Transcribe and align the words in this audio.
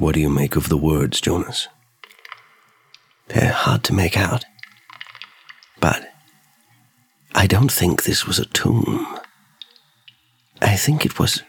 What 0.00 0.14
do 0.14 0.20
you 0.20 0.30
make 0.30 0.56
of 0.56 0.70
the 0.70 0.78
words, 0.78 1.20
Jonas? 1.20 1.68
They're 3.28 3.52
hard 3.52 3.84
to 3.84 3.92
make 3.92 4.16
out. 4.16 4.46
But 5.78 6.10
I 7.34 7.46
don't 7.46 7.70
think 7.70 8.04
this 8.04 8.26
was 8.26 8.38
a 8.38 8.46
tomb. 8.46 9.06
I 10.62 10.76
think 10.76 11.04
it 11.04 11.18
was 11.18 11.42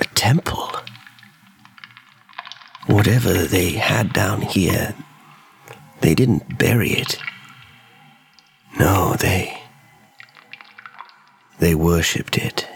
a 0.00 0.04
temple. 0.16 0.72
Whatever 2.88 3.32
they 3.44 3.70
had 3.70 4.12
down 4.12 4.40
here, 4.40 4.92
they 6.00 6.16
didn't 6.16 6.58
bury 6.58 6.90
it. 6.90 7.16
No, 8.76 9.14
they. 9.14 9.56
They 11.60 11.76
worshipped 11.76 12.38
it. 12.38 12.66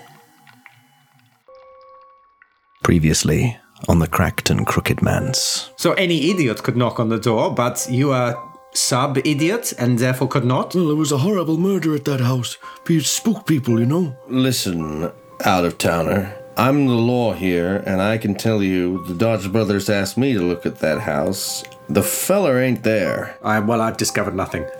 Previously 2.85 3.59
on 3.89 3.99
the 3.99 4.07
Cracked 4.07 4.51
and 4.51 4.67
Crooked 4.67 5.03
Manse. 5.03 5.71
So 5.77 5.93
any 5.93 6.31
idiot 6.31 6.63
could 6.63 6.77
knock 6.77 6.99
on 7.01 7.09
the 7.09 7.19
door, 7.19 7.53
but 7.53 7.87
you 7.91 8.13
are 8.13 8.43
sub 8.73 9.19
idiot 9.19 9.73
and 9.79 9.99
therefore 9.99 10.29
could 10.29 10.45
not? 10.45 10.75
Well, 10.75 10.89
there 10.89 10.97
was 10.97 11.13
a 11.13 11.19
horrible 11.19 11.57
murder 11.57 11.95
at 11.95 12.05
that 12.05 12.21
house. 12.21 12.59
It 12.89 13.05
spooked 13.05 13.47
people, 13.47 13.81
you 13.81 13.87
know. 13.87 14.17
Listen, 14.29 15.11
out 15.45 15.65
of 15.65 15.79
towner. 15.79 16.35
I'm 16.59 16.87
the 16.87 16.95
law 16.95 17.35
here, 17.35 17.83
and 17.87 18.01
I 18.01 18.17
can 18.17 18.35
tell 18.35 18.63
you 18.63 19.05
the 19.05 19.15
Dodge 19.15 19.53
brothers 19.53 19.91
asked 19.91 20.17
me 20.17 20.33
to 20.33 20.41
look 20.41 20.65
at 20.65 20.79
that 20.79 21.01
house. 21.01 21.63
The 21.89 22.03
feller 22.03 22.59
ain't 22.59 22.83
there. 22.83 23.37
I, 23.43 23.59
well, 23.61 23.83
I've 23.83 23.99
discovered 23.99 24.35
nothing. 24.35 24.63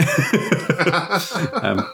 um, 1.63 1.87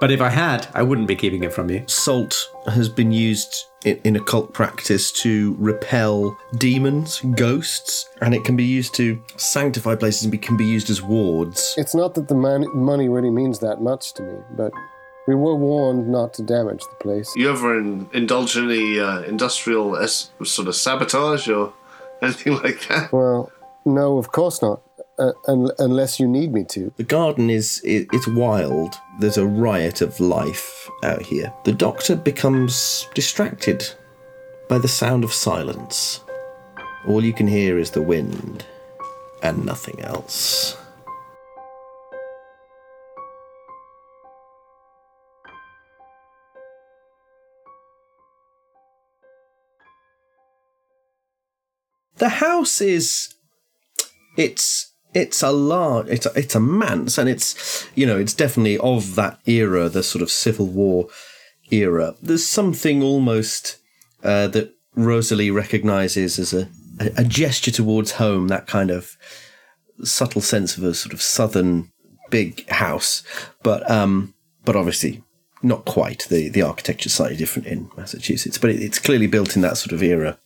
but 0.00 0.10
if 0.10 0.20
I 0.20 0.28
had, 0.30 0.66
I 0.74 0.82
wouldn't 0.82 1.08
be 1.08 1.16
keeping 1.16 1.42
it 1.44 1.52
from 1.52 1.70
you. 1.70 1.82
Salt 1.86 2.50
has 2.66 2.88
been 2.88 3.12
used 3.12 3.64
in, 3.84 4.00
in 4.04 4.16
occult 4.16 4.52
practice 4.52 5.10
to 5.22 5.56
repel 5.58 6.36
demons, 6.56 7.20
ghosts, 7.36 8.08
and 8.20 8.34
it 8.34 8.44
can 8.44 8.56
be 8.56 8.64
used 8.64 8.94
to 8.96 9.20
sanctify 9.36 9.94
places 9.96 10.22
and 10.24 10.32
be, 10.32 10.38
can 10.38 10.56
be 10.56 10.64
used 10.64 10.90
as 10.90 11.02
wards. 11.02 11.74
It's 11.76 11.94
not 11.94 12.14
that 12.14 12.28
the 12.28 12.34
man- 12.34 12.66
money 12.74 13.08
really 13.08 13.30
means 13.30 13.58
that 13.60 13.80
much 13.80 14.14
to 14.14 14.22
me, 14.22 14.38
but 14.56 14.72
we 15.26 15.34
were 15.34 15.54
warned 15.54 16.08
not 16.08 16.32
to 16.34 16.42
damage 16.42 16.80
the 16.82 16.96
place. 17.00 17.30
You 17.36 17.50
ever 17.50 17.78
in, 17.78 18.08
indulge 18.12 18.56
in 18.56 18.64
any 18.70 18.98
uh, 18.98 19.20
industrial 19.22 19.96
es- 19.96 20.30
sort 20.44 20.68
of 20.68 20.74
sabotage 20.74 21.48
or 21.48 21.72
anything 22.22 22.54
like 22.54 22.86
that? 22.88 23.12
Well, 23.12 23.50
no, 23.84 24.18
of 24.18 24.32
course 24.32 24.62
not. 24.62 24.80
Uh, 25.18 25.32
un- 25.48 25.72
unless 25.80 26.20
you 26.20 26.28
need 26.28 26.52
me 26.52 26.62
to. 26.62 26.92
The 26.96 27.02
garden 27.02 27.50
is 27.50 27.80
it, 27.84 28.06
it's 28.12 28.28
wild. 28.28 28.94
There's 29.18 29.36
a 29.36 29.46
riot 29.46 30.00
of 30.00 30.20
life 30.20 30.88
out 31.02 31.22
here. 31.22 31.52
The 31.64 31.72
doctor 31.72 32.14
becomes 32.14 33.08
distracted 33.14 33.84
by 34.68 34.78
the 34.78 34.86
sound 34.86 35.24
of 35.24 35.32
silence. 35.32 36.20
All 37.08 37.24
you 37.24 37.32
can 37.32 37.48
hear 37.48 37.78
is 37.78 37.90
the 37.90 38.02
wind 38.02 38.64
and 39.42 39.64
nothing 39.64 40.00
else. 40.00 40.76
The 52.18 52.28
house 52.28 52.80
is 52.80 53.34
it's 54.36 54.87
it's 55.14 55.42
a 55.42 55.50
large 55.50 56.08
it's 56.08 56.26
a, 56.26 56.32
it's 56.38 56.54
a 56.54 56.60
manse 56.60 57.18
and 57.18 57.28
it's 57.28 57.88
you 57.94 58.06
know 58.06 58.18
it's 58.18 58.34
definitely 58.34 58.78
of 58.78 59.14
that 59.14 59.38
era 59.46 59.88
the 59.88 60.02
sort 60.02 60.22
of 60.22 60.30
civil 60.30 60.66
war 60.66 61.08
era. 61.70 62.14
There's 62.22 62.46
something 62.46 63.02
almost 63.02 63.78
uh, 64.22 64.48
that 64.48 64.74
rosalie 64.94 65.50
recognizes 65.50 66.38
as 66.38 66.52
a, 66.52 66.68
a, 67.16 67.22
gesture 67.24 67.70
towards 67.70 68.12
home 68.12 68.48
that 68.48 68.66
kind 68.66 68.90
of 68.90 69.16
subtle 70.02 70.40
sense 70.40 70.76
of 70.76 70.82
a 70.82 70.94
sort 70.94 71.12
of 71.12 71.22
southern 71.22 71.92
big 72.30 72.68
house. 72.68 73.22
But 73.62 73.88
um 73.90 74.34
but 74.64 74.76
obviously 74.76 75.22
not 75.62 75.84
quite. 75.84 76.26
The 76.28 76.48
the 76.48 76.62
architecture 76.62 77.08
slightly 77.08 77.36
different 77.36 77.68
in 77.68 77.90
massachusetts 77.96 78.58
but 78.58 78.70
it, 78.70 78.82
it's 78.82 78.98
clearly 78.98 79.26
built 79.26 79.56
in 79.56 79.62
that 79.62 79.76
sort 79.76 79.92
of 79.92 80.02
era. 80.02 80.38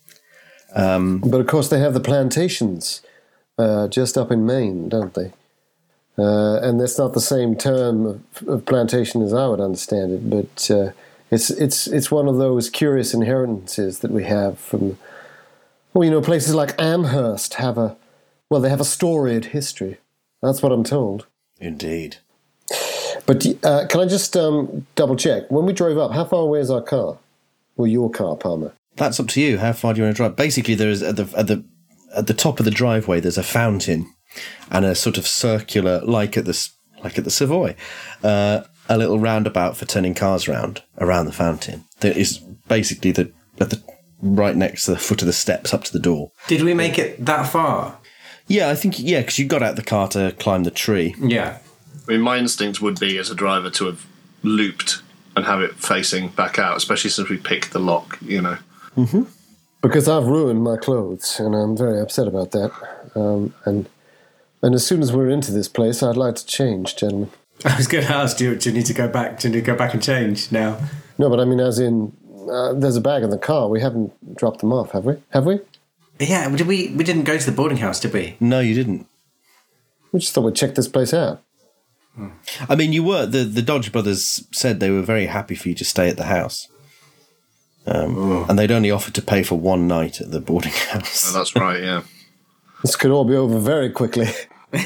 But 1.21 1.41
of 1.41 1.47
course, 1.47 1.69
they 1.69 1.81
have 1.81 1.93
the 1.93 2.01
plantations 2.01 3.03
uh, 3.59 3.89
just 3.89 4.17
up 4.17 4.31
in 4.31 4.47
Maine, 4.47 4.89
don't 4.89 5.15
they? 5.15 5.33
Uh, 6.19 6.61
and 6.61 6.81
that's 6.81 6.99
not 6.99 7.15
the 7.15 7.21
same 7.21 7.57
term 7.57 8.05
of, 8.07 8.49
of 8.49 8.67
plantation 8.67 9.23
as 9.23 9.33
I 9.33 9.47
would 9.47 9.61
understand 9.61 10.13
it, 10.13 10.29
but 10.29 10.71
uh, 10.71 10.93
it's 11.31 11.49
it's 11.51 11.87
it's 11.87 12.11
one 12.11 12.29
of 12.29 12.37
those 12.37 12.69
curious 12.69 13.15
inheritances 13.15 14.01
that 14.01 14.11
we 14.11 14.25
have 14.25 14.59
from. 14.59 14.99
Well, 15.95 16.05
you 16.05 16.11
know, 16.11 16.21
places 16.21 16.55
like 16.55 16.75
Amherst 16.81 17.55
have 17.55 17.77
a, 17.77 17.97
well, 18.49 18.61
they 18.61 18.71
have 18.71 18.81
a 18.81 18.85
storied 18.85 19.47
history. 19.47 19.99
That's 20.43 20.63
what 20.63 20.73
I'm 20.73 20.85
told. 20.85 21.27
indeed 21.61 22.17
But 23.27 23.47
uh, 23.63 23.87
can 23.89 24.01
I 24.01 24.07
just 24.07 24.37
um, 24.37 24.87
double 24.95 25.17
check? 25.17 25.51
When 25.51 25.65
we 25.65 25.73
drove 25.73 25.99
up, 25.99 26.13
how 26.13 26.25
far 26.25 26.41
away 26.41 26.61
is 26.61 26.71
our 26.71 26.83
car? 26.83 27.19
Or 27.77 27.87
your 27.87 28.11
car, 28.11 28.37
Palmer? 28.37 28.73
That's 28.97 29.19
up 29.19 29.29
to 29.29 29.41
you. 29.41 29.59
How 29.59 29.73
far 29.73 29.95
do 29.95 29.99
you 29.99 30.05
want 30.05 30.17
to 30.17 30.23
drive? 30.23 30.37
Basically, 30.37 30.75
there 30.75 30.91
is 30.91 31.03
at 31.03 31.17
the 31.17 31.27
at 31.37 31.47
the 31.47 31.65
at 32.15 32.27
the 32.27 32.35
top 32.35 32.59
of 32.59 32.65
the 32.65 32.71
driveway. 32.71 33.21
There's 33.21 33.39
a 33.39 33.43
fountain 33.43 34.13
and 34.71 34.85
a 34.85 34.95
sort 34.95 35.19
of 35.19 35.27
circular, 35.27 36.01
like 36.05 36.37
at 36.37 36.45
the 36.45 36.69
like 37.03 37.19
at 37.19 37.25
the 37.25 37.31
Savoy, 37.31 37.75
uh, 38.23 38.63
a 38.89 38.99
little 38.99 39.19
roundabout 39.19 39.77
for 39.77 39.85
turning 39.85 40.15
cars 40.15 40.49
round 40.49 40.83
around 40.99 41.27
the 41.27 41.33
fountain. 41.33 41.85
That 42.01 42.17
is 42.17 42.39
basically 42.69 43.13
the 43.13 43.33
at 43.61 43.71
the 43.71 43.83
right 44.21 44.57
next 44.57 44.85
to 44.85 44.93
the 44.93 44.99
foot 44.99 45.21
of 45.23 45.27
the 45.27 45.33
steps 45.33 45.75
up 45.75 45.85
to 45.85 45.93
the 45.93 45.99
door. 45.99 46.31
Did 46.49 46.63
we 46.63 46.75
make 46.75 46.99
it 46.99 47.25
that 47.25 47.45
far? 47.49 47.99
Yeah, 48.47 48.69
I 48.69 48.75
think 48.75 48.99
yeah, 48.99 49.21
because 49.21 49.39
you 49.39 49.47
got 49.47 49.63
out 49.63 49.77
the 49.77 49.83
car 49.83 50.09
to 50.09 50.35
climb 50.39 50.65
the 50.65 50.71
tree. 50.71 51.15
Yeah. 51.19 51.59
I 52.09 52.13
mean, 52.13 52.21
my 52.21 52.37
instinct 52.37 52.83
would 52.83 52.99
be 52.99 53.19
as 53.19 53.31
a 53.31 53.35
driver 53.35 53.71
to 53.71 53.87
have 53.87 54.05
looped 54.43 55.03
and 55.37 55.45
have 55.45 55.61
it 55.61 55.75
facing 55.77 56.29
back 56.29 56.59
out, 56.59 56.77
especially 56.77 57.11
since 57.11 57.29
we 57.29 57.37
picked 57.37 57.73
the 57.73 57.79
lock, 57.79 58.19
you 58.21 58.43
know. 58.43 58.59
Because 59.83 60.09
I've 60.09 60.27
ruined 60.27 60.63
my 60.63 60.77
clothes, 60.77 61.39
and 61.41 61.55
I'm 61.55 61.77
very 61.77 62.01
upset 62.01 62.29
about 62.29 62.53
that. 62.53 62.73
Um, 63.15 63.53
and 63.65 63.89
and 64.63 64.75
as 64.75 64.87
soon 64.87 65.03
as 65.03 65.13
we're 65.13 65.29
into 65.29 65.51
this 65.51 65.69
place, 65.69 66.03
I'd 66.03 66.17
like 66.17 66.37
to 66.37 66.47
change, 66.47 66.97
gentlemen. 66.97 67.31
I 67.65 67.77
was 67.77 67.89
going 67.89 68.05
to 68.07 68.13
ask, 68.13 68.37
do 68.37 68.45
you, 68.45 68.57
do 68.57 68.71
you 68.71 68.77
need 68.77 68.87
to 68.87 68.95
go 68.95 69.09
back? 69.09 69.41
Do 69.41 69.49
you 69.49 69.55
need 69.55 69.61
to 69.61 69.67
go 69.67 69.77
back 69.77 69.93
and 69.93 70.03
change 70.03 70.53
now? 70.53 70.79
No, 71.19 71.29
but 71.29 71.41
I 71.41 71.45
mean, 71.45 71.61
as 71.61 71.79
in, 71.79 72.17
uh, 72.51 72.73
there's 72.75 72.97
a 72.97 73.01
bag 73.01 73.23
in 73.23 73.31
the 73.31 73.39
car. 73.39 73.69
We 73.69 73.81
haven't 73.81 74.37
dropped 74.37 74.61
them 74.61 74.73
off, 74.73 74.93
have 74.93 75.05
we? 75.05 75.17
Have 75.31 75.47
we? 75.47 75.61
Yeah, 76.19 76.49
did 76.55 76.67
we? 76.67 76.89
We 76.89 77.03
didn't 77.03 77.25
go 77.25 77.37
to 77.37 77.47
the 77.47 77.55
boarding 77.55 77.79
house, 77.79 77.99
did 77.99 78.13
we? 78.13 78.37
No, 78.39 78.61
you 78.61 78.75
didn't. 78.75 79.07
We 80.13 80.21
just 80.21 80.33
thought 80.33 80.43
we'd 80.43 80.55
check 80.55 80.75
this 80.75 80.89
place 80.89 81.13
out. 81.13 81.43
I 82.69 82.75
mean, 82.77 82.93
you 82.93 83.03
were 83.03 83.27
the 83.27 83.45
the 83.45 83.63
Dodge 83.63 83.91
brothers 83.91 84.47
said 84.53 84.79
they 84.79 84.91
were 84.91 85.03
very 85.03 85.27
happy 85.27 85.55
for 85.55 85.71
you 85.71 85.75
to 85.77 85.85
stay 85.85 86.09
at 86.09 86.19
the 86.19 86.25
house. 86.25 86.69
Um, 87.87 88.47
and 88.49 88.59
they'd 88.59 88.71
only 88.71 88.91
offered 88.91 89.15
to 89.15 89.23
pay 89.23 89.43
for 89.43 89.59
one 89.59 89.89
night 89.89 90.21
at 90.21 90.31
the 90.31 90.41
boarding 90.41 90.73
house. 90.91 91.31
Oh, 91.31 91.39
that's 91.39 91.55
right, 91.57 91.83
yeah. 91.83 92.03
This 92.83 92.97
could 92.97 93.11
all 93.11 93.25
be 93.25 93.35
over 93.35 93.59
very 93.59 93.91
quickly. 93.91 94.29
but 94.71 94.81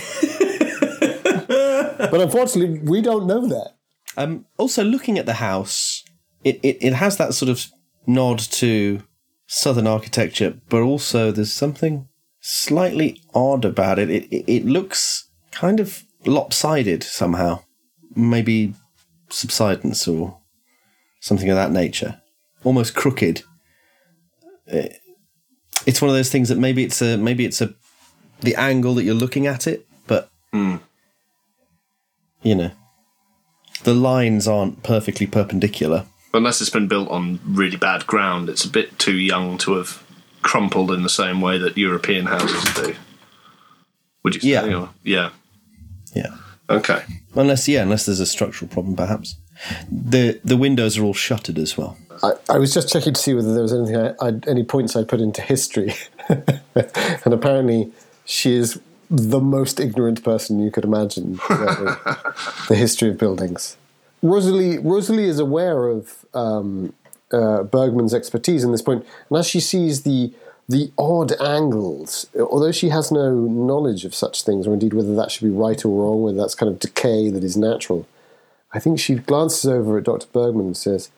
unfortunately, 2.21 2.81
we 2.81 3.01
don't 3.01 3.27
know 3.27 3.47
that. 3.47 3.73
Um, 4.17 4.47
also, 4.57 4.83
looking 4.83 5.19
at 5.19 5.27
the 5.27 5.35
house, 5.35 6.03
it, 6.45 6.59
it, 6.63 6.79
it 6.81 6.93
has 6.95 7.17
that 7.19 7.35
sort 7.35 7.51
of 7.51 7.67
nod 8.07 8.39
to 8.39 9.03
southern 9.47 9.87
architecture, 9.87 10.59
but 10.69 10.83
also 10.83 11.31
there's 11.31 11.53
something 11.53 12.09
slightly 12.41 13.21
odd 13.35 13.65
about 13.65 13.99
it. 13.99 14.11
It, 14.11 14.25
it, 14.31 14.45
it 14.47 14.65
looks 14.65 15.29
kind 15.51 15.81
of 15.81 16.05
lopsided 16.25 17.03
somehow. 17.03 17.61
Maybe 18.15 18.75
subsidence 19.29 20.09
or 20.09 20.39
something 21.21 21.51
of 21.51 21.57
that 21.57 21.73
nature. 21.73 22.21
Almost 22.67 22.95
crooked. 22.97 23.43
Eh, 24.69 24.89
It's 25.87 26.03
one 26.03 26.09
of 26.11 26.17
those 26.17 26.31
things 26.33 26.49
that 26.49 26.59
maybe 26.59 26.83
it's 26.83 27.01
a 27.01 27.17
maybe 27.17 27.45
it's 27.45 27.61
a 27.61 27.69
the 28.41 28.57
angle 28.57 28.95
that 28.97 29.05
you're 29.05 29.15
looking 29.25 29.47
at 29.47 29.67
it, 29.69 29.87
but 30.09 30.31
you 32.43 32.55
know 32.55 32.71
the 33.85 33.95
lines 33.95 34.49
aren't 34.49 34.83
perfectly 34.83 35.27
perpendicular. 35.27 36.07
Unless 36.35 36.61
it's 36.61 36.71
been 36.71 36.89
built 36.89 37.09
on 37.09 37.39
really 37.47 37.77
bad 37.77 38.07
ground, 38.07 38.49
it's 38.49 38.65
a 38.65 38.69
bit 38.69 38.99
too 38.99 39.17
young 39.17 39.59
to 39.59 39.75
have 39.77 40.03
crumpled 40.43 40.91
in 40.91 41.03
the 41.03 41.09
same 41.09 41.41
way 41.41 41.59
that 41.59 41.79
European 41.79 42.27
houses 42.27 42.65
do. 42.75 42.95
Would 44.25 44.35
you 44.35 44.41
say? 44.41 44.49
Yeah. 44.49 44.75
Or- 44.75 44.91
yeah. 45.05 45.31
Yeah. 46.15 46.35
Okay. 46.69 47.03
Unless 47.37 47.69
yeah, 47.69 47.83
unless 47.83 48.07
there's 48.07 48.21
a 48.21 48.27
structural 48.27 48.69
problem 48.69 48.97
perhaps. 48.97 49.37
The 49.91 50.41
the 50.45 50.57
windows 50.57 50.99
are 50.99 51.05
all 51.05 51.15
shuttered 51.15 51.59
as 51.59 51.77
well. 51.77 51.97
I, 52.23 52.33
I 52.49 52.59
was 52.59 52.73
just 52.73 52.91
checking 52.91 53.15
to 53.15 53.21
see 53.21 53.35
whether 53.35 53.53
there 53.53 53.63
was 53.63 53.73
anything, 53.73 53.97
I, 53.97 54.15
I'd, 54.21 54.49
any 54.49 54.63
points 54.63 54.97
I'd 54.97 55.09
put 55.09 55.21
into 55.21 55.43
history, 55.43 55.95
and 56.29 57.27
apparently 57.27 57.93
she 58.25 58.55
is 58.55 58.81
the 59.11 59.41
most 59.41 59.79
ignorant 59.79 60.25
person 60.25 60.59
you 60.59 60.71
could 60.71 60.85
imagine 60.85 61.35
the, 61.35 62.35
the 62.69 62.75
history 62.75 63.09
of 63.11 63.19
buildings. 63.19 63.77
Rosalie, 64.23 64.79
Rosalie 64.79 65.29
is 65.29 65.39
aware 65.39 65.89
of 65.89 66.25
um, 66.35 66.93
uh, 67.33 67.63
Bergman's 67.63 68.15
expertise 68.15 68.65
in 68.65 68.73
this 68.73 68.83
point, 68.83 69.07
and 69.29 69.39
as 69.39 69.47
she 69.47 69.61
sees 69.61 70.03
the 70.03 70.33
the 70.69 70.91
odd 70.99 71.31
angles, 71.41 72.27
although 72.41 72.73
she 72.73 72.89
has 72.89 73.13
no 73.13 73.33
knowledge 73.33 74.05
of 74.05 74.13
such 74.13 74.43
things, 74.43 74.67
or 74.67 74.73
indeed 74.73 74.93
whether 74.95 75.15
that 75.15 75.31
should 75.31 75.45
be 75.45 75.51
right 75.51 75.85
or 75.85 76.03
wrong, 76.03 76.23
whether 76.23 76.37
that's 76.37 76.57
kind 76.57 76.73
of 76.73 76.81
decay 76.81 77.31
that 77.31 77.45
is 77.45 77.57
natural, 77.57 78.05
I 78.77 78.79
think 78.79 79.01
she 79.01 79.15
glances 79.15 79.65
over 79.65 79.97
at 79.97 80.05
Dr. 80.05 80.27
Bergman 80.31 80.67
and 80.67 80.77
says, 80.77 81.11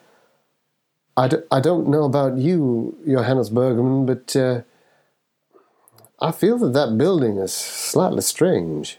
I, 1.16 1.26
d- 1.26 1.38
I 1.50 1.58
don't 1.58 1.88
know 1.88 2.04
about 2.04 2.38
you, 2.38 2.96
Johannes 3.04 3.50
Bergman, 3.50 4.06
but 4.06 4.36
uh, 4.36 4.62
I 6.20 6.30
feel 6.30 6.56
that 6.58 6.72
that 6.74 6.96
building 6.96 7.38
is 7.38 7.52
slightly 7.52 8.22
strange. 8.22 8.98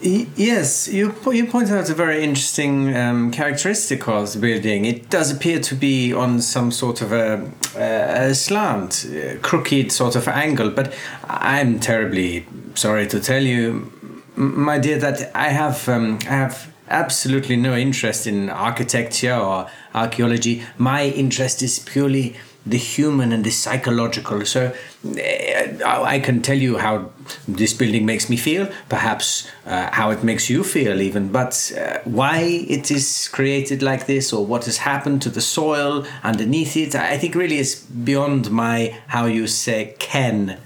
Yes, 0.00 0.88
you 0.88 1.14
you 1.30 1.44
point 1.44 1.70
out 1.70 1.90
a 1.90 1.94
very 1.94 2.24
interesting 2.24 2.96
um, 2.96 3.30
characteristic 3.30 4.08
of 4.08 4.32
the 4.32 4.38
building. 4.38 4.86
It 4.86 5.10
does 5.10 5.30
appear 5.30 5.60
to 5.60 5.74
be 5.74 6.14
on 6.14 6.40
some 6.40 6.70
sort 6.72 7.02
of 7.02 7.12
a, 7.12 7.50
a 7.76 8.34
slant, 8.34 9.04
uh, 9.04 9.36
crooked 9.42 9.92
sort 9.92 10.16
of 10.16 10.26
angle. 10.26 10.70
But 10.70 10.94
I'm 11.24 11.78
terribly 11.78 12.46
sorry 12.74 13.06
to 13.08 13.20
tell 13.20 13.42
you, 13.42 13.92
my 14.36 14.78
dear, 14.78 14.98
that 15.00 15.30
I 15.36 15.50
have 15.50 15.86
um, 15.86 16.18
I 16.22 16.36
have 16.46 16.69
absolutely 16.90 17.56
no 17.56 17.74
interest 17.74 18.26
in 18.26 18.50
architecture 18.50 19.34
or 19.34 19.70
archaeology. 19.94 20.62
My 20.76 21.04
interest 21.04 21.62
is 21.62 21.78
purely 21.78 22.36
the 22.66 22.76
human 22.76 23.32
and 23.32 23.42
the 23.44 23.50
psychological. 23.50 24.44
So 24.44 24.74
uh, 25.06 25.84
I 25.84 26.20
can 26.20 26.42
tell 26.42 26.58
you 26.58 26.76
how 26.76 27.10
this 27.48 27.72
building 27.72 28.04
makes 28.04 28.28
me 28.28 28.36
feel, 28.36 28.70
perhaps 28.88 29.48
uh, 29.64 29.90
how 29.92 30.10
it 30.10 30.22
makes 30.22 30.50
you 30.50 30.62
feel, 30.62 31.00
even, 31.00 31.32
but 31.32 31.72
uh, 31.78 32.00
why 32.04 32.40
it 32.68 32.90
is 32.90 33.28
created 33.28 33.82
like 33.82 34.06
this 34.06 34.32
or 34.32 34.44
what 34.44 34.66
has 34.66 34.78
happened 34.78 35.22
to 35.22 35.30
the 35.30 35.40
soil 35.40 36.04
underneath 36.22 36.76
it, 36.76 36.94
I 36.94 37.16
think 37.16 37.34
really 37.34 37.58
is 37.58 37.76
beyond 37.76 38.50
my, 38.50 38.98
how 39.06 39.24
you 39.24 39.46
say, 39.46 39.94
ken. 39.98 40.58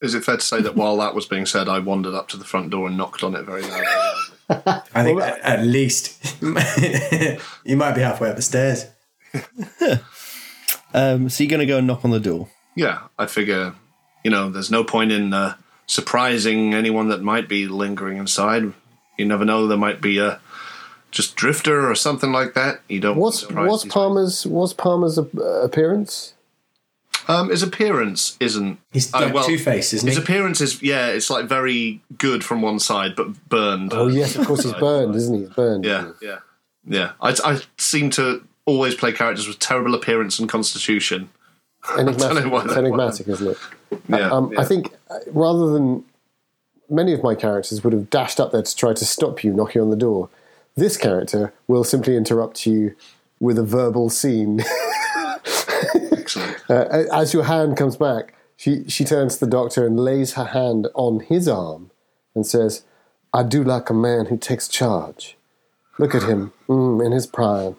Is 0.00 0.14
it 0.14 0.24
fair 0.24 0.38
to 0.38 0.42
say 0.42 0.60
that 0.60 0.74
while 0.74 0.96
that 0.96 1.14
was 1.14 1.26
being 1.26 1.46
said, 1.46 1.68
I 1.68 1.78
wandered 1.78 2.14
up 2.14 2.26
to 2.28 2.36
the 2.36 2.44
front 2.44 2.70
door 2.70 2.88
and 2.88 2.96
knocked 2.96 3.22
on 3.22 3.36
it 3.36 3.44
very 3.44 3.62
loudly? 3.62 3.86
I 4.94 5.02
think 5.02 5.20
at, 5.20 5.40
at 5.40 5.66
least 5.66 6.42
you 7.64 7.76
might 7.76 7.94
be 7.94 8.00
halfway 8.00 8.30
up 8.30 8.36
the 8.36 8.42
stairs. 8.42 8.86
Um, 10.94 11.28
so 11.28 11.42
you're 11.42 11.50
going 11.50 11.60
to 11.60 11.66
go 11.66 11.78
and 11.78 11.86
knock 11.86 12.04
on 12.04 12.10
the 12.10 12.20
door. 12.20 12.48
yeah, 12.76 13.04
I 13.18 13.26
figure, 13.26 13.74
you 14.24 14.30
know, 14.30 14.50
there's 14.50 14.70
no 14.70 14.84
point 14.84 15.10
in 15.10 15.32
uh, 15.32 15.54
surprising 15.86 16.74
anyone 16.74 17.08
that 17.08 17.22
might 17.22 17.48
be 17.48 17.66
lingering 17.66 18.18
inside. 18.18 18.74
You 19.18 19.24
never 19.24 19.44
know, 19.44 19.66
there 19.66 19.78
might 19.78 20.00
be 20.00 20.18
a 20.18 20.40
just 21.10 21.36
drifter 21.36 21.90
or 21.90 21.94
something 21.94 22.32
like 22.32 22.54
that. 22.54 22.80
You 22.88 23.00
don't. 23.00 23.16
What's 23.16 23.48
what's 23.50 23.84
these 23.84 23.92
Palmer's 23.92 24.46
what's 24.46 24.72
Palmer's 24.72 25.18
uh, 25.18 25.22
appearance? 25.62 26.34
Um, 27.28 27.50
his 27.50 27.62
appearance 27.62 28.36
isn't. 28.40 28.78
He's 28.92 29.12
uh, 29.14 29.30
like 29.32 29.46
Two-Face, 29.46 29.92
isn't 29.92 30.06
his 30.08 30.16
he? 30.16 30.22
appearance 30.22 30.60
is 30.60 30.82
yeah, 30.82 31.08
it's 31.08 31.30
like 31.30 31.46
very 31.46 32.00
good 32.18 32.44
from 32.44 32.62
one 32.62 32.78
side, 32.78 33.14
but 33.16 33.48
burned. 33.48 33.92
Oh 33.94 34.08
yes, 34.08 34.36
of 34.36 34.46
course 34.46 34.64
he's 34.64 34.72
burned, 34.80 35.14
isn't 35.14 35.34
he? 35.34 35.40
He's 35.42 35.50
burned. 35.50 35.84
Yeah, 35.84 36.12
yeah, 36.20 36.38
yeah. 36.86 37.12
I, 37.20 37.34
I 37.44 37.60
seem 37.78 38.10
to 38.10 38.42
always 38.66 38.94
play 38.94 39.12
characters 39.12 39.46
with 39.48 39.58
terrible 39.58 39.94
appearance 39.94 40.38
and 40.38 40.48
constitution. 40.48 41.30
enigmatic. 41.98 42.44
know 42.44 42.50
why 42.50 42.64
It's 42.64 42.74
that 42.74 42.78
enigmatic, 42.78 43.28
isn't 43.28 43.48
it? 43.48 43.58
Yeah, 44.08 44.30
Um, 44.30 44.52
yeah. 44.52 44.60
I 44.60 44.64
think 44.64 44.92
uh, 45.10 45.18
rather 45.32 45.70
than 45.70 46.04
many 46.88 47.12
of 47.12 47.22
my 47.22 47.34
characters 47.34 47.82
would 47.82 47.92
have 47.92 48.08
dashed 48.10 48.38
up 48.38 48.52
there 48.52 48.62
to 48.62 48.76
try 48.76 48.92
to 48.92 49.04
stop 49.04 49.42
you 49.42 49.52
knocking 49.52 49.82
on 49.82 49.90
the 49.90 49.96
door, 49.96 50.28
this 50.76 50.96
character 50.96 51.52
will 51.66 51.84
simply 51.84 52.16
interrupt 52.16 52.66
you 52.66 52.94
with 53.40 53.58
a 53.58 53.64
verbal 53.64 54.10
scene. 54.10 54.62
excellent. 55.94 56.56
Uh, 56.68 57.04
as 57.12 57.34
your 57.34 57.44
hand 57.44 57.76
comes 57.76 57.96
back, 57.96 58.34
she, 58.56 58.84
she 58.88 59.04
turns 59.04 59.36
to 59.38 59.44
the 59.44 59.50
doctor 59.50 59.86
and 59.86 59.98
lays 59.98 60.34
her 60.34 60.46
hand 60.46 60.88
on 60.94 61.20
his 61.20 61.48
arm 61.48 61.90
and 62.34 62.46
says, 62.46 62.84
I 63.34 63.42
do 63.42 63.62
like 63.64 63.90
a 63.90 63.94
man 63.94 64.26
who 64.26 64.36
takes 64.36 64.68
charge. 64.68 65.36
Look 65.98 66.14
at 66.14 66.22
him 66.22 66.52
mm, 66.68 67.04
in 67.04 67.12
his 67.12 67.26
prime. 67.26 67.76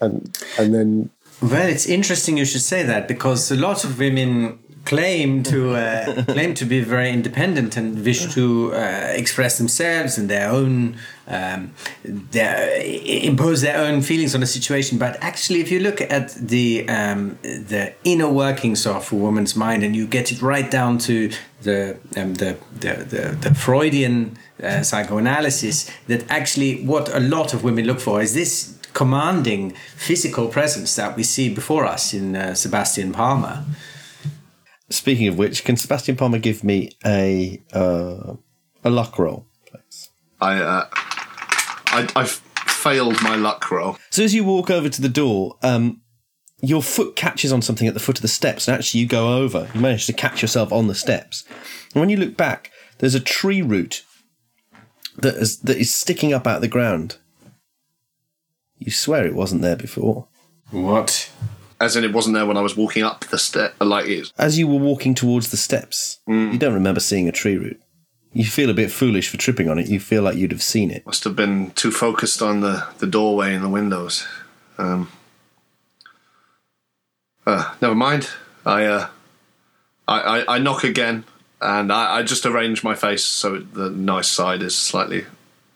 And, 0.00 0.36
and 0.58 0.74
then 0.74 1.10
Well, 1.42 1.68
it's 1.68 1.86
interesting 1.86 2.36
you 2.36 2.44
should 2.44 2.62
say 2.62 2.82
that 2.82 3.06
because 3.06 3.50
a 3.50 3.56
lot 3.56 3.84
of 3.84 3.98
women 3.98 4.58
claim 4.84 5.42
to 5.44 5.74
uh, 5.76 6.24
claim 6.24 6.54
to 6.54 6.64
be 6.64 6.80
very 6.82 7.10
independent 7.10 7.76
and 7.76 8.04
wish 8.04 8.32
to 8.34 8.72
uh, 8.74 9.12
express 9.14 9.58
themselves 9.58 10.18
and 10.18 10.28
their 10.28 10.50
own 10.50 10.96
um, 11.28 11.72
their, 12.02 12.82
impose 12.82 13.60
their 13.60 13.78
own 13.78 14.02
feelings 14.02 14.34
on 14.34 14.40
the 14.40 14.46
situation. 14.46 14.98
But 14.98 15.16
actually, 15.22 15.60
if 15.60 15.70
you 15.70 15.80
look 15.80 16.00
at 16.00 16.34
the 16.34 16.88
um, 16.88 17.38
the 17.42 17.94
inner 18.04 18.28
workings 18.28 18.86
of 18.86 19.12
a 19.12 19.16
woman's 19.16 19.54
mind 19.54 19.82
and 19.82 19.94
you 19.94 20.06
get 20.06 20.32
it 20.32 20.42
right 20.42 20.68
down 20.70 20.98
to 20.98 21.30
the 21.62 21.96
um, 22.16 22.34
the, 22.34 22.56
the, 22.80 22.94
the 23.04 23.38
the 23.40 23.54
Freudian 23.54 24.36
uh, 24.62 24.82
psychoanalysis, 24.82 25.90
that 26.08 26.28
actually 26.30 26.84
what 26.84 27.14
a 27.14 27.20
lot 27.20 27.54
of 27.54 27.62
women 27.62 27.84
look 27.86 28.00
for 28.00 28.20
is 28.20 28.34
this 28.34 28.76
commanding 28.92 29.70
physical 29.96 30.48
presence 30.48 30.96
that 30.96 31.16
we 31.16 31.22
see 31.22 31.52
before 31.54 31.84
us 31.84 32.12
in 32.12 32.34
uh, 32.34 32.54
Sebastian 32.54 33.12
Palmer. 33.12 33.64
Speaking 34.90 35.28
of 35.28 35.38
which, 35.38 35.64
can 35.64 35.76
Sebastian 35.76 36.16
Palmer 36.16 36.38
give 36.38 36.64
me 36.64 36.90
a 37.06 37.62
uh, 37.72 38.34
a 38.82 38.90
luck 38.90 39.18
roll, 39.18 39.46
please? 39.66 40.10
I, 40.40 40.60
uh, 40.60 40.88
I 40.92 42.08
I 42.16 42.24
failed 42.24 43.22
my 43.22 43.36
luck 43.36 43.70
roll. 43.70 43.96
So 44.10 44.24
as 44.24 44.34
you 44.34 44.42
walk 44.42 44.68
over 44.68 44.88
to 44.88 45.00
the 45.00 45.08
door, 45.08 45.56
um, 45.62 46.00
your 46.60 46.82
foot 46.82 47.14
catches 47.14 47.52
on 47.52 47.62
something 47.62 47.86
at 47.86 47.94
the 47.94 48.00
foot 48.00 48.18
of 48.18 48.22
the 48.22 48.28
steps, 48.28 48.66
and 48.66 48.76
actually 48.76 49.00
you 49.00 49.06
go 49.06 49.36
over. 49.36 49.68
You 49.74 49.80
manage 49.80 50.06
to 50.06 50.12
catch 50.12 50.42
yourself 50.42 50.72
on 50.72 50.88
the 50.88 50.94
steps, 50.94 51.44
and 51.94 52.00
when 52.00 52.10
you 52.10 52.16
look 52.16 52.36
back, 52.36 52.72
there's 52.98 53.14
a 53.14 53.20
tree 53.20 53.62
root 53.62 54.04
that 55.18 55.36
is 55.36 55.60
that 55.60 55.76
is 55.76 55.94
sticking 55.94 56.32
up 56.32 56.48
out 56.48 56.56
of 56.56 56.62
the 56.62 56.68
ground. 56.68 57.16
You 58.78 58.90
swear 58.90 59.24
it 59.24 59.34
wasn't 59.34 59.62
there 59.62 59.76
before. 59.76 60.26
What? 60.70 61.30
As 61.80 61.96
in, 61.96 62.04
it 62.04 62.12
wasn't 62.12 62.34
there 62.34 62.44
when 62.44 62.58
I 62.58 62.60
was 62.60 62.76
walking 62.76 63.02
up 63.02 63.24
the 63.24 63.38
step. 63.38 63.74
Like 63.80 64.06
it. 64.06 64.30
As 64.38 64.58
you 64.58 64.66
were 64.68 64.78
walking 64.78 65.14
towards 65.14 65.50
the 65.50 65.56
steps, 65.56 66.20
you 66.26 66.58
don't 66.58 66.74
remember 66.74 67.00
seeing 67.00 67.26
a 67.28 67.32
tree 67.32 67.56
root. 67.56 67.80
You 68.32 68.44
feel 68.44 68.70
a 68.70 68.74
bit 68.74 68.92
foolish 68.92 69.28
for 69.28 69.38
tripping 69.38 69.68
on 69.68 69.78
it. 69.78 69.88
You 69.88 69.98
feel 69.98 70.22
like 70.22 70.36
you'd 70.36 70.52
have 70.52 70.62
seen 70.62 70.90
it. 70.90 71.04
Must 71.06 71.24
have 71.24 71.34
been 71.34 71.70
too 71.72 71.90
focused 71.90 72.42
on 72.42 72.60
the, 72.60 72.86
the 72.98 73.06
doorway 73.06 73.54
and 73.54 73.64
the 73.64 73.68
windows. 73.68 74.26
Um, 74.78 75.10
uh, 77.46 77.74
never 77.80 77.94
mind. 77.94 78.28
I, 78.64 78.84
uh, 78.84 79.08
I, 80.06 80.20
I 80.20 80.54
I 80.56 80.58
knock 80.58 80.84
again, 80.84 81.24
and 81.60 81.92
I, 81.92 82.18
I 82.18 82.22
just 82.22 82.44
arrange 82.46 82.84
my 82.84 82.94
face 82.94 83.24
so 83.24 83.58
the 83.58 83.90
nice 83.90 84.28
side 84.28 84.62
is 84.62 84.76
slightly 84.76 85.24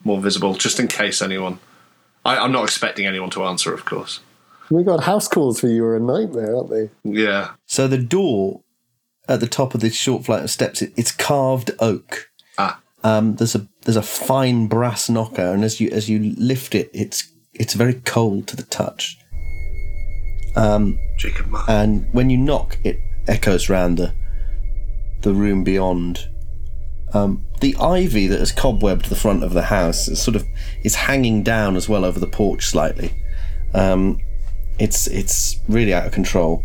more 0.04 0.20
visible, 0.20 0.54
just 0.54 0.78
in 0.78 0.86
case 0.86 1.22
anyone. 1.22 1.58
I, 2.24 2.36
I'm 2.36 2.52
not 2.52 2.64
expecting 2.64 3.06
anyone 3.06 3.30
to 3.30 3.44
answer, 3.44 3.72
of 3.72 3.84
course. 3.84 4.20
We 4.74 4.84
got 4.84 5.04
house 5.04 5.28
calls 5.28 5.60
for 5.60 5.68
you 5.68 5.84
are 5.84 5.96
a 5.96 6.00
nightmare, 6.00 6.56
aren't 6.56 6.70
they? 6.70 6.90
Yeah. 7.04 7.52
So 7.66 7.86
the 7.86 7.98
door 7.98 8.62
at 9.28 9.40
the 9.40 9.46
top 9.46 9.74
of 9.74 9.80
this 9.80 9.94
short 9.94 10.24
flight 10.24 10.42
of 10.42 10.50
steps, 10.50 10.82
it, 10.82 10.92
it's 10.96 11.12
carved 11.12 11.70
oak. 11.78 12.30
Ah. 12.58 12.80
Um, 13.02 13.36
there's 13.36 13.54
a 13.54 13.66
there's 13.82 13.96
a 13.96 14.02
fine 14.02 14.66
brass 14.66 15.08
knocker, 15.08 15.52
and 15.52 15.64
as 15.64 15.80
you 15.80 15.90
as 15.90 16.08
you 16.08 16.34
lift 16.38 16.74
it, 16.74 16.90
it's 16.92 17.30
it's 17.52 17.74
very 17.74 17.94
cold 17.94 18.46
to 18.48 18.56
the 18.56 18.62
touch. 18.64 19.18
Jacob 21.16 21.46
Mark. 21.46 21.68
And 21.68 22.06
when 22.12 22.30
you 22.30 22.36
knock, 22.36 22.78
it 22.84 22.98
echoes 23.26 23.68
round 23.68 23.98
the 23.98 24.14
the 25.22 25.34
room 25.34 25.64
beyond. 25.64 26.28
Um, 27.12 27.46
the 27.60 27.76
ivy 27.76 28.26
that 28.26 28.40
has 28.40 28.50
cobwebbed 28.50 29.08
the 29.08 29.14
front 29.14 29.44
of 29.44 29.52
the 29.52 29.62
house 29.62 30.08
is 30.08 30.20
sort 30.20 30.34
of 30.34 30.44
is 30.82 30.96
hanging 30.96 31.42
down 31.42 31.76
as 31.76 31.88
well 31.88 32.04
over 32.04 32.18
the 32.18 32.26
porch 32.26 32.66
slightly. 32.66 33.14
Um, 33.72 34.18
it's 34.78 35.06
it's 35.06 35.60
really 35.68 35.94
out 35.94 36.06
of 36.06 36.12
control. 36.12 36.64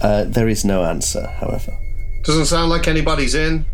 Uh, 0.00 0.24
there 0.24 0.48
is 0.48 0.64
no 0.64 0.84
answer, 0.84 1.26
however. 1.26 1.76
Doesn't 2.24 2.46
sound 2.46 2.70
like 2.70 2.88
anybody's 2.88 3.34
in. 3.34 3.66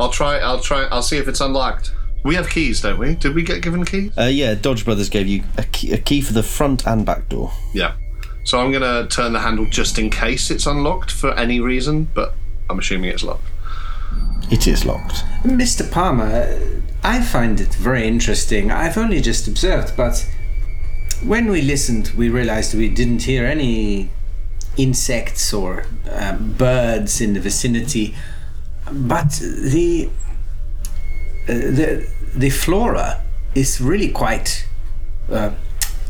I'll 0.00 0.10
try. 0.10 0.38
I'll 0.38 0.60
try. 0.60 0.84
I'll 0.84 1.02
see 1.02 1.18
if 1.18 1.28
it's 1.28 1.40
unlocked. 1.40 1.92
We 2.24 2.34
have 2.34 2.48
keys, 2.50 2.80
don't 2.80 2.98
we? 2.98 3.14
Did 3.14 3.34
we 3.34 3.42
get 3.42 3.62
given 3.62 3.84
keys? 3.84 4.16
Uh, 4.18 4.24
yeah, 4.24 4.54
Dodge 4.54 4.84
Brothers 4.84 5.08
gave 5.08 5.26
you 5.28 5.44
a 5.56 5.62
key, 5.62 5.92
a 5.92 5.98
key 5.98 6.20
for 6.20 6.32
the 6.32 6.42
front 6.42 6.86
and 6.86 7.06
back 7.06 7.28
door. 7.28 7.52
Yeah. 7.72 7.94
So 8.44 8.58
I'm 8.58 8.72
gonna 8.72 9.06
turn 9.08 9.32
the 9.32 9.40
handle 9.40 9.66
just 9.66 9.98
in 9.98 10.10
case 10.10 10.50
it's 10.50 10.66
unlocked 10.66 11.10
for 11.10 11.32
any 11.34 11.60
reason, 11.60 12.08
but 12.14 12.34
I'm 12.70 12.78
assuming 12.78 13.10
it's 13.10 13.22
locked. 13.22 13.44
It 14.50 14.66
is 14.66 14.86
locked. 14.86 15.24
Mr. 15.42 15.90
Palmer, 15.90 16.58
I 17.02 17.20
find 17.20 17.60
it 17.60 17.74
very 17.74 18.06
interesting. 18.08 18.70
I've 18.70 18.96
only 18.96 19.20
just 19.20 19.46
observed, 19.46 19.96
but 19.96 20.26
when 21.24 21.50
we 21.50 21.62
listened, 21.62 22.12
we 22.16 22.28
realized 22.28 22.74
we 22.74 22.88
didn't 22.88 23.22
hear 23.22 23.44
any 23.44 24.10
insects 24.76 25.52
or 25.52 25.86
uh, 26.10 26.36
birds 26.36 27.20
in 27.20 27.34
the 27.34 27.40
vicinity. 27.40 28.14
But 28.90 29.32
the 29.32 30.08
uh, 31.48 31.52
the 31.52 32.08
the 32.34 32.50
flora 32.50 33.22
is 33.54 33.80
really 33.80 34.08
quite 34.08 34.66
uh, 35.30 35.50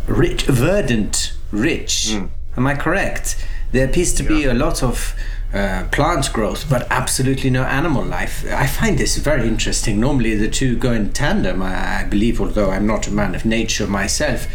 rich, 0.07 0.45
verdant, 0.45 1.35
rich. 1.51 2.13
Am 2.57 2.67
I 2.67 2.75
correct? 2.75 3.47
There 3.73 3.85
appears 3.87 4.15
to 4.15 4.23
be 4.23 4.45
a 4.45 4.55
lot 4.55 4.83
of 4.83 5.15
uh, 5.53 5.85
plant 5.91 6.33
growth, 6.33 6.69
but 6.69 6.87
absolutely 6.91 7.51
no 7.51 7.65
animal 7.65 8.05
life. 8.05 8.45
I 8.51 8.67
find 8.67 8.99
this 8.99 9.17
very 9.17 9.47
interesting. 9.47 10.01
Normally, 10.01 10.35
the 10.37 10.49
two 10.49 10.77
go 10.77 10.93
in 10.93 11.13
tandem, 11.13 11.63
I, 11.63 12.01
I 12.01 12.05
believe, 12.05 12.41
although 12.41 12.71
I'm 12.71 12.87
not 12.87 13.07
a 13.07 13.11
man 13.11 13.35
of 13.35 13.45
nature 13.45 13.87
myself. 13.87 14.47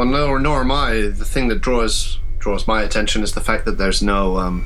Well, 0.00 0.08
no, 0.08 0.38
nor 0.38 0.62
am 0.62 0.72
I. 0.72 0.92
The 1.08 1.26
thing 1.26 1.48
that 1.48 1.60
draws 1.60 2.18
draws 2.38 2.66
my 2.66 2.80
attention 2.80 3.22
is 3.22 3.32
the 3.32 3.42
fact 3.42 3.66
that 3.66 3.76
there's 3.76 4.00
no 4.00 4.38
um, 4.38 4.64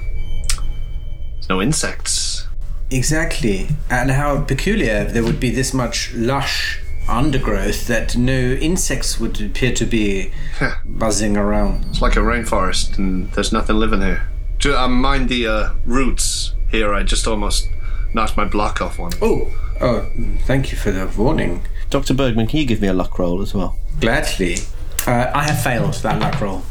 there's 1.33 1.49
no 1.49 1.61
insects. 1.61 2.47
Exactly, 2.89 3.67
and 3.91 4.13
how 4.13 4.43
peculiar 4.43 5.03
there 5.03 5.25
would 5.25 5.41
be 5.41 5.51
this 5.51 5.75
much 5.75 6.15
lush 6.15 6.81
undergrowth 7.09 7.89
that 7.89 8.17
no 8.17 8.53
insects 8.53 9.19
would 9.19 9.41
appear 9.41 9.75
to 9.75 9.85
be 9.85 10.31
buzzing 10.85 11.37
around. 11.37 11.85
It's 11.87 12.01
like 12.01 12.15
a 12.15 12.21
rainforest, 12.21 12.97
and 12.97 13.29
there's 13.33 13.53
nothing 13.53 13.75
living 13.75 14.03
here. 14.03 14.29
Ju- 14.59 14.77
uh, 14.77 14.87
mind 14.87 15.29
the 15.29 15.49
uh, 15.49 15.71
roots 15.85 16.55
here. 16.71 16.95
I 16.95 17.03
just 17.03 17.27
almost 17.27 17.69
knocked 18.15 18.37
my 18.37 18.45
block 18.45 18.81
off 18.81 19.01
one. 19.01 19.11
Oh, 19.21 19.53
oh, 19.81 20.09
thank 20.47 20.71
you 20.71 20.79
for 20.79 20.93
the 20.93 21.09
warning. 21.09 21.67
Dr. 21.91 22.15
Bergman, 22.15 22.47
can 22.47 22.61
you 22.61 22.67
give 22.67 22.81
me 22.81 22.87
a 22.87 22.95
luck 22.95 23.19
roll 23.19 23.43
as 23.43 23.53
well? 23.53 23.77
Gladly. 23.99 24.59
Uh, 25.07 25.31
I 25.35 25.43
have 25.45 25.63
failed 25.63 25.95
that 25.95 26.19
luck 26.21 26.41
roll. 26.41 26.63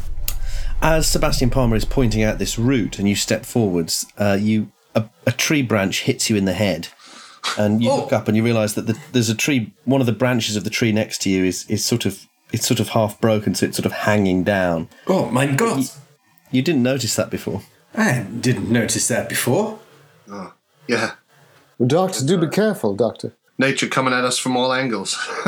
As 0.82 1.06
Sebastian 1.08 1.50
Palmer 1.50 1.76
is 1.76 1.84
pointing 1.84 2.22
out 2.22 2.38
this 2.38 2.58
route 2.58 2.98
and 2.98 3.08
you 3.08 3.14
step 3.14 3.44
forwards, 3.46 4.04
uh, 4.18 4.36
you 4.40 4.70
a, 4.94 5.04
a 5.26 5.32
tree 5.32 5.62
branch 5.62 6.02
hits 6.02 6.28
you 6.28 6.36
in 6.36 6.44
the 6.44 6.52
head. 6.52 6.88
And 7.58 7.82
you 7.82 7.90
Oh. 7.90 7.96
look 7.96 8.12
up 8.12 8.26
and 8.26 8.36
you 8.36 8.42
realise 8.42 8.72
that 8.72 8.86
the, 8.86 8.98
there's 9.12 9.28
a 9.28 9.34
tree. 9.34 9.72
One 9.84 10.00
of 10.00 10.06
the 10.06 10.12
branches 10.12 10.56
of 10.56 10.64
the 10.64 10.70
tree 10.70 10.92
next 10.92 11.20
to 11.22 11.30
you 11.30 11.44
is, 11.44 11.64
is 11.68 11.84
sort 11.84 12.06
of 12.06 12.26
it's 12.52 12.66
sort 12.66 12.80
of 12.80 12.90
half 12.90 13.20
broken, 13.20 13.54
so 13.54 13.66
it's 13.66 13.76
sort 13.76 13.86
of 13.86 13.92
hanging 13.92 14.44
down. 14.44 14.88
Oh 15.06 15.26
my 15.30 15.46
god! 15.46 15.84
You 16.50 16.62
didn't 16.62 16.82
notice 16.82 17.16
that 17.16 17.30
before. 17.30 17.62
I 17.94 18.20
didn't 18.40 18.70
notice 18.70 19.08
that 19.08 19.28
before. 19.28 19.78
Yeah, 20.88 21.12
Doctor, 21.84 22.24
do 22.24 22.38
be 22.38 22.48
careful, 22.48 22.94
Doctor. 22.94 23.32
nature 23.58 23.88
coming 23.88 24.14
at 24.14 24.24
us 24.24 24.38
from 24.38 24.56
all 24.56 24.72
angles. 24.72 25.18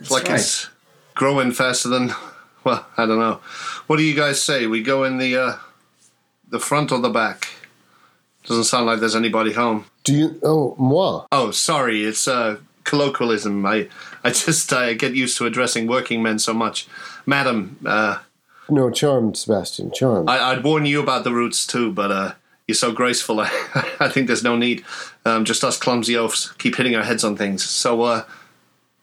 it's 0.00 0.10
like 0.10 0.24
right. 0.28 0.38
it's 0.40 0.68
growing 1.14 1.52
faster 1.52 1.88
than. 1.88 2.12
Well, 2.64 2.86
I 2.96 3.06
don't 3.06 3.18
know. 3.18 3.40
What 3.88 3.96
do 3.96 4.04
you 4.04 4.14
guys 4.14 4.40
say? 4.40 4.68
We 4.68 4.84
go 4.84 5.02
in 5.02 5.18
the 5.18 5.36
uh, 5.36 5.56
the 6.48 6.60
front 6.60 6.92
or 6.92 7.00
the 7.00 7.10
back? 7.10 7.48
Doesn't 8.44 8.62
sound 8.64 8.86
like 8.86 9.00
there's 9.00 9.16
anybody 9.16 9.50
home. 9.52 9.86
Do 10.04 10.14
you? 10.14 10.38
Oh, 10.44 10.76
moi. 10.78 11.26
Oh, 11.32 11.50
sorry, 11.50 12.04
it's 12.04 12.28
uh, 12.28 12.58
colloquialism. 12.84 13.66
I 13.66 13.88
I 14.22 14.30
just 14.30 14.72
I 14.72 14.94
get 14.94 15.16
used 15.16 15.36
to 15.38 15.46
addressing 15.46 15.88
working 15.88 16.22
men 16.22 16.38
so 16.38 16.54
much, 16.54 16.86
madam. 17.26 17.78
Uh, 17.84 18.18
No, 18.68 18.90
charmed, 18.90 19.36
Sebastian, 19.36 19.90
charmed. 19.90 20.30
I, 20.30 20.52
I'd 20.52 20.62
warn 20.62 20.86
you 20.86 21.02
about 21.02 21.24
the 21.24 21.32
roots 21.32 21.66
too, 21.66 21.90
but 21.92 22.12
uh, 22.12 22.32
you're 22.68 22.76
so 22.76 22.92
graceful. 22.92 23.40
I, 23.40 23.50
I 23.98 24.08
think 24.08 24.28
there's 24.28 24.44
no 24.44 24.56
need. 24.56 24.84
Um, 25.24 25.44
just 25.44 25.64
us 25.64 25.76
clumsy 25.76 26.16
oafs 26.16 26.52
keep 26.58 26.76
hitting 26.76 26.94
our 26.94 27.02
heads 27.02 27.24
on 27.24 27.36
things. 27.36 27.64
So, 27.64 28.02
uh, 28.02 28.22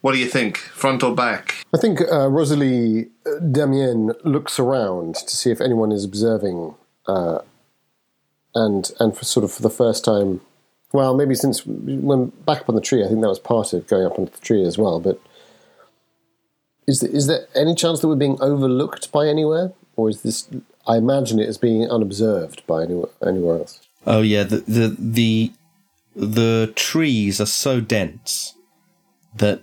what 0.02 0.14
do 0.14 0.20
you 0.20 0.28
think, 0.28 0.58
front 0.58 1.04
or 1.04 1.14
back? 1.14 1.66
I 1.74 1.78
think 1.78 2.02
uh, 2.02 2.30
Rosalie 2.30 3.10
uh, 3.26 3.40
Damien 3.40 4.14
looks 4.24 4.60
around 4.60 5.16
to 5.16 5.36
see 5.36 5.52
if 5.52 5.60
anyone 5.60 5.92
is 5.92 6.06
observing, 6.06 6.76
uh, 7.06 7.40
and 8.56 8.92
and 9.00 9.18
for 9.18 9.26
sort 9.26 9.44
of 9.44 9.52
for 9.52 9.62
the 9.62 9.70
first 9.70 10.06
time, 10.06 10.42
well, 10.94 11.16
maybe 11.16 11.36
since 11.36 11.66
when 11.66 12.28
back 12.46 12.62
up 12.62 12.70
on 12.70 12.76
the 12.76 12.82
tree, 12.82 13.04
I 13.04 13.08
think 13.08 13.22
that 13.22 13.28
was 13.28 13.40
part 13.40 13.74
of 13.74 13.88
going 13.88 14.06
up 14.06 14.18
onto 14.18 14.32
the 14.32 14.40
tree 14.40 14.64
as 14.64 14.78
well. 14.78 15.00
But 15.00 15.20
is 16.88 17.02
there, 17.02 17.12
is 17.12 17.28
there 17.28 17.48
any 17.54 17.76
chance 17.76 18.00
that 18.00 18.08
we're 18.08 18.16
being 18.16 18.42
overlooked 18.42 19.12
by 19.12 19.28
anywhere, 19.28 19.74
or 19.96 20.10
is 20.10 20.22
this? 20.22 20.50
I 20.88 20.98
imagine 20.98 21.40
it 21.40 21.48
as 21.48 21.58
being 21.58 21.88
unobserved 21.90 22.66
by 22.66 22.84
anywhere 22.84 23.10
anywhere 23.26 23.58
else. 23.58 23.82
Oh 24.08 24.22
yeah, 24.22 24.44
the 24.44 24.58
the 24.60 24.96
the, 24.98 25.52
the 26.16 26.74
trees 26.76 27.42
are 27.42 27.46
so 27.46 27.82
dense 27.82 28.56
that 29.36 29.62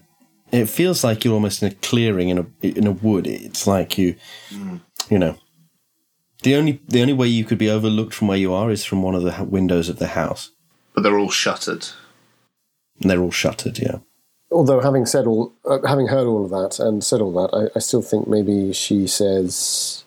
it 0.53 0.67
feels 0.67 1.03
like 1.05 1.25
you're 1.25 1.35
almost 1.35 1.63
in 1.63 1.73
a 1.73 1.75
clearing 1.77 2.29
in 2.29 2.39
a 2.39 2.47
in 2.67 2.87
a 2.87 2.93
wood. 2.93 3.27
It's 3.27 3.67
like 3.67 3.99
you, 3.99 4.15
you 5.11 5.19
know, 5.19 5.37
the 6.43 6.55
only 6.55 6.81
the 6.89 7.01
only 7.03 7.13
way 7.15 7.29
you 7.29 7.45
could 7.45 7.59
be 7.59 7.71
overlooked 7.71 8.15
from 8.15 8.29
where 8.29 8.39
you 8.39 8.53
are 8.53 8.71
is 8.71 8.85
from 8.85 9.03
one 9.03 9.15
of 9.15 9.23
the 9.23 9.45
windows 9.45 9.89
of 9.89 9.99
the 9.99 10.09
house, 10.09 10.51
But 10.95 11.03
they're 11.03 11.19
all 11.19 11.31
shuttered. 11.31 11.87
and 13.01 13.11
they're 13.11 13.21
all 13.21 13.31
shuttered. 13.33 13.79
Yeah. 13.79 13.99
Although 14.53 14.81
having 14.81 15.07
said 15.07 15.27
all, 15.27 15.53
uh, 15.65 15.79
having 15.87 16.07
heard 16.07 16.27
all 16.27 16.45
of 16.45 16.51
that 16.51 16.79
and 16.79 17.03
said 17.03 17.21
all 17.21 17.33
that, 17.33 17.51
I, 17.53 17.77
I 17.77 17.81
still 17.81 18.01
think 18.03 18.29
maybe 18.29 18.73
she 18.73 19.07
says, 19.09 20.05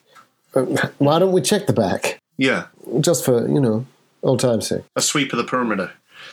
uh, 0.56 0.62
"Why 0.98 1.20
don't 1.20 1.34
we 1.34 1.42
check 1.42 1.68
the 1.68 1.74
back 1.74 2.20
Yeah, 2.38 2.68
just 3.02 3.26
for 3.26 3.48
you 3.48 3.60
know 3.60 3.86
old 4.24 4.40
times' 4.40 4.68
sake?" 4.70 4.84
a 4.96 5.02
sweep 5.02 5.34
of 5.34 5.38
the 5.38 5.44
perimeter. 5.44 5.92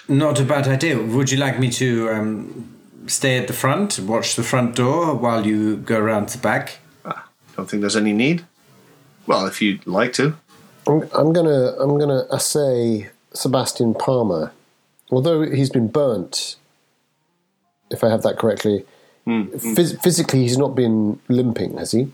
Not 0.09 0.39
a 0.41 0.45
bad 0.45 0.69
idea. 0.69 1.03
Would 1.03 1.33
you 1.33 1.39
like 1.39 1.59
me 1.59 1.69
to 1.73 2.09
um, 2.11 2.76
stay 3.07 3.39
at 3.39 3.47
the 3.47 3.53
front, 3.53 3.99
and 3.99 4.09
watch 4.09 4.37
the 4.37 4.43
front 4.43 4.77
door 4.77 5.15
while 5.15 5.47
you 5.47 5.77
go 5.77 5.99
around 5.99 6.29
the 6.31 6.39
back? 6.39 6.79
Ah, 7.05 7.29
don't 7.57 7.69
think 7.69 7.81
there's 7.81 7.97
any 7.97 8.13
need. 8.13 8.45
Well, 9.27 9.47
if 9.47 9.61
you'd 9.61 9.87
like 9.87 10.13
to. 10.15 10.37
I'm, 10.87 11.03
I'm 11.15 11.33
gonna 11.33 11.75
I'm 11.81 11.99
gonna 11.99 12.25
assay 12.33 13.11
Sebastian 13.33 13.95
Palmer, 13.95 14.53
although 15.11 15.43
he's 15.43 15.71
been 15.71 15.89
burnt. 15.89 16.57
If 17.91 18.03
I 18.05 18.09
have 18.11 18.23
that 18.23 18.37
correctly, 18.39 18.85
hmm, 19.25 19.43
hmm. 19.43 19.75
Phys- 19.75 20.01
physically 20.03 20.43
he's 20.43 20.59
not 20.59 20.75
been 20.75 21.21
limping, 21.29 21.77
has 21.79 21.93
he? 21.93 22.13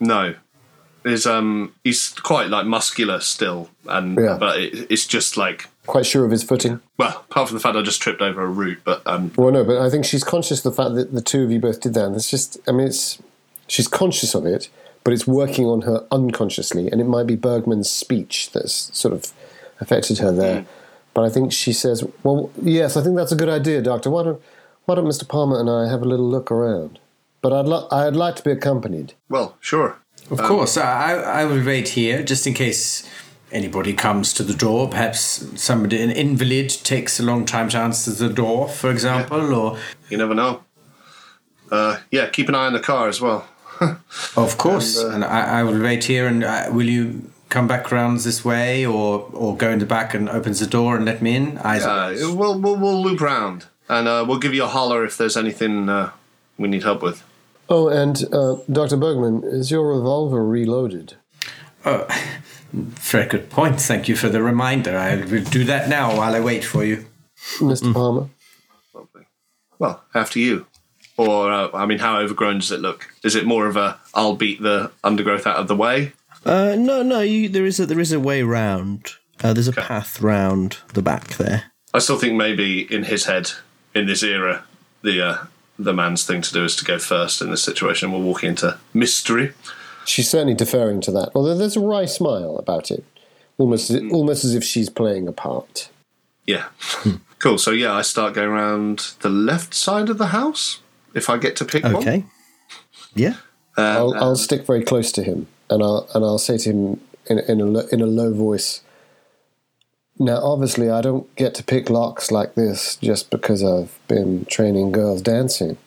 No. 0.00 0.34
Is 1.04 1.26
um 1.26 1.74
he's 1.82 2.10
quite 2.10 2.48
like 2.50 2.66
muscular 2.66 3.20
still 3.20 3.70
and 3.86 4.18
Yeah. 4.18 4.36
but 4.38 4.60
it, 4.60 4.86
it's 4.90 5.06
just 5.06 5.36
like 5.38 5.68
Quite 5.86 6.06
sure 6.06 6.24
of 6.24 6.30
his 6.30 6.42
footing. 6.42 6.80
well, 6.98 7.24
apart 7.30 7.48
from 7.48 7.56
the 7.56 7.60
fact 7.60 7.76
I 7.76 7.82
just 7.82 8.00
tripped 8.02 8.20
over 8.22 8.42
a 8.42 8.46
root, 8.46 8.80
but 8.84 9.02
um 9.06 9.32
Well, 9.36 9.50
no, 9.50 9.64
but 9.64 9.78
I 9.78 9.88
think 9.90 10.04
she's 10.04 10.22
conscious 10.22 10.64
of 10.64 10.74
the 10.74 10.82
fact 10.82 10.94
that 10.94 11.12
the 11.12 11.22
two 11.22 11.42
of 11.42 11.50
you 11.50 11.58
both 11.58 11.80
did 11.80 11.94
that. 11.94 12.04
And 12.04 12.14
it's 12.16 12.30
just, 12.30 12.58
I 12.68 12.72
mean, 12.72 12.86
it's 12.86 13.20
she's 13.66 13.88
conscious 13.88 14.34
of 14.34 14.44
it, 14.46 14.68
but 15.04 15.12
it's 15.14 15.26
working 15.26 15.64
on 15.66 15.82
her 15.82 16.06
unconsciously, 16.12 16.88
and 16.90 17.00
it 17.00 17.04
might 17.04 17.26
be 17.26 17.34
Bergman's 17.36 17.88
speech 17.90 18.50
that's 18.52 18.96
sort 18.96 19.14
of 19.14 19.32
affected 19.80 20.18
her 20.18 20.30
there. 20.32 20.66
But 21.14 21.24
I 21.24 21.30
think 21.30 21.52
she 21.52 21.72
says, 21.72 22.04
"Well, 22.22 22.50
yes, 22.62 22.96
I 22.96 23.02
think 23.02 23.16
that's 23.16 23.32
a 23.32 23.36
good 23.36 23.48
idea, 23.48 23.80
Doctor. 23.82 24.10
Why 24.10 24.22
don't 24.24 24.40
why 24.84 24.94
don't 24.94 25.06
Mr. 25.06 25.26
Palmer 25.26 25.58
and 25.58 25.68
I 25.70 25.88
have 25.88 26.02
a 26.02 26.04
little 26.04 26.28
look 26.28 26.52
around? 26.52 26.98
But 27.40 27.52
I'd 27.54 27.66
li- 27.66 27.86
I'd 27.90 28.14
like 28.16 28.36
to 28.36 28.42
be 28.44 28.50
accompanied. 28.52 29.14
well, 29.28 29.56
sure. 29.60 29.96
Of 30.30 30.38
course, 30.38 30.76
I, 30.76 31.14
I 31.14 31.44
will 31.46 31.64
wait 31.64 31.88
here 31.90 32.22
just 32.22 32.46
in 32.46 32.54
case 32.54 33.08
anybody 33.52 33.92
comes 33.92 34.32
to 34.34 34.42
the 34.42 34.54
door. 34.54 34.88
Perhaps 34.88 35.60
somebody, 35.60 36.00
an 36.02 36.10
invalid, 36.10 36.70
takes 36.70 37.20
a 37.20 37.22
long 37.22 37.44
time 37.44 37.68
to 37.70 37.78
answer 37.78 38.10
the 38.10 38.32
door, 38.32 38.68
for 38.68 38.90
example, 38.90 39.54
or. 39.54 39.78
You 40.08 40.18
never 40.18 40.34
know. 40.34 40.64
Uh 41.70 41.98
yeah, 42.10 42.28
keep 42.28 42.48
an 42.48 42.54
eye 42.54 42.66
on 42.66 42.72
the 42.72 42.80
car 42.80 43.08
as 43.08 43.20
well. 43.20 43.46
Of 44.36 44.58
course, 44.58 44.98
and, 44.98 45.24
I, 45.24 45.60
I 45.60 45.62
will 45.62 45.80
wait 45.80 46.04
here. 46.04 46.26
And 46.26 46.44
uh, 46.44 46.68
will 46.70 46.88
you 46.88 47.30
come 47.48 47.66
back 47.66 47.90
round 47.90 48.20
this 48.20 48.44
way, 48.44 48.84
or 48.84 49.30
or 49.32 49.56
go 49.56 49.70
in 49.70 49.78
the 49.78 49.86
back 49.86 50.14
and 50.14 50.28
opens 50.28 50.60
the 50.60 50.66
door 50.66 50.96
and 50.96 51.04
let 51.04 51.22
me 51.22 51.34
in? 51.36 51.58
Either. 51.58 51.88
Uh, 51.88 52.34
we'll, 52.34 52.60
we'll 52.60 52.76
we'll 52.76 53.02
loop 53.02 53.20
round 53.20 53.66
and 53.90 54.06
uh, 54.06 54.24
we'll 54.26 54.38
give 54.38 54.54
you 54.54 54.62
a 54.62 54.68
holler 54.68 55.04
if 55.04 55.18
there's 55.18 55.36
anything 55.36 55.88
uh, 55.88 56.12
we 56.56 56.68
need 56.68 56.84
help 56.84 57.02
with. 57.02 57.24
Oh, 57.68 57.88
and 57.88 58.24
uh, 58.32 58.56
Doctor 58.70 58.96
Bergman, 58.96 59.42
is 59.44 59.70
your 59.70 59.88
revolver 59.88 60.44
reloaded? 60.44 61.14
Oh, 61.84 62.06
very 62.72 63.26
good 63.26 63.50
point. 63.50 63.80
Thank 63.80 64.08
you 64.08 64.16
for 64.16 64.28
the 64.28 64.42
reminder. 64.42 64.96
I 64.96 65.16
will 65.16 65.44
do 65.44 65.64
that 65.64 65.88
now 65.88 66.16
while 66.16 66.34
I 66.34 66.40
wait 66.40 66.64
for 66.64 66.84
you. 66.84 67.06
Mr. 67.58 67.92
Palmer? 67.92 68.28
Lovely. 68.94 69.26
Well, 69.78 70.04
after 70.14 70.38
you. 70.38 70.66
Or 71.16 71.52
uh, 71.52 71.70
I 71.74 71.86
mean, 71.86 71.98
how 71.98 72.18
overgrown 72.18 72.60
does 72.60 72.70
it 72.70 72.80
look? 72.80 73.08
Is 73.22 73.34
it 73.34 73.44
more 73.44 73.66
of 73.66 73.76
a 73.76 73.98
I'll 74.14 74.36
beat 74.36 74.62
the 74.62 74.90
undergrowth 75.04 75.46
out 75.46 75.56
of 75.56 75.68
the 75.68 75.76
way? 75.76 76.12
Uh, 76.44 76.76
no, 76.78 77.02
no. 77.02 77.20
You, 77.20 77.48
there 77.48 77.66
is 77.66 77.78
a 77.78 77.86
there 77.86 78.00
is 78.00 78.12
a 78.12 78.20
way 78.20 78.42
round. 78.42 79.10
Uh, 79.42 79.52
there's 79.52 79.68
a 79.68 79.72
path 79.72 80.20
round 80.20 80.78
the 80.94 81.02
back 81.02 81.36
there. 81.36 81.64
I 81.92 81.98
still 81.98 82.18
think 82.18 82.34
maybe 82.34 82.82
in 82.92 83.04
his 83.04 83.24
head, 83.26 83.50
in 83.94 84.06
this 84.06 84.22
era, 84.22 84.64
the 85.02 85.22
uh, 85.22 85.44
the 85.78 85.92
man's 85.92 86.24
thing 86.24 86.42
to 86.42 86.52
do 86.52 86.64
is 86.64 86.76
to 86.76 86.84
go 86.84 86.98
first 86.98 87.42
in 87.42 87.50
this 87.50 87.62
situation. 87.62 88.12
We're 88.12 88.20
walking 88.20 88.50
into 88.50 88.78
mystery. 88.94 89.52
She's 90.04 90.28
certainly 90.28 90.54
deferring 90.54 91.00
to 91.02 91.10
that, 91.12 91.30
although 91.34 91.56
there's 91.56 91.76
a 91.76 91.80
wry 91.80 92.04
smile 92.06 92.56
about 92.56 92.90
it, 92.90 93.04
almost 93.58 93.90
hmm. 93.90 94.12
almost 94.12 94.44
as 94.44 94.54
if 94.54 94.64
she's 94.64 94.88
playing 94.88 95.28
a 95.28 95.32
part. 95.32 95.90
Yeah. 96.46 96.66
cool. 97.38 97.58
So 97.58 97.70
yeah, 97.70 97.92
I 97.92 98.02
start 98.02 98.34
going 98.34 98.48
around 98.48 99.14
the 99.20 99.28
left 99.28 99.74
side 99.74 100.08
of 100.08 100.18
the 100.18 100.28
house 100.28 100.80
if 101.14 101.28
I 101.28 101.38
get 101.38 101.56
to 101.56 101.64
pick 101.64 101.84
one. 101.84 101.96
Okay. 101.96 102.24
Yeah. 103.14 103.34
Uh, 103.76 103.82
I'll, 103.82 104.14
I'll 104.14 104.36
stick 104.36 104.66
very 104.66 104.82
close 104.82 105.12
to 105.12 105.22
him, 105.22 105.46
and 105.68 105.82
I'll 105.82 106.08
and 106.14 106.24
I'll 106.24 106.38
say 106.38 106.58
to 106.58 106.70
him 106.70 107.00
in 107.26 107.38
in 107.40 107.60
a 107.60 107.64
lo- 107.64 107.88
in 107.92 108.00
a 108.00 108.06
low 108.06 108.32
voice. 108.32 108.82
Now, 110.18 110.36
obviously, 110.42 110.90
I 110.90 111.00
don't 111.00 111.34
get 111.36 111.54
to 111.54 111.64
pick 111.64 111.88
locks 111.88 112.30
like 112.30 112.54
this 112.54 112.96
just 112.96 113.30
because 113.30 113.64
I've 113.64 113.98
been 114.06 114.44
training 114.44 114.92
girls 114.92 115.22
dancing. 115.22 115.78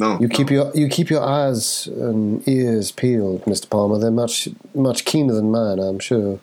No. 0.00 0.18
You 0.18 0.30
keep 0.30 0.50
your 0.50 0.74
you 0.74 0.88
keep 0.88 1.10
your 1.10 1.22
eyes 1.22 1.86
and 1.86 2.42
ears 2.48 2.90
peeled, 2.90 3.46
Mister 3.46 3.68
Palmer. 3.68 3.98
They're 3.98 4.10
much 4.10 4.48
much 4.74 5.04
keener 5.04 5.34
than 5.34 5.50
mine, 5.50 5.78
I'm 5.78 5.98
sure. 5.98 6.40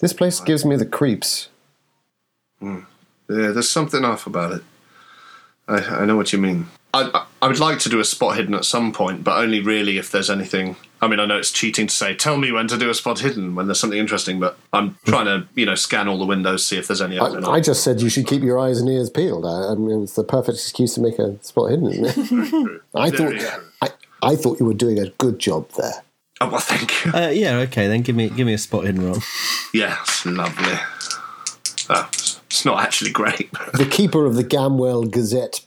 This 0.00 0.12
place 0.12 0.40
gives 0.40 0.64
me 0.64 0.74
the 0.74 0.84
creeps. 0.84 1.48
Hmm. 2.58 2.80
Yeah, 3.30 3.52
there's 3.52 3.68
something 3.68 4.04
off 4.04 4.26
about 4.26 4.50
it. 4.50 4.62
I, 5.68 5.76
I 5.76 6.04
know 6.06 6.16
what 6.16 6.32
you 6.32 6.40
mean. 6.40 6.66
I, 6.94 7.10
I 7.14 7.26
I 7.42 7.48
would 7.48 7.58
like 7.58 7.80
to 7.80 7.88
do 7.88 7.98
a 7.98 8.04
spot 8.04 8.36
hidden 8.36 8.54
at 8.54 8.64
some 8.64 8.92
point, 8.92 9.24
but 9.24 9.36
only 9.36 9.60
really 9.60 9.98
if 9.98 10.12
there's 10.12 10.30
anything. 10.30 10.76
I 11.00 11.08
mean, 11.08 11.18
I 11.18 11.26
know 11.26 11.38
it's 11.38 11.50
cheating 11.50 11.88
to 11.88 11.94
say, 11.94 12.14
"Tell 12.14 12.36
me 12.36 12.52
when 12.52 12.68
to 12.68 12.78
do 12.78 12.88
a 12.88 12.94
spot 12.94 13.18
hidden" 13.18 13.56
when 13.56 13.66
there's 13.66 13.80
something 13.80 13.98
interesting, 13.98 14.38
but 14.38 14.56
I'm 14.72 14.96
trying 15.04 15.24
to, 15.24 15.48
you 15.56 15.66
know, 15.66 15.74
scan 15.74 16.06
all 16.06 16.18
the 16.18 16.24
windows, 16.24 16.64
see 16.64 16.78
if 16.78 16.86
there's 16.86 17.02
any. 17.02 17.18
I, 17.18 17.26
I 17.26 17.60
just 17.60 17.82
said 17.82 18.00
you 18.00 18.08
should 18.08 18.28
keep 18.28 18.42
your 18.42 18.60
eyes 18.60 18.80
and 18.80 18.88
ears 18.88 19.10
peeled. 19.10 19.44
I, 19.44 19.72
I 19.72 19.74
mean, 19.74 20.04
it's 20.04 20.14
the 20.14 20.22
perfect 20.22 20.58
excuse 20.58 20.94
to 20.94 21.00
make 21.00 21.18
a 21.18 21.42
spot 21.42 21.70
hidden, 21.70 21.88
isn't 21.92 22.54
it? 22.54 22.80
I 22.94 23.10
Very 23.10 23.38
thought 23.40 23.58
true. 23.58 23.68
I, 23.82 23.90
I 24.22 24.36
thought 24.36 24.60
you 24.60 24.66
were 24.66 24.74
doing 24.74 25.00
a 25.00 25.08
good 25.10 25.40
job 25.40 25.68
there. 25.72 26.04
Oh 26.40 26.48
well, 26.48 26.60
thank 26.60 27.04
you. 27.04 27.12
Uh, 27.12 27.30
yeah, 27.30 27.56
okay, 27.58 27.88
then 27.88 28.02
give 28.02 28.14
me 28.14 28.28
give 28.28 28.46
me 28.46 28.54
a 28.54 28.58
spot 28.58 28.84
hidden 28.84 29.04
roll. 29.04 29.18
Yes, 29.74 30.24
lovely. 30.24 30.78
Oh, 31.90 32.08
it's 32.46 32.64
not 32.64 32.80
actually 32.84 33.10
great. 33.10 33.50
The 33.74 33.88
keeper 33.90 34.24
of 34.26 34.36
the 34.36 34.44
Gamwell 34.44 35.10
Gazette 35.10 35.66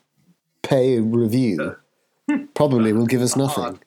pay 0.67 0.99
review 0.99 1.75
probably 2.53 2.91
will 2.93 3.05
give 3.05 3.21
us 3.21 3.35
nothing. 3.35 3.79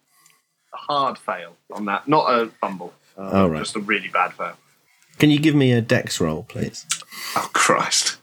a 0.72 0.76
hard 0.76 1.18
fail 1.18 1.56
on 1.72 1.84
that. 1.86 2.06
Not 2.08 2.32
a 2.32 2.48
fumble. 2.60 2.92
Uh, 3.16 3.30
All 3.42 3.50
right. 3.50 3.58
Just 3.58 3.76
a 3.76 3.80
really 3.80 4.08
bad 4.08 4.32
fail. 4.32 4.54
Can 5.18 5.30
you 5.30 5.40
give 5.40 5.54
me 5.54 5.72
a 5.72 5.80
dex 5.80 6.20
roll, 6.20 6.44
please? 6.44 6.86
Oh 7.36 7.50
Christ. 7.52 8.18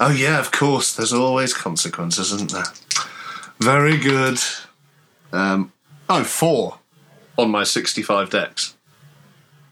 Oh 0.00 0.10
yeah, 0.10 0.40
of 0.40 0.50
course. 0.50 0.94
There's 0.94 1.12
always 1.12 1.52
consequences, 1.54 2.32
isn't 2.32 2.50
there? 2.52 2.64
Very 3.60 3.98
good. 3.98 4.38
Um, 5.32 5.72
oh, 6.08 6.24
four 6.24 6.78
on 7.36 7.50
my 7.50 7.64
65 7.64 8.30
dex. 8.30 8.74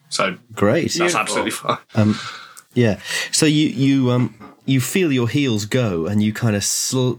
So 0.09 0.37
Great. 0.54 0.92
that's 0.92 1.14
absolutely 1.14 1.52
fine. 1.52 1.78
Yeah. 2.75 3.00
So 3.31 3.47
you 3.47 3.69
you 3.69 4.11
um 4.11 4.35
you 4.66 4.81
feel 4.81 5.11
your 5.12 5.28
heels 5.28 5.64
go 5.64 6.07
and 6.07 6.23
you 6.23 6.33
kind 6.33 6.54
of 6.57 6.64
sl- 6.64 7.14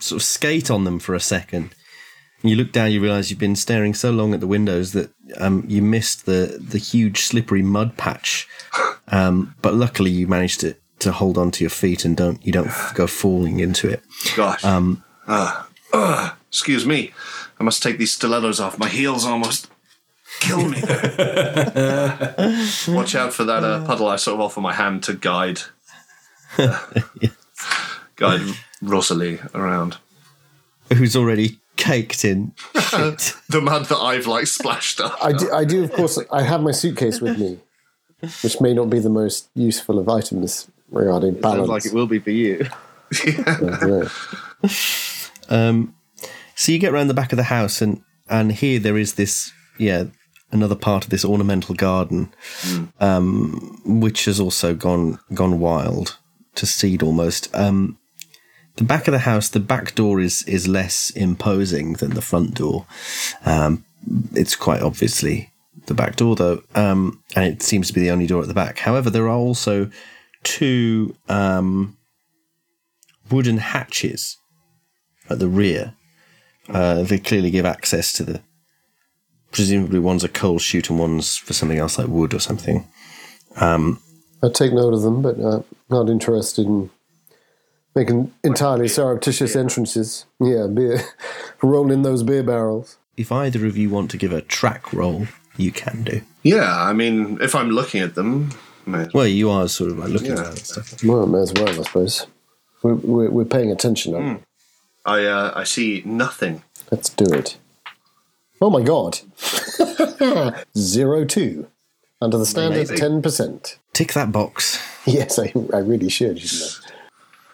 sort 0.00 0.20
of 0.20 0.24
skate 0.24 0.70
on 0.70 0.84
them 0.84 0.98
for 0.98 1.14
a 1.14 1.20
second. 1.20 1.74
And 2.42 2.50
you 2.50 2.56
look 2.56 2.72
down, 2.72 2.90
you 2.90 3.00
realise 3.00 3.30
you've 3.30 3.38
been 3.38 3.56
staring 3.56 3.94
so 3.94 4.10
long 4.10 4.32
at 4.32 4.40
the 4.40 4.46
windows 4.46 4.92
that 4.92 5.10
um, 5.38 5.64
you 5.68 5.82
missed 5.82 6.26
the 6.26 6.58
the 6.60 6.78
huge 6.78 7.22
slippery 7.22 7.62
mud 7.62 7.96
patch. 7.96 8.48
Um, 9.12 9.56
but 9.60 9.74
luckily, 9.74 10.12
you 10.12 10.28
managed 10.28 10.60
to 10.60 10.76
to 11.00 11.10
hold 11.10 11.36
on 11.36 11.50
to 11.50 11.64
your 11.64 11.70
feet 11.70 12.04
and 12.04 12.16
don't 12.16 12.46
you 12.46 12.52
don't 12.52 12.70
go 12.94 13.08
falling 13.08 13.58
into 13.58 13.88
it. 13.88 14.04
Gosh. 14.36 14.64
Um, 14.64 15.02
uh, 15.26 15.64
uh, 15.92 16.34
excuse 16.48 16.86
me. 16.86 17.12
I 17.58 17.64
must 17.64 17.82
take 17.82 17.98
these 17.98 18.12
stilettos 18.12 18.60
off. 18.60 18.78
My 18.78 18.88
heels 18.88 19.24
almost 19.24 19.68
kill 20.38 20.58
me. 20.68 20.80
Watch 22.88 23.16
out 23.16 23.34
for 23.34 23.42
that 23.42 23.64
uh, 23.64 23.84
puddle. 23.84 24.06
I 24.06 24.14
sort 24.14 24.34
of 24.34 24.40
offer 24.42 24.60
my 24.60 24.74
hand 24.74 25.02
to 25.04 25.14
guide 25.14 25.62
guide 28.16 28.40
Rosalie 28.82 29.38
around. 29.54 29.98
Who's 30.92 31.14
already 31.14 31.58
caked 31.76 32.24
in 32.24 32.52
shit. 32.74 33.34
The 33.48 33.60
mud 33.60 33.86
that 33.86 33.98
I've 33.98 34.26
like 34.26 34.46
splashed 34.46 35.00
up. 35.00 35.16
I 35.22 35.32
do, 35.32 35.50
I 35.52 35.64
do, 35.64 35.84
of 35.84 35.92
course, 35.92 36.18
I 36.30 36.42
have 36.42 36.62
my 36.62 36.72
suitcase 36.72 37.20
with 37.20 37.38
me, 37.38 37.58
which 38.42 38.60
may 38.60 38.74
not 38.74 38.90
be 38.90 38.98
the 38.98 39.10
most 39.10 39.48
useful 39.54 39.98
of 39.98 40.08
items 40.08 40.70
regarding 40.90 41.40
balance. 41.40 41.58
Sounds 41.58 41.68
like 41.68 41.86
it 41.86 41.92
will 41.92 42.06
be 42.06 42.18
for 42.18 42.30
you. 42.30 42.66
Yeah. 43.24 44.08
Um, 45.50 45.96
so 46.54 46.70
you 46.70 46.78
get 46.78 46.92
round 46.92 47.10
the 47.10 47.14
back 47.14 47.32
of 47.32 47.36
the 47.36 47.42
house, 47.42 47.82
and 47.82 48.04
and 48.28 48.52
here 48.52 48.78
there 48.78 48.96
is 48.96 49.14
this, 49.14 49.52
yeah, 49.78 50.04
another 50.52 50.76
part 50.76 51.02
of 51.02 51.10
this 51.10 51.24
ornamental 51.24 51.74
garden, 51.74 52.32
um, 53.00 53.80
which 53.84 54.26
has 54.26 54.38
also 54.38 54.74
gone 54.74 55.18
gone 55.34 55.58
wild 55.58 56.18
to 56.54 56.66
seed 56.66 57.02
almost. 57.02 57.52
Um, 57.52 57.98
the 58.80 58.86
back 58.86 59.06
of 59.06 59.12
the 59.12 59.18
house, 59.18 59.50
the 59.50 59.60
back 59.60 59.94
door 59.94 60.20
is 60.20 60.42
is 60.44 60.66
less 60.66 61.10
imposing 61.10 61.92
than 61.94 62.12
the 62.12 62.22
front 62.22 62.54
door. 62.54 62.86
Um, 63.44 63.84
it's 64.32 64.56
quite 64.56 64.80
obviously 64.80 65.50
the 65.84 65.92
back 65.92 66.16
door 66.16 66.34
though, 66.34 66.62
um, 66.74 67.22
and 67.36 67.44
it 67.44 67.62
seems 67.62 67.88
to 67.88 67.92
be 67.92 68.00
the 68.00 68.10
only 68.10 68.26
door 68.26 68.40
at 68.40 68.48
the 68.48 68.54
back. 68.54 68.78
However, 68.78 69.10
there 69.10 69.28
are 69.28 69.36
also 69.36 69.90
two 70.44 71.14
um, 71.28 71.98
wooden 73.30 73.58
hatches 73.58 74.38
at 75.28 75.40
the 75.40 75.48
rear. 75.48 75.92
Uh, 76.70 77.02
they 77.02 77.18
clearly 77.18 77.50
give 77.50 77.66
access 77.66 78.14
to 78.14 78.24
the. 78.24 78.40
Presumably, 79.52 79.98
one's 79.98 80.24
a 80.24 80.28
coal 80.28 80.58
chute 80.58 80.88
and 80.88 80.98
one's 80.98 81.36
for 81.36 81.52
something 81.52 81.76
else 81.76 81.98
like 81.98 82.08
wood 82.08 82.32
or 82.32 82.40
something. 82.40 82.88
I 84.42 84.48
take 84.48 84.72
note 84.72 84.94
of 84.94 85.02
them, 85.02 85.20
but 85.20 85.38
uh, 85.38 85.60
not 85.90 86.08
interested 86.08 86.64
in 86.64 86.88
making 87.94 88.32
entirely 88.44 88.88
surreptitious 88.88 89.56
entrances. 89.56 90.24
Yeah, 90.40 90.66
beer, 90.66 91.00
rolling 91.62 92.02
those 92.02 92.22
beer 92.22 92.42
barrels. 92.42 92.96
If 93.16 93.30
either 93.32 93.66
of 93.66 93.76
you 93.76 93.90
want 93.90 94.10
to 94.12 94.16
give 94.16 94.32
a 94.32 94.40
track 94.42 94.92
roll, 94.92 95.26
you 95.56 95.72
can 95.72 96.04
do. 96.04 96.22
Yeah, 96.42 96.82
I 96.82 96.92
mean, 96.92 97.38
if 97.40 97.54
I'm 97.54 97.70
looking 97.70 98.00
at 98.00 98.14
them, 98.14 98.50
may 98.86 99.06
Well, 99.12 99.26
you 99.26 99.50
are 99.50 99.68
sort 99.68 99.90
of 99.90 99.98
like 99.98 100.08
looking 100.08 100.28
Yeah. 100.28 100.36
around 100.42 100.48
and 100.50 100.58
stuff. 100.58 101.04
Well, 101.04 101.26
may 101.26 101.40
as 101.40 101.52
well, 101.52 101.68
I 101.68 101.82
suppose. 101.82 102.26
We're, 102.82 102.94
we're, 102.94 103.30
we're 103.30 103.44
paying 103.44 103.70
attention. 103.70 104.14
aren't? 104.14 104.42
I 105.04 105.24
uh, 105.26 105.52
I 105.54 105.64
see 105.64 106.02
nothing. 106.06 106.62
Let's 106.90 107.10
do 107.10 107.24
it. 107.32 107.58
Oh 108.62 108.70
my 108.70 108.82
god. 108.82 109.20
Zero 110.76 111.24
two. 111.24 111.66
Under 112.22 112.36
the 112.36 112.44
standard 112.44 112.86
10%. 112.88 113.76
Tick 113.94 114.12
that 114.12 114.30
box, 114.30 114.78
Yes, 115.06 115.38
I, 115.38 115.52
I 115.72 115.78
really 115.78 116.10
should. 116.10 116.38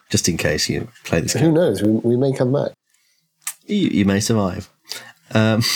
Shouldn't 0.06 0.10
just 0.10 0.28
in 0.28 0.36
case 0.36 0.68
you 0.68 0.88
play 1.04 1.20
this 1.20 1.34
I? 1.34 1.40
Who 1.40 1.52
knows? 1.52 1.82
We, 1.82 1.90
we 1.90 2.16
may 2.16 2.32
come 2.32 2.52
back. 2.52 2.72
You, 3.66 3.88
you 3.88 4.04
may 4.04 4.20
survive. 4.20 4.70
Um, 5.32 5.62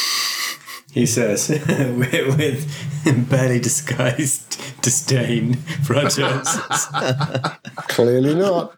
He 0.93 1.07
says 1.07 1.49
with, 1.69 2.37
with 2.37 3.31
barely 3.31 3.61
disguised 3.61 4.83
disdain 4.83 5.55
for 5.55 5.95
our 5.95 6.11
chances. 6.11 6.87
Clearly 7.89 8.35
not. 8.35 8.77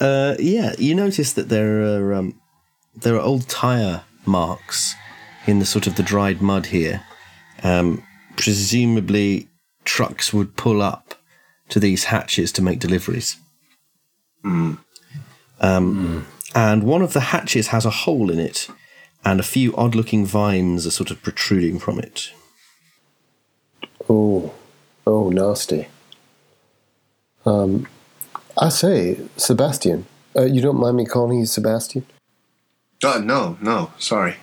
Uh, 0.00 0.34
yeah, 0.38 0.72
you 0.78 0.94
notice 0.94 1.34
that 1.34 1.50
there 1.50 1.82
are 1.82 2.14
um, 2.14 2.40
there 2.96 3.16
are 3.16 3.20
old 3.20 3.48
tire 3.50 4.02
marks 4.24 4.94
in 5.46 5.58
the 5.58 5.66
sort 5.66 5.86
of 5.86 5.96
the 5.96 6.02
dried 6.02 6.40
mud 6.40 6.66
here. 6.66 7.02
Um, 7.62 8.02
presumably, 8.38 9.48
trucks 9.84 10.32
would 10.32 10.56
pull 10.56 10.80
up 10.80 11.16
to 11.68 11.78
these 11.78 12.04
hatches 12.04 12.50
to 12.52 12.62
make 12.62 12.78
deliveries. 12.78 13.36
Um, 14.44 16.26
And 16.54 16.82
one 16.82 17.02
of 17.02 17.12
the 17.12 17.20
hatches 17.20 17.68
has 17.68 17.86
a 17.86 17.90
hole 17.90 18.30
in 18.30 18.40
it, 18.40 18.68
and 19.24 19.38
a 19.38 19.44
few 19.44 19.74
odd-looking 19.76 20.26
vines 20.26 20.86
are 20.86 20.90
sort 20.90 21.10
of 21.10 21.22
protruding 21.22 21.78
from 21.78 21.98
it. 22.00 22.32
Oh, 24.08 24.52
oh, 25.06 25.30
nasty. 25.30 25.86
Um, 27.46 27.86
I 28.58 28.68
say, 28.68 29.18
Sebastian, 29.36 30.06
uh, 30.36 30.44
you 30.44 30.60
don't 30.60 30.80
mind 30.80 30.96
me 30.96 31.04
calling 31.04 31.38
you 31.38 31.46
Sebastian? 31.46 32.04
Uh, 33.04 33.18
no, 33.18 33.56
no, 33.60 33.92
sorry. 33.98 34.36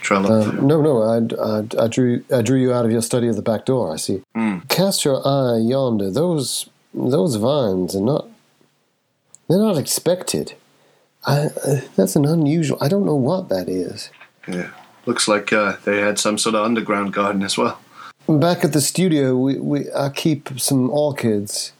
Trello. 0.00 0.30
Um, 0.30 0.66
no, 0.66 0.80
no, 0.80 1.02
I, 1.02 1.18
I, 1.42 1.84
I 1.84 1.88
drew 1.88 2.24
I 2.32 2.40
drew 2.40 2.58
you 2.58 2.72
out 2.72 2.84
of 2.84 2.90
your 2.90 3.02
study 3.02 3.28
of 3.28 3.36
the 3.36 3.42
back 3.42 3.66
door. 3.66 3.92
I 3.92 3.96
see. 3.96 4.22
Cast 4.68 5.04
your 5.04 5.20
eye 5.26 5.58
yonder. 5.58 6.10
Those 6.10 6.68
those 6.94 7.34
vines 7.36 7.94
are 7.94 8.00
not 8.00 8.27
they're 9.48 9.58
not 9.58 9.76
expected. 9.78 10.54
I, 11.26 11.48
uh, 11.66 11.80
that's 11.96 12.16
an 12.16 12.24
unusual. 12.26 12.78
I 12.80 12.88
don't 12.88 13.04
know 13.04 13.16
what 13.16 13.48
that 13.48 13.68
is. 13.68 14.10
yeah. 14.46 14.70
Looks 15.06 15.26
like 15.26 15.52
uh, 15.54 15.76
they 15.84 16.00
had 16.00 16.18
some 16.18 16.36
sort 16.36 16.54
of 16.54 16.64
underground 16.64 17.14
garden 17.14 17.42
as 17.42 17.56
well. 17.56 17.80
Back 18.28 18.62
at 18.62 18.74
the 18.74 18.80
studio, 18.82 19.34
we, 19.36 19.58
we 19.58 19.90
I 19.92 20.10
keep 20.10 20.60
some 20.60 20.90
orchids. 20.90 21.72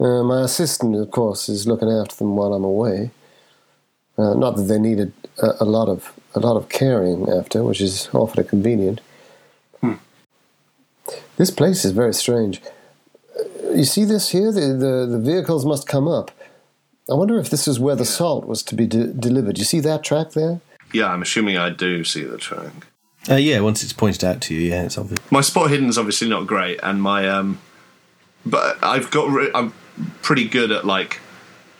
Uh, 0.00 0.22
my 0.22 0.42
assistant, 0.42 0.96
of 0.96 1.10
course, 1.10 1.50
is 1.50 1.66
looking 1.66 1.90
after 1.90 2.16
them 2.16 2.34
while 2.34 2.54
I'm 2.54 2.64
away. 2.64 3.10
Uh, 4.16 4.32
not 4.34 4.56
that 4.56 4.62
they 4.62 4.78
needed 4.78 5.12
a, 5.42 5.48
a 5.60 5.64
lot 5.66 5.88
of 5.88 6.12
a 6.34 6.40
lot 6.40 6.56
of 6.56 6.68
caring 6.70 7.28
after, 7.28 7.62
which 7.62 7.80
is 7.82 8.08
awfully 8.14 8.44
convenient. 8.44 9.02
Hmm. 9.82 9.94
This 11.36 11.50
place 11.50 11.84
is 11.84 11.92
very 11.92 12.14
strange. 12.14 12.62
Uh, 13.38 13.72
You 13.74 13.84
see 13.84 14.04
this 14.06 14.30
here? 14.30 14.50
The, 14.50 14.66
the 14.84 15.06
the 15.14 15.18
vehicles 15.18 15.64
must 15.66 15.86
come 15.86 16.08
up. 16.08 16.30
I 17.10 17.14
wonder 17.14 17.38
if 17.38 17.50
this 17.50 17.68
is 17.68 17.78
where 17.78 17.96
the 17.96 18.04
salt 18.04 18.46
was 18.46 18.62
to 18.64 18.74
be 18.74 18.86
de- 18.86 19.12
delivered. 19.12 19.58
You 19.58 19.64
see 19.64 19.80
that 19.80 20.02
track 20.02 20.30
there? 20.30 20.60
Yeah, 20.92 21.12
I'm 21.12 21.22
assuming 21.22 21.56
I 21.56 21.70
do 21.70 22.04
see 22.04 22.24
the 22.24 22.38
track. 22.38 22.72
Uh, 23.28 23.34
yeah, 23.36 23.60
once 23.60 23.82
it's 23.82 23.92
pointed 23.92 24.24
out 24.24 24.40
to 24.42 24.54
you, 24.54 24.70
yeah, 24.70 24.84
it's 24.84 24.98
obvious. 24.98 25.18
My 25.30 25.40
spot 25.40 25.70
hidden 25.70 25.88
is 25.88 25.98
obviously 25.98 26.28
not 26.28 26.46
great, 26.46 26.78
and 26.82 27.02
my 27.02 27.28
um, 27.28 27.58
but 28.44 28.82
I've 28.82 29.10
got 29.10 29.30
re- 29.30 29.50
I'm 29.54 29.72
pretty 30.22 30.46
good 30.46 30.70
at 30.70 30.84
like 30.84 31.20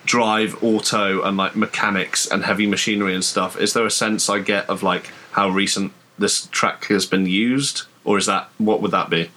drive, 0.05 0.63
auto, 0.63 1.23
and 1.23 1.37
like 1.37 1.57
mechanics 1.57 2.27
and 2.27 2.45
heavy 2.45 2.67
machinery 2.67 3.15
and 3.15 3.25
stuff, 3.25 3.59
is 3.59 3.73
there 3.73 3.87
a 3.87 3.91
sense 3.91 4.29
I 4.29 4.39
get 4.41 4.69
of 4.69 4.83
like 4.83 5.11
how 5.33 5.49
recent 5.49 5.93
this 6.19 6.47
track 6.47 6.87
has 6.87 7.07
been 7.07 7.27
used, 7.27 7.83
or 8.05 8.19
is 8.19 8.27
that 8.27 8.49
what 8.59 8.81
would 8.83 8.91
that 8.93 9.11
be? 9.11 9.31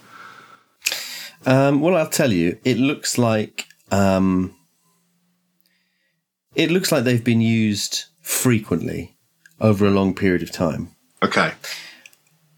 Um, 1.45 1.81
well, 1.81 1.95
I'll 1.95 2.09
tell 2.09 2.33
you. 2.33 2.57
It 2.63 2.77
looks 2.77 3.17
like 3.17 3.67
um, 3.91 4.55
it 6.57 6.71
looks 6.71 6.91
like 6.91 7.03
they've 7.05 7.23
been 7.23 7.39
used 7.41 8.05
frequently 8.21 9.15
over 9.61 9.85
a 9.85 9.89
long 9.91 10.13
period 10.13 10.41
of 10.43 10.51
time. 10.51 10.89
Okay, 11.23 11.53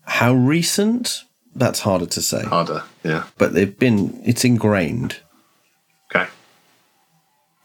How 0.04 0.34
recent? 0.34 1.24
That's 1.56 1.82
harder 1.82 2.06
to 2.08 2.22
say. 2.22 2.44
harder. 2.44 2.84
Yeah. 3.04 3.24
But 3.38 3.54
they've 3.54 3.78
been. 3.78 4.22
It's 4.26 4.44
ingrained. 4.46 5.18
Okay. 6.10 6.28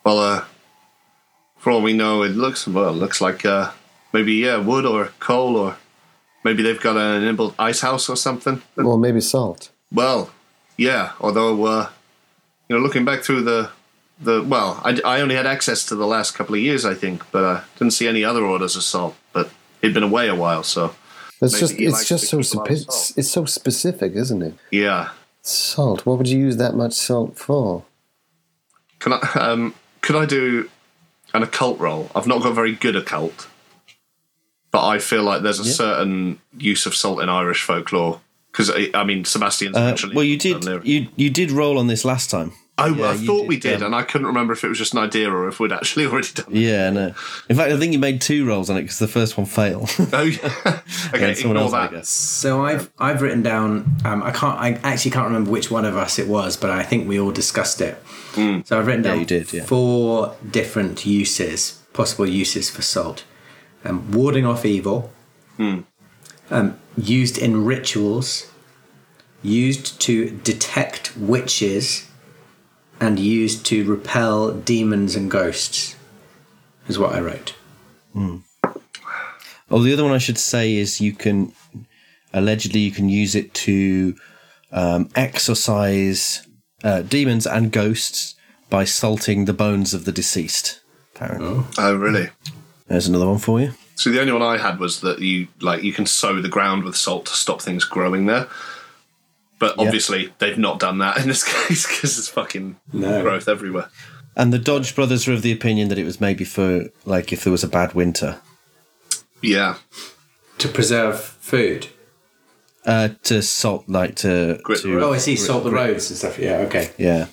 Well, 0.04 0.18
uh, 0.18 0.44
for 1.58 1.70
all 1.70 1.82
we 1.82 1.92
know, 1.92 2.22
it 2.22 2.30
looks 2.36 2.66
well. 2.66 2.90
It 2.90 2.98
looks 2.98 3.20
like 3.20 3.44
uh, 3.44 3.70
maybe 4.12 4.32
yeah, 4.34 4.56
wood 4.56 4.84
or 4.86 5.12
coal, 5.20 5.56
or 5.56 5.76
maybe 6.44 6.62
they've 6.62 6.80
got 6.80 6.96
an 6.96 7.22
inbuilt 7.22 7.54
ice 7.58 7.80
house 7.80 8.08
or 8.08 8.16
something. 8.16 8.62
Well, 8.76 8.98
maybe 8.98 9.20
salt. 9.20 9.70
Well, 9.92 10.30
yeah. 10.76 11.12
Although, 11.20 11.64
uh, 11.64 11.88
you 12.68 12.76
know, 12.76 12.82
looking 12.82 13.04
back 13.04 13.22
through 13.22 13.42
the 13.42 13.70
the 14.20 14.42
well, 14.42 14.80
I, 14.84 15.00
I 15.04 15.20
only 15.20 15.34
had 15.34 15.46
access 15.46 15.84
to 15.86 15.94
the 15.94 16.06
last 16.06 16.34
couple 16.34 16.54
of 16.54 16.60
years, 16.60 16.84
I 16.84 16.94
think, 16.94 17.22
but 17.32 17.44
I 17.44 17.62
didn't 17.78 17.92
see 17.92 18.06
any 18.08 18.24
other 18.24 18.44
orders 18.44 18.76
of 18.76 18.82
salt. 18.82 19.16
But 19.32 19.50
he'd 19.82 19.94
been 19.94 20.02
away 20.02 20.28
a 20.28 20.34
while, 20.34 20.62
so 20.62 20.94
It's 21.40 21.58
just 21.58 21.74
it's 21.78 22.08
just 22.08 22.28
so 22.28 22.38
keep 22.40 22.54
a 22.54 22.56
lot 22.58 22.70
of 22.70 22.78
spe- 22.78 23.18
it's 23.18 23.30
so 23.30 23.44
specific, 23.44 24.14
isn't 24.14 24.42
it? 24.42 24.54
yeah. 24.70 25.10
Salt. 25.46 26.06
What 26.06 26.16
would 26.16 26.28
you 26.28 26.38
use 26.38 26.56
that 26.56 26.74
much 26.74 26.94
salt 26.94 27.36
for? 27.38 27.84
Can 28.98 29.12
I 29.12 29.18
um 29.34 29.74
could 30.00 30.16
I 30.16 30.24
do 30.24 30.70
an 31.34 31.42
occult 31.42 31.78
roll? 31.78 32.10
I've 32.14 32.26
not 32.26 32.42
got 32.42 32.54
very 32.54 32.72
good 32.74 32.96
occult, 32.96 33.48
but 34.70 34.86
I 34.86 34.98
feel 34.98 35.22
like 35.22 35.42
there's 35.42 35.58
a 35.60 35.64
certain 35.64 36.40
use 36.56 36.86
of 36.86 36.94
salt 36.94 37.20
in 37.20 37.28
Irish 37.28 37.62
folklore 37.62 38.20
because 38.52 38.70
I, 38.70 38.88
I 38.94 39.04
mean 39.04 39.24
Sebastian's 39.26 39.76
Uh, 39.76 39.96
well, 40.14 40.24
you 40.24 40.38
did. 40.38 40.64
You 40.86 41.08
you 41.16 41.28
did 41.28 41.50
roll 41.50 41.78
on 41.78 41.88
this 41.88 42.04
last 42.06 42.30
time. 42.30 42.52
I, 42.76 42.88
yeah, 42.88 43.10
I 43.10 43.16
thought 43.16 43.40
did, 43.42 43.48
we 43.48 43.56
did, 43.58 43.76
um, 43.82 43.86
and 43.86 43.94
I 43.94 44.02
couldn't 44.02 44.26
remember 44.26 44.52
if 44.52 44.64
it 44.64 44.68
was 44.68 44.78
just 44.78 44.94
an 44.94 44.98
idea 44.98 45.30
or 45.30 45.46
if 45.46 45.60
we'd 45.60 45.70
actually 45.72 46.06
already 46.10 46.28
done. 46.34 46.46
it. 46.50 46.56
Yeah, 46.58 46.90
no. 46.90 47.06
In 47.48 47.56
fact, 47.56 47.70
I 47.72 47.78
think 47.78 47.92
you 47.92 48.00
made 48.00 48.20
two 48.20 48.44
rolls 48.46 48.68
on 48.68 48.76
it 48.76 48.82
because 48.82 48.98
the 48.98 49.06
first 49.08 49.36
one 49.38 49.46
failed. 49.46 49.90
Oh, 50.12 50.22
yeah. 50.22 50.38
okay, 51.14 51.20
Yeah, 51.20 51.26
ignore 51.28 51.56
else 51.58 51.72
that. 51.72 51.90
go. 51.92 52.02
So 52.02 52.64
I've 52.64 52.90
I've 52.98 53.22
written 53.22 53.42
down. 53.42 53.96
Um, 54.04 54.22
I 54.24 54.32
can't. 54.32 54.58
I 54.58 54.72
actually 54.82 55.12
can't 55.12 55.26
remember 55.26 55.50
which 55.50 55.70
one 55.70 55.84
of 55.84 55.96
us 55.96 56.18
it 56.18 56.26
was, 56.26 56.56
but 56.56 56.70
I 56.70 56.82
think 56.82 57.06
we 57.08 57.18
all 57.20 57.30
discussed 57.32 57.80
it. 57.80 57.96
So 58.34 58.76
I've 58.76 58.86
written 58.88 59.04
Yeah, 59.04 59.10
down 59.10 59.20
you 59.20 59.26
did, 59.26 59.52
yeah. 59.52 59.64
four 59.64 60.34
different 60.50 61.06
uses, 61.06 61.80
possible 61.92 62.26
uses 62.26 62.68
for 62.70 62.82
salt. 62.82 63.22
Um, 63.84 64.10
warding 64.10 64.44
off 64.44 64.64
evil. 64.64 65.12
Um, 66.50 66.78
used 66.96 67.38
in 67.38 67.64
rituals. 67.64 68.50
Used 69.42 70.00
to 70.00 70.30
detect 70.42 71.16
witches, 71.16 72.08
and 73.00 73.18
used 73.18 73.64
to 73.66 73.84
repel 73.84 74.52
demons 74.52 75.16
and 75.16 75.30
ghosts. 75.30 75.96
Is 76.88 76.98
what 76.98 77.14
I 77.14 77.20
wrote. 77.20 77.54
Oh, 79.70 79.82
the 79.82 79.92
other 79.92 80.04
one 80.04 80.12
I 80.12 80.18
should 80.18 80.38
say 80.38 80.74
is 80.74 81.00
you 81.00 81.12
can 81.12 81.52
allegedly 82.32 82.80
you 82.80 82.90
can 82.90 83.08
use 83.08 83.34
it 83.34 83.54
to 83.54 84.14
um, 84.72 85.08
exorcise 85.14 86.46
uh, 86.82 87.02
demons 87.02 87.46
and 87.46 87.72
ghosts 87.72 88.34
by 88.70 88.84
salting 88.84 89.44
the 89.46 89.52
bones 89.54 89.94
of 89.94 90.04
the 90.04 90.12
deceased. 90.12 90.80
Apparently, 91.14 91.64
Oh, 91.78 91.96
really? 91.96 92.28
there's 92.88 93.06
another 93.08 93.26
one 93.26 93.38
for 93.38 93.60
you. 93.60 93.72
So 93.96 94.10
the 94.10 94.20
only 94.20 94.32
one 94.32 94.42
I 94.42 94.58
had 94.58 94.78
was 94.80 95.00
that 95.02 95.20
you 95.20 95.46
like 95.60 95.82
you 95.82 95.92
can 95.92 96.06
sow 96.06 96.40
the 96.42 96.48
ground 96.48 96.84
with 96.84 96.96
salt 96.96 97.26
to 97.26 97.32
stop 97.32 97.62
things 97.62 97.84
growing 97.84 98.26
there. 98.26 98.48
But 99.58 99.76
Yeah. 99.78 99.84
obviously 99.86 100.32
they've 100.38 100.58
not 100.58 100.78
done 100.80 100.98
that 100.98 101.18
in 101.18 101.28
this 101.28 101.44
case 101.66 101.86
because 101.86 102.16
there's 102.16 102.28
fucking 102.28 102.76
No. 102.92 103.22
growth 103.22 103.48
everywhere. 103.48 103.88
And 104.36 104.52
the 104.52 104.58
Dodge 104.58 104.94
brothers 104.96 105.28
are 105.28 105.32
of 105.32 105.42
the 105.42 105.52
opinion 105.52 105.88
that 105.88 105.98
it 105.98 106.04
was 106.04 106.20
maybe 106.20 106.44
for 106.44 106.86
like 107.04 107.32
if 107.32 107.44
there 107.44 107.52
was 107.52 107.62
a 107.64 107.68
bad 107.68 107.94
winter 107.94 108.38
Yeah, 109.42 109.76
To 110.58 110.68
preserve 110.68 111.20
food. 111.20 111.86
uh, 112.84 113.10
to 113.22 113.42
salt, 113.42 113.84
like 113.88 114.16
to, 114.16 114.58
Grit 114.62 114.80
to. 114.82 115.00
Oh, 115.04 115.12
I 115.12 115.18
see. 115.18 115.36
Salt 115.36 115.64
the 115.64 115.70
roads 115.70 116.10
and 116.10 116.18
stuff. 116.18 116.38
Yeah. 116.38 116.56
Okay. 116.66 116.90
yeah. 116.98 117.26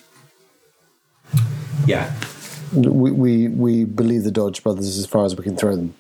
Yeah. 1.86 2.14
We 2.74 3.12
we, 3.12 3.48
we 3.50 3.84
believe 3.86 4.24
the 4.24 4.32
Dodge 4.32 4.64
brothers 4.64 4.98
as 4.98 5.06
far 5.06 5.26
as 5.26 5.36
we 5.36 5.44
can 5.44 5.58
throw 5.58 5.76
them. 5.76 5.94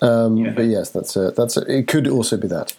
Um, 0.00 0.54
But 0.54 0.66
yes, 0.66 0.90
that's 0.90 1.16
a, 1.16 1.32
that's 1.32 1.56
a, 1.56 1.62
it. 1.62 1.88
Could 1.88 2.06
also 2.08 2.36
be 2.36 2.48
that. 2.48 2.74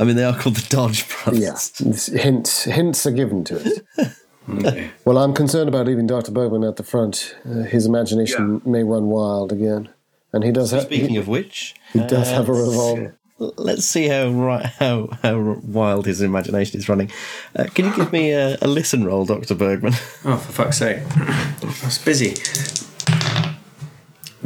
I 0.00 0.04
mean, 0.04 0.16
they 0.16 0.24
are 0.24 0.36
called 0.36 0.56
the 0.56 0.66
Dodge 0.68 1.06
brothers. 1.08 1.72
Yeah, 1.78 2.18
hints 2.20 2.64
hints 2.64 3.06
are 3.06 3.12
given 3.12 3.44
to 3.44 3.56
it. 3.56 3.84
Okay. 4.48 4.90
Well, 5.04 5.18
I'm 5.18 5.34
concerned 5.34 5.68
about 5.68 5.86
leaving 5.86 6.06
Doctor 6.06 6.30
Bergman 6.30 6.62
at 6.62 6.76
the 6.76 6.84
front. 6.84 7.34
Uh, 7.44 7.62
his 7.64 7.84
imagination 7.84 8.62
may 8.64 8.84
run 8.84 9.06
wild 9.06 9.50
again, 9.50 9.88
and 10.32 10.44
he 10.44 10.52
does 10.52 10.70
have 10.70 10.82
Speaking 10.82 11.10
he, 11.10 11.16
of 11.16 11.26
which, 11.26 11.74
he 11.92 11.98
does 12.06 12.28
have 12.30 12.48
a 12.48 12.52
revolver. 12.52 13.18
let's 13.38 13.84
see 13.84 14.06
how 14.06 14.28
ri- 14.28 14.70
how 14.78 15.08
how 15.22 15.58
wild 15.64 16.06
his 16.06 16.22
imagination 16.22 16.78
is 16.78 16.88
running. 16.88 17.10
Uh, 17.56 17.64
can 17.74 17.86
you 17.86 17.96
give 17.96 18.12
me 18.12 18.30
a, 18.30 18.56
a 18.62 18.68
listen 18.68 19.04
roll, 19.04 19.24
Doctor 19.24 19.56
Bergman? 19.56 19.94
Oh, 20.24 20.36
for 20.36 20.52
fuck's 20.52 20.78
sake. 20.78 21.02
I 21.16 21.54
was 21.84 21.98
busy. 21.98 22.34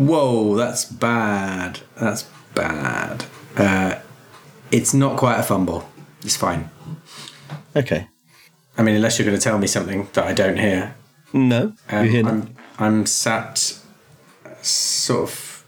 Whoa, 0.06 0.56
that's 0.56 0.84
bad. 0.86 1.80
That's 2.00 2.22
bad. 2.54 3.24
Uh, 3.56 3.98
it's 4.70 4.94
not 4.94 5.18
quite 5.18 5.38
a 5.38 5.42
fumble. 5.42 5.88
It's 6.22 6.36
fine. 6.36 6.70
okay. 7.76 8.08
I 8.78 8.82
mean, 8.82 8.96
unless 8.96 9.18
you're 9.18 9.26
going 9.26 9.36
to 9.38 9.42
tell 9.42 9.58
me 9.58 9.66
something 9.66 10.08
that 10.14 10.24
I 10.24 10.32
don't 10.32 10.56
hear. 10.56 10.94
No, 11.34 11.74
Um, 11.90 12.04
you 12.04 12.10
hear 12.10 12.26
I'm, 12.26 12.56
I'm 12.78 13.06
sat 13.06 13.78
sort 14.62 15.28
of 15.28 15.64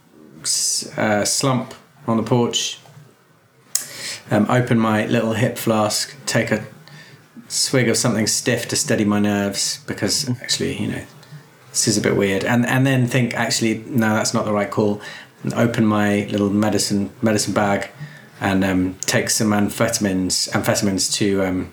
uh, 0.97 1.25
slump 1.25 1.75
on 2.07 2.17
the 2.17 2.23
porch. 2.23 2.79
Um, 4.31 4.47
open 4.49 4.79
my 4.79 5.05
little 5.07 5.35
hip 5.35 5.59
flask, 5.59 6.15
take 6.25 6.51
a 6.51 6.65
swig 7.49 7.89
of 7.89 7.99
something 7.99 8.27
stiff 8.27 8.67
to 8.69 8.77
steady 8.77 9.05
my 9.05 9.19
nerves 9.19 9.81
because 9.87 10.29
actually, 10.41 10.81
you 10.81 10.89
know, 10.89 11.03
this 11.73 11.89
is 11.89 11.97
a 11.97 12.01
bit 12.01 12.17
weird. 12.17 12.45
And 12.45 12.67
and 12.67 12.87
then 12.87 13.07
think 13.07 13.35
actually, 13.35 13.79
no, 13.87 14.15
that's 14.15 14.35
not 14.35 14.45
the 14.45 14.53
right 14.53 14.71
call. 14.71 15.01
And 15.43 15.53
open 15.55 15.85
my 15.87 16.27
little 16.31 16.51
medicine 16.51 17.11
medicine 17.21 17.53
bag 17.53 17.91
and 18.41 18.65
um, 18.65 18.97
take 19.01 19.31
some 19.31 19.49
amphetamines 19.49 20.51
amphetamines 20.51 21.13
to 21.15 21.45
um, 21.45 21.73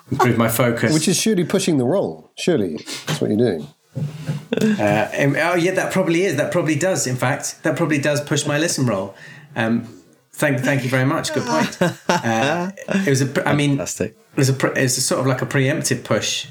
improve 0.10 0.38
my 0.38 0.48
focus. 0.48 0.94
Which 0.94 1.08
is 1.08 1.18
surely 1.18 1.44
pushing 1.44 1.78
the 1.78 1.84
roll. 1.84 2.30
Surely 2.36 2.76
that's 3.06 3.20
what 3.20 3.30
you're 3.30 3.38
doing. 3.38 3.66
Uh, 3.96 5.08
um, 5.18 5.36
oh 5.36 5.54
yeah, 5.56 5.72
that 5.72 5.92
probably 5.92 6.22
is. 6.22 6.36
That 6.36 6.52
probably 6.52 6.74
does. 6.74 7.06
In 7.06 7.16
fact, 7.16 7.62
that 7.64 7.76
probably 7.76 7.98
does 7.98 8.20
push 8.20 8.46
my 8.46 8.58
listen 8.58 8.86
roll. 8.86 9.14
Um, 9.56 10.02
thank, 10.32 10.60
thank 10.60 10.84
you 10.84 10.90
very 10.90 11.04
much. 11.04 11.34
Good 11.34 11.44
point. 11.44 11.78
Uh, 12.08 12.72
it 12.88 13.08
was 13.08 13.20
a, 13.20 13.26
I 13.26 13.28
pr- 13.28 13.48
I 13.48 13.54
mean, 13.54 13.78
it 13.78 14.14
was 14.36 14.50
a. 14.50 14.72
It 14.72 14.82
was 14.82 14.98
a 14.98 15.00
sort 15.00 15.20
of 15.20 15.26
like 15.26 15.42
a 15.42 15.46
preemptive 15.46 16.04
push. 16.04 16.46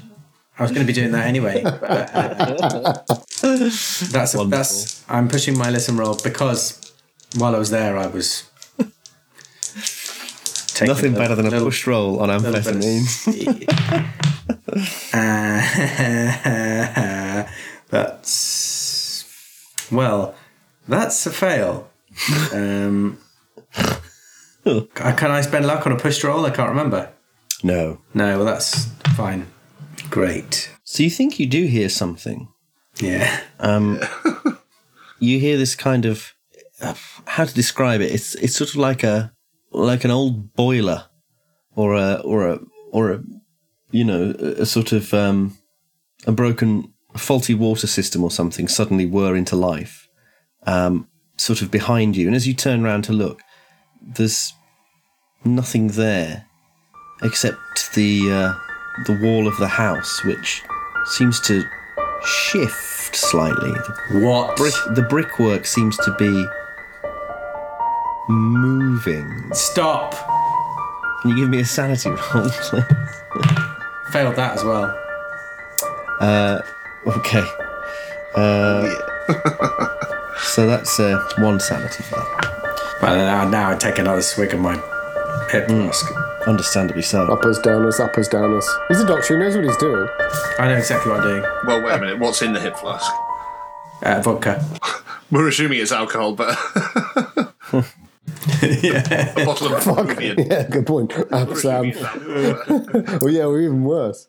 I 0.58 0.62
was 0.62 0.72
going 0.72 0.84
to 0.84 0.86
be 0.86 0.92
doing 0.92 1.12
that 1.12 1.26
anyway. 1.26 1.62
but, 1.62 1.82
uh, 1.82 2.92
that's 4.10 4.34
a, 4.34 4.44
that's. 4.46 5.04
I'm 5.08 5.28
pushing 5.28 5.56
my 5.56 5.70
listen 5.70 5.96
roll 5.96 6.18
because 6.22 6.92
while 7.36 7.54
I 7.54 7.58
was 7.58 7.70
there, 7.70 7.96
I 7.96 8.08
was. 8.08 8.44
taking 10.74 10.88
Nothing 10.88 11.14
better 11.14 11.34
than 11.34 11.46
a 11.46 11.50
little- 11.50 11.68
push 11.68 11.86
roll 11.86 12.20
on 12.20 12.28
amphetamine. 12.28 14.12
Uh, 15.12 15.60
that's 17.90 19.24
well, 19.90 20.34
that's 20.86 21.26
a 21.26 21.30
fail. 21.30 21.88
Um, 22.52 23.18
can 24.94 25.30
I 25.30 25.40
spend 25.40 25.66
luck 25.66 25.86
on 25.86 25.92
a 25.92 25.96
push 25.96 26.22
roll? 26.22 26.44
I 26.46 26.50
can't 26.50 26.68
remember. 26.68 27.10
No. 27.62 27.98
No, 28.14 28.36
well, 28.36 28.46
that's 28.46 28.86
fine. 29.16 29.46
Great. 30.10 30.70
So 30.84 31.02
you 31.02 31.10
think 31.10 31.38
you 31.38 31.46
do 31.46 31.66
hear 31.66 31.88
something? 31.88 32.48
Yeah. 33.00 33.40
Um, 33.60 34.00
You 35.20 35.40
hear 35.40 35.56
this 35.56 35.74
kind 35.74 36.04
of 36.04 36.32
uh, 36.80 36.94
how 37.26 37.44
to 37.44 37.54
describe 37.54 38.00
it? 38.00 38.12
It's 38.12 38.34
it's 38.36 38.54
sort 38.54 38.70
of 38.70 38.76
like 38.76 39.02
a 39.02 39.32
like 39.72 40.04
an 40.04 40.10
old 40.10 40.54
boiler, 40.54 41.06
or 41.74 41.94
a 41.94 42.14
or 42.24 42.48
a 42.48 42.60
or 42.92 43.12
a 43.12 43.22
you 43.90 44.04
know 44.04 44.34
a, 44.38 44.62
a 44.62 44.66
sort 44.66 44.92
of 44.92 45.12
um, 45.12 45.58
a 46.26 46.32
broken 46.32 46.92
faulty 47.16 47.54
water 47.54 47.88
system 47.88 48.22
or 48.22 48.30
something 48.30 48.68
suddenly 48.68 49.06
whir 49.06 49.34
into 49.34 49.56
life, 49.56 50.08
um, 50.66 51.08
sort 51.36 51.62
of 51.62 51.70
behind 51.70 52.16
you. 52.16 52.28
And 52.28 52.36
as 52.36 52.46
you 52.46 52.54
turn 52.54 52.84
around 52.84 53.02
to 53.04 53.12
look, 53.12 53.40
there's 54.00 54.52
nothing 55.44 55.88
there 55.88 56.46
except 57.22 57.92
the 57.94 58.30
uh, 58.30 58.54
the 59.06 59.12
wall 59.12 59.46
of 59.48 59.56
the 59.58 59.68
house, 59.68 60.22
which 60.24 60.62
seems 61.06 61.40
to 61.40 61.64
shift 62.24 63.14
slightly. 63.16 63.72
The 63.72 64.20
What? 64.20 64.56
brick, 64.56 64.74
the 64.94 65.02
brickwork 65.02 65.66
seems 65.66 65.96
to 65.98 66.12
be 66.18 66.46
moving. 68.28 69.50
Stop. 69.54 70.14
Can 71.22 71.30
you 71.30 71.36
give 71.36 71.48
me 71.48 71.60
a 71.60 71.64
sanity 71.64 72.10
roll, 72.34 72.48
please? 72.48 72.84
Failed 74.12 74.36
that 74.36 74.54
as 74.56 74.64
well. 74.64 74.94
Okay. 77.06 77.44
Uh, 78.34 78.88
so 80.42 80.66
that's 80.66 81.00
uh, 81.00 81.18
one 81.38 81.58
sanity 81.58 82.02
fail. 82.02 82.26
Well, 83.00 83.16
now, 83.16 83.48
now 83.48 83.70
I 83.70 83.76
take 83.76 83.98
another 83.98 84.22
swig 84.22 84.52
of 84.52 84.60
my 84.60 84.74
hip 85.50 85.68
flask. 85.68 86.06
Understandably 86.46 87.02
so. 87.02 87.26
Uppers, 87.26 87.58
downers, 87.58 88.00
uppers, 88.00 88.28
downers. 88.28 88.64
He's 88.88 89.00
a 89.00 89.06
doctor. 89.06 89.34
He 89.34 89.40
knows 89.40 89.54
what 89.56 89.64
he's 89.64 89.76
doing. 89.76 90.08
I 90.58 90.68
know 90.68 90.76
exactly 90.76 91.12
what 91.12 91.20
I'm 91.20 91.28
doing. 91.28 91.42
Well, 91.66 91.82
wait 91.82 91.94
a 91.94 91.98
minute. 91.98 92.18
What's 92.18 92.42
in 92.42 92.52
the 92.52 92.60
hip 92.60 92.76
flask? 92.76 93.12
Uh, 94.02 94.20
vodka. 94.22 94.64
We're 95.30 95.48
assuming 95.48 95.80
it's 95.80 95.92
alcohol, 95.92 96.32
but 96.34 96.56
yeah. 98.62 99.34
a 99.36 99.44
bottle 99.44 99.74
of 99.74 99.84
Peruvian. 99.84 100.38
Yeah, 100.38 100.66
good 100.68 100.86
point. 100.86 101.10
Absam. 101.10 101.92
Peruvian. 101.92 103.18
oh 103.22 103.26
yeah, 103.26 103.44
we're 103.46 103.60
even 103.60 103.84
worse. 103.84 104.28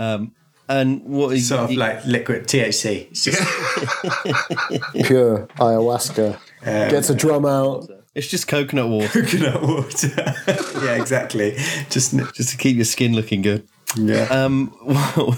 Um, 0.00 0.34
and 0.68 1.04
what 1.04 1.32
are 1.32 1.38
Sort 1.38 1.60
of 1.60 1.70
you, 1.72 1.78
like 1.78 2.04
liquid 2.06 2.44
THC. 2.44 3.08
It's 3.10 3.24
just 3.24 3.40
Pure 5.06 5.46
ayahuasca. 5.58 6.38
Um, 6.64 6.90
Gets 6.90 7.10
a 7.10 7.16
drum 7.16 7.44
out. 7.44 7.90
It's 8.14 8.26
just 8.26 8.46
coconut 8.46 8.88
water, 8.88 9.22
coconut 9.22 9.62
water. 9.62 10.08
yeah, 10.84 10.96
exactly. 11.00 11.56
Just 11.88 12.14
just 12.34 12.50
to 12.50 12.56
keep 12.56 12.76
your 12.76 12.84
skin 12.84 13.14
looking 13.14 13.42
good. 13.42 13.66
yeah. 13.96 14.24
Um, 14.24 14.68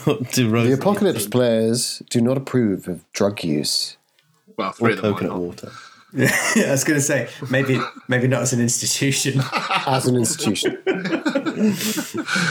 what 0.07 0.33
do 0.33 0.49
Rose 0.51 0.69
The 0.69 0.75
apocalypse 0.75 1.27
players 1.27 2.03
do 2.11 2.21
not 2.21 2.37
approve 2.37 2.89
of 2.89 3.11
drug 3.13 3.45
use. 3.45 3.97
Well, 4.57 4.73
three 4.73 4.93
or 4.93 4.97
of 4.97 5.03
them. 5.03 5.11
might 5.13 5.19
coconut 5.19 5.33
not. 5.37 5.41
water? 5.41 5.73
yeah. 6.13 6.67
I 6.69 6.71
was 6.71 6.85
going 6.85 6.99
to 6.99 7.05
say 7.05 7.29
maybe 7.51 7.81
maybe 8.09 8.29
not 8.29 8.43
as 8.43 8.53
an 8.53 8.61
institution. 8.61 9.41
as 9.87 10.07
an 10.07 10.17
institution. 10.17 10.79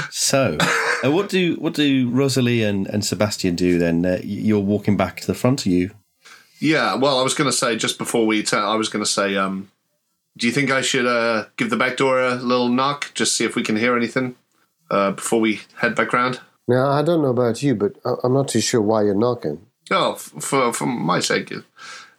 So, 0.09 0.57
uh, 1.03 1.11
what 1.11 1.29
do 1.29 1.55
what 1.55 1.73
do 1.73 2.09
Rosalie 2.09 2.63
and, 2.63 2.87
and 2.87 3.03
Sebastian 3.05 3.55
do 3.55 3.77
then? 3.77 4.05
Uh, 4.05 4.19
you're 4.23 4.59
walking 4.59 4.95
back 4.95 5.19
to 5.21 5.27
the 5.27 5.33
front 5.33 5.65
of 5.65 5.71
you. 5.71 5.91
Yeah, 6.59 6.95
well, 6.95 7.19
I 7.19 7.23
was 7.23 7.33
going 7.33 7.49
to 7.49 7.55
say 7.55 7.75
just 7.75 7.97
before 7.97 8.25
we, 8.25 8.41
turn, 8.41 8.63
I 8.63 8.75
was 8.75 8.87
going 8.87 9.03
to 9.03 9.09
say, 9.09 9.35
um, 9.35 9.69
do 10.37 10.47
you 10.47 10.53
think 10.53 10.71
I 10.71 10.81
should 10.81 11.05
uh, 11.05 11.45
give 11.57 11.69
the 11.69 11.77
back 11.77 11.97
door 11.97 12.19
a 12.21 12.35
little 12.35 12.69
knock, 12.69 13.11
just 13.13 13.35
see 13.35 13.45
if 13.45 13.55
we 13.55 13.63
can 13.63 13.75
hear 13.75 13.95
anything 13.95 14.35
uh, 14.89 15.11
before 15.11 15.39
we 15.39 15.61
head 15.77 15.95
back 15.95 16.13
round? 16.13 16.39
Now 16.67 16.89
I 16.91 17.01
don't 17.03 17.21
know 17.21 17.29
about 17.29 17.61
you, 17.61 17.75
but 17.75 17.97
I- 18.05 18.15
I'm 18.23 18.33
not 18.33 18.47
too 18.47 18.61
sure 18.61 18.81
why 18.81 19.03
you're 19.03 19.13
knocking. 19.15 19.65
Oh, 19.91 20.13
f- 20.13 20.31
for 20.39 20.71
for 20.73 20.85
my 20.85 21.19
sake, 21.19 21.51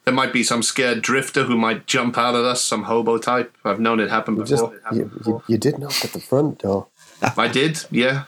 there 0.05 0.13
might 0.13 0.31
be 0.31 0.43
some 0.43 0.61
scared 0.61 1.01
drifter 1.01 1.45
who 1.45 1.57
might 1.57 1.87
jump 1.87 2.15
out 2.17 2.35
at 2.35 2.45
us, 2.45 2.61
some 2.61 2.83
hobo 2.83 3.17
type. 3.17 3.55
I've 3.65 3.79
known 3.79 3.99
it 3.99 4.09
happen 4.11 4.37
Just 4.45 4.63
before. 4.63 4.79
you, 4.93 5.11
you, 5.25 5.43
you 5.47 5.57
did 5.57 5.79
knock 5.79 6.05
at 6.05 6.11
the 6.13 6.19
front 6.19 6.59
door. 6.59 6.87
I 7.37 7.47
did, 7.47 7.83
yeah, 7.89 8.25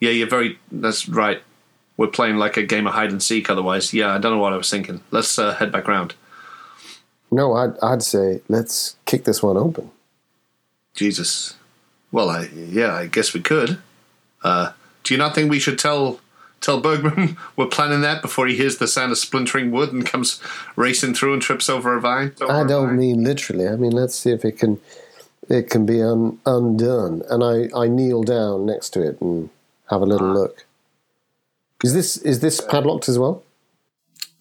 yeah. 0.00 0.10
You're 0.10 0.28
very. 0.28 0.58
That's 0.72 1.08
right. 1.08 1.40
We're 1.96 2.08
playing 2.08 2.36
like 2.36 2.56
a 2.56 2.62
game 2.64 2.86
of 2.88 2.94
hide 2.94 3.10
and 3.12 3.22
seek. 3.22 3.48
Otherwise, 3.48 3.94
yeah, 3.94 4.12
I 4.14 4.18
don't 4.18 4.32
know 4.32 4.38
what 4.42 4.52
I 4.52 4.56
was 4.56 4.70
thinking. 4.70 5.02
Let's 5.12 5.38
uh, 5.38 5.54
head 5.54 5.70
back 5.70 5.86
round. 5.86 6.14
No, 7.30 7.54
I'd, 7.54 7.78
I'd 7.80 8.02
say 8.02 8.40
let's 8.48 8.96
kick 9.04 9.24
this 9.24 9.42
one 9.42 9.56
open. 9.56 9.90
Jesus. 10.94 11.54
Well, 12.10 12.30
I 12.30 12.48
yeah, 12.54 12.94
I 12.94 13.06
guess 13.06 13.34
we 13.34 13.40
could. 13.40 13.78
Uh, 14.42 14.72
do 15.02 15.14
you 15.14 15.18
not 15.18 15.34
think 15.34 15.50
we 15.50 15.58
should 15.58 15.78
tell 15.78 16.20
tell 16.60 16.80
Bergman 16.80 17.36
we're 17.56 17.66
planning 17.66 18.00
that 18.00 18.22
before 18.22 18.46
he 18.46 18.56
hears 18.56 18.78
the 18.78 18.88
sound 18.88 19.12
of 19.12 19.18
splintering 19.18 19.70
wood 19.70 19.92
and 19.92 20.06
comes 20.06 20.40
racing 20.74 21.14
through 21.14 21.34
and 21.34 21.42
trips 21.42 21.68
over 21.68 21.96
a 21.96 22.00
vine? 22.00 22.32
I 22.48 22.64
don't 22.64 22.96
mean 22.96 23.22
literally. 23.22 23.68
I 23.68 23.76
mean 23.76 23.92
let's 23.92 24.14
see 24.14 24.30
if 24.30 24.44
it 24.44 24.58
can 24.58 24.80
it 25.48 25.70
can 25.70 25.86
be 25.86 26.02
un, 26.02 26.38
undone. 26.46 27.22
And 27.28 27.42
I, 27.42 27.68
I 27.78 27.88
kneel 27.88 28.22
down 28.22 28.66
next 28.66 28.90
to 28.90 29.02
it 29.02 29.20
and 29.20 29.50
have 29.90 30.02
a 30.02 30.06
little 30.06 30.32
look. 30.32 30.66
Is 31.82 31.94
this 31.94 32.16
is 32.18 32.40
this 32.40 32.60
padlocked 32.60 33.08
as 33.08 33.18
well? 33.18 33.42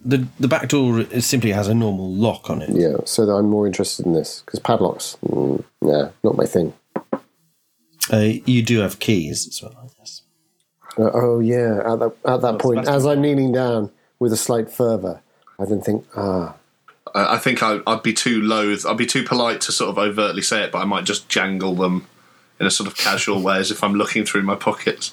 The 0.03 0.27
the 0.39 0.47
back 0.47 0.69
door 0.69 0.99
is- 0.99 1.25
simply 1.25 1.51
has 1.51 1.67
a 1.67 1.73
normal 1.73 2.11
lock 2.13 2.49
on 2.49 2.61
it. 2.61 2.69
Yeah, 2.69 2.97
so 3.05 3.25
that 3.25 3.33
I'm 3.33 3.49
more 3.49 3.65
interested 3.65 4.05
in 4.05 4.13
this 4.13 4.43
because 4.45 4.59
padlocks, 4.59 5.17
mm, 5.25 5.63
nah, 5.81 6.09
not 6.23 6.37
my 6.37 6.45
thing. 6.45 6.73
Uh, 8.11 8.29
you 8.45 8.61
do 8.63 8.79
have 8.79 8.99
keys 8.99 9.47
as 9.47 9.61
well, 9.61 9.75
I 9.83 9.87
guess. 9.99 10.21
Uh, 10.97 11.11
oh 11.13 11.39
yeah, 11.39 11.81
at 11.85 11.99
that 11.99 12.11
at 12.25 12.41
that 12.41 12.59
point, 12.59 12.87
as 12.87 13.05
I'm 13.05 13.21
kneeling 13.21 13.51
down 13.51 13.91
with 14.19 14.31
a 14.31 14.37
slight 14.37 14.69
fervour, 14.71 15.21
I 15.59 15.65
then 15.65 15.81
think, 15.81 16.05
ah, 16.15 16.55
I, 17.13 17.35
I 17.35 17.37
think 17.37 17.61
I, 17.61 17.79
I'd 17.85 18.03
be 18.03 18.13
too 18.13 18.41
loath. 18.41 18.85
I'd 18.85 18.97
be 18.97 19.05
too 19.05 19.23
polite 19.23 19.61
to 19.61 19.71
sort 19.71 19.89
of 19.89 19.97
overtly 19.97 20.41
say 20.41 20.63
it, 20.63 20.71
but 20.71 20.79
I 20.79 20.85
might 20.85 21.03
just 21.03 21.27
jangle 21.27 21.75
them 21.75 22.07
in 22.59 22.65
a 22.65 22.71
sort 22.71 22.87
of 22.87 22.95
casual 22.95 23.41
way, 23.41 23.57
as 23.57 23.71
if 23.71 23.83
I'm 23.83 23.95
looking 23.95 24.25
through 24.25 24.43
my 24.43 24.55
pockets. 24.55 25.11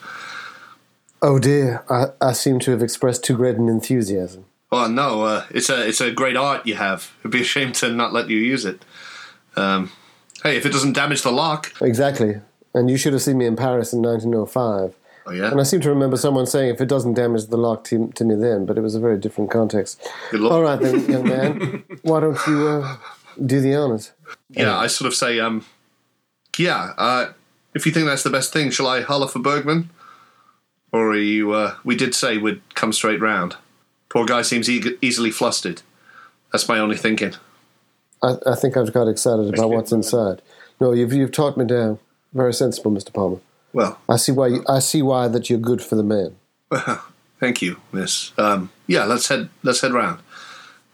oh 1.21 1.39
dear, 1.39 1.85
I, 1.91 2.07
I 2.21 2.33
seem 2.33 2.59
to 2.61 2.71
have 2.71 2.83
expressed 2.83 3.25
too 3.25 3.37
great 3.37 3.57
an 3.57 3.69
enthusiasm. 3.69 4.45
Well, 4.75 4.89
no, 4.89 5.23
uh, 5.23 5.45
it's 5.51 5.71
a 5.71 5.87
it's 5.87 6.01
a 6.01 6.11
great 6.11 6.37
art 6.37 6.67
you 6.67 6.75
have. 6.75 7.13
It'd 7.21 7.31
be 7.31 7.43
a 7.43 7.45
shame 7.45 7.71
to 7.75 7.93
not 7.93 8.13
let 8.13 8.29
you 8.29 8.39
use 8.39 8.65
it. 8.65 8.85
Um, 9.55 9.93
hey, 10.43 10.57
if 10.57 10.67
it 10.67 10.73
doesn't 10.73 10.95
damage 10.95 11.23
the 11.23 11.31
lock, 11.31 11.73
Exactly, 11.81 12.41
and 12.75 12.91
you 12.91 12.97
should 12.97 13.13
have 13.13 13.23
seen 13.23 13.39
me 13.39 13.47
in 13.47 13.55
Paris 13.55 13.93
in 13.93 14.03
1905. 14.03 14.97
oh 15.27 15.31
yeah, 15.33 15.53
And 15.53 15.61
I 15.61 15.63
seem 15.63 15.81
to 15.83 15.91
remember 15.91 16.17
someone 16.17 16.47
saying 16.47 16.75
if 16.75 16.81
it 16.81 16.89
doesn't 16.89 17.15
damage 17.15 17.47
the 17.47 17.57
lock 17.57 17.85
to, 17.85 18.09
to 18.17 18.25
me 18.25 18.35
then, 18.35 18.67
but 18.67 18.77
it 18.77 18.81
was 18.81 18.97
a 18.97 19.01
very 19.01 19.17
different 19.17 19.49
context. 19.53 20.03
Good 20.33 20.41
luck. 20.41 20.53
All 20.53 20.63
right 20.63 20.81
then, 20.81 21.09
young 21.09 21.29
man, 21.29 21.85
why 22.03 22.19
don't 22.19 22.45
you 22.49 22.67
uh, 22.67 22.97
do 23.47 23.61
the 23.61 23.77
honours? 23.77 24.11
yeah. 24.51 24.77
I 24.77 24.89
sort 24.89 25.07
of 25.07 25.15
say, 25.15 25.39
um, 25.39 25.65
yeah. 26.59 26.95
Uh, 26.99 27.33
if 27.75 27.87
you 27.87 27.93
think 27.93 28.07
that's 28.07 28.25
the 28.25 28.31
best 28.31 28.53
thing, 28.53 28.73
shall 28.73 28.89
I 28.89 29.03
holler 29.03 29.29
for 29.29 29.39
Bergman, 29.39 29.91
or 30.91 31.11
are 31.11 31.17
you? 31.17 31.53
Uh, 31.53 31.77
we 31.85 31.95
did 31.95 32.13
say 32.13 32.39
we'd 32.39 32.61
come 32.75 32.93
straight 32.93 33.21
round. 33.21 33.55
Poor 34.15 34.25
guy 34.25 34.41
seems 34.43 34.71
e- 34.71 34.97
easily 35.03 35.31
flustered. 35.31 35.83
That's 36.53 36.69
my 36.69 36.79
only 36.79 36.97
thinking. 36.97 37.35
I, 38.23 38.37
I 38.47 38.55
think 38.55 38.77
I've 38.77 38.93
got 38.93 39.09
excited 39.09 39.53
about 39.53 39.71
what's 39.71 39.93
inside. 39.93 40.41
No, 40.81 40.93
you've 40.93 41.13
you've 41.13 41.33
talked 41.33 41.59
me 41.59 41.67
down. 41.67 41.99
Very 42.33 42.55
sensible, 42.55 42.93
Mr. 42.93 43.13
Palmer. 43.13 43.39
Well, 43.73 43.99
I 44.09 44.17
see 44.17 44.33
why. 44.33 44.47
You, 44.47 44.65
I 44.69 44.79
see 44.79 45.03
why 45.03 45.29
that 45.29 45.51
you're 45.51 45.59
good 45.59 45.83
for 45.83 45.97
the 45.97 46.03
man. 46.05 46.37
Well, 46.71 47.05
Thank 47.41 47.61
you, 47.61 47.81
Miss. 47.93 48.33
Um, 48.39 48.71
yeah, 48.87 49.05
let's 49.05 49.29
head. 49.29 49.51
Let's 49.65 49.81
head 49.81 49.93
round. 49.93 50.21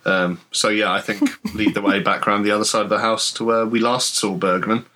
Um, 0.07 0.41
so 0.51 0.69
yeah, 0.71 0.91
I 0.91 1.01
think 1.03 1.31
lead 1.55 1.75
the 1.75 1.83
way 1.83 2.01
back 2.01 2.27
round 2.27 2.45
the 2.45 2.51
other 2.51 2.65
side 2.65 2.83
of 2.83 2.89
the 2.89 3.01
house 3.01 3.31
to 3.35 3.45
where 3.45 3.67
we 3.67 3.79
last 3.81 4.17
saw 4.17 4.35
Bergman. 4.35 4.87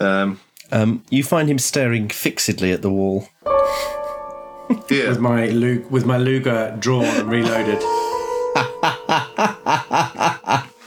Um, 0.00 0.38
Um, 0.70 1.02
you 1.10 1.24
find 1.24 1.50
him 1.50 1.58
staring 1.58 2.08
fixedly 2.08 2.70
at 2.70 2.82
the 2.82 2.90
wall. 2.90 3.28
Yeah, 4.90 5.08
with 5.08 5.20
my 5.20 5.46
Lu- 5.46 5.86
with 5.90 6.04
my 6.06 6.18
Luger 6.18 6.76
drawn 6.78 7.04
and 7.04 7.30
reloaded. 7.30 7.82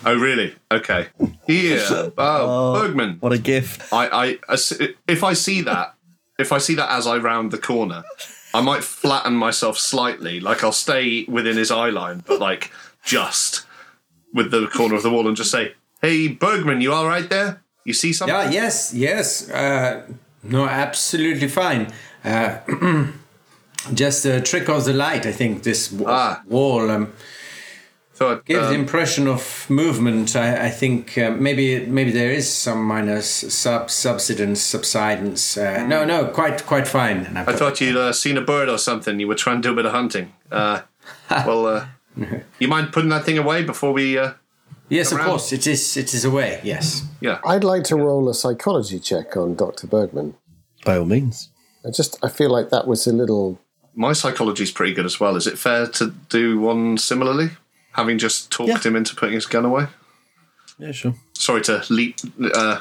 Oh, 0.03 0.15
really? 0.17 0.55
Okay. 0.71 1.07
Yeah. 1.47 2.09
Oh, 2.17 2.73
Bergman. 2.81 3.17
What 3.19 3.33
a 3.33 3.37
gift! 3.37 3.81
I, 3.93 4.39
I, 4.49 4.57
if 5.07 5.23
I 5.23 5.33
see 5.33 5.61
that, 5.61 5.93
if 6.39 6.51
I 6.51 6.57
see 6.57 6.73
that 6.75 6.89
as 6.91 7.05
I 7.05 7.17
round 7.17 7.51
the 7.51 7.57
corner, 7.59 8.03
I 8.53 8.61
might 8.61 8.83
flatten 8.83 9.33
myself 9.35 9.77
slightly. 9.77 10.39
Like 10.39 10.63
I'll 10.63 10.71
stay 10.71 11.25
within 11.25 11.55
his 11.57 11.69
eye 11.71 11.89
line, 11.91 12.23
but 12.25 12.39
like 12.39 12.71
just 13.03 13.65
with 14.33 14.49
the 14.51 14.67
corner 14.67 14.95
of 14.95 15.03
the 15.03 15.11
wall, 15.11 15.27
and 15.27 15.37
just 15.37 15.51
say, 15.51 15.73
"Hey, 16.01 16.27
Bergman, 16.29 16.81
you 16.81 16.93
all 16.93 17.05
right 17.07 17.29
there? 17.29 17.61
You 17.85 17.93
see 17.93 18.11
something?" 18.13 18.35
Yeah, 18.35 18.49
yes, 18.49 18.93
yes. 18.95 19.49
Uh, 19.51 20.07
no, 20.41 20.65
absolutely 20.65 21.47
fine. 21.47 21.93
Uh, 22.23 22.57
just 23.93 24.25
a 24.25 24.41
trick 24.41 24.69
of 24.69 24.85
the 24.85 24.93
light, 24.93 25.25
I 25.25 25.31
think. 25.31 25.63
This 25.63 25.87
w- 25.89 26.09
Ah. 26.09 26.41
wall 26.47 26.89
um, 26.89 27.13
Thought, 28.13 28.45
gives 28.45 28.67
the 28.67 28.75
um, 28.75 28.81
impression 28.81 29.27
of 29.27 29.65
movement. 29.69 30.35
I, 30.35 30.67
I 30.67 30.69
think 30.69 31.17
uh, 31.17 31.31
maybe 31.31 31.85
maybe 31.87 32.11
there 32.11 32.29
is 32.31 32.47
some 32.47 32.83
minor 32.83 33.21
sub 33.21 33.89
subsidence, 33.89 34.61
subsidence. 34.61 35.57
Uh, 35.57 35.87
no, 35.87 36.05
no, 36.05 36.25
quite 36.25 36.63
quite 36.67 36.87
fine. 36.87 37.25
And 37.25 37.39
I 37.39 37.53
thought 37.53 37.81
you'd 37.81 37.97
uh, 37.97 38.13
seen 38.13 38.37
a 38.37 38.41
bird 38.41 38.69
or 38.69 38.77
something. 38.77 39.19
You 39.19 39.27
were 39.27 39.35
trying 39.35 39.61
to 39.63 39.69
do 39.69 39.73
a 39.73 39.75
bit 39.75 39.85
of 39.87 39.91
hunting. 39.93 40.33
Uh, 40.51 40.81
well, 41.47 41.65
uh, 41.65 41.85
you 42.59 42.67
mind 42.67 42.93
putting 42.93 43.09
that 43.09 43.23
thing 43.25 43.39
away 43.39 43.63
before 43.63 43.91
we? 43.93 44.19
Uh, 44.19 44.33
yes, 44.89 45.11
of 45.11 45.19
course, 45.21 45.51
it 45.51 45.65
is. 45.65 45.97
It 45.97 46.13
is 46.13 46.23
away. 46.23 46.59
Yes. 46.63 47.03
yeah. 47.21 47.39
I'd 47.43 47.63
like 47.63 47.83
to 47.85 47.95
roll 47.95 48.29
a 48.29 48.35
psychology 48.35 48.99
check 48.99 49.35
on 49.35 49.55
Doctor 49.55 49.87
Bergman. 49.87 50.35
By 50.85 50.97
all 50.97 51.05
means. 51.05 51.49
I 51.83 51.89
just 51.89 52.23
I 52.23 52.29
feel 52.29 52.51
like 52.51 52.69
that 52.69 52.85
was 52.85 53.07
a 53.07 53.13
little. 53.13 53.57
My 53.95 54.13
psychology 54.13 54.63
is 54.63 54.71
pretty 54.71 54.93
good 54.93 55.05
as 55.05 55.19
well. 55.19 55.35
Is 55.35 55.47
it 55.47 55.57
fair 55.59 55.87
to 55.87 56.13
do 56.29 56.59
one 56.59 56.97
similarly? 56.97 57.49
Having 57.93 58.19
just 58.19 58.51
talked 58.51 58.69
Yeah. 58.69 58.79
him 58.79 58.95
into 58.95 59.15
putting 59.15 59.35
his 59.35 59.45
gun 59.45 59.65
away. 59.65 59.87
Yeah, 60.79 60.91
sure. 60.93 61.13
Sorry 61.33 61.61
to 61.63 61.83
leap, 61.89 62.15
uh, 62.55 62.79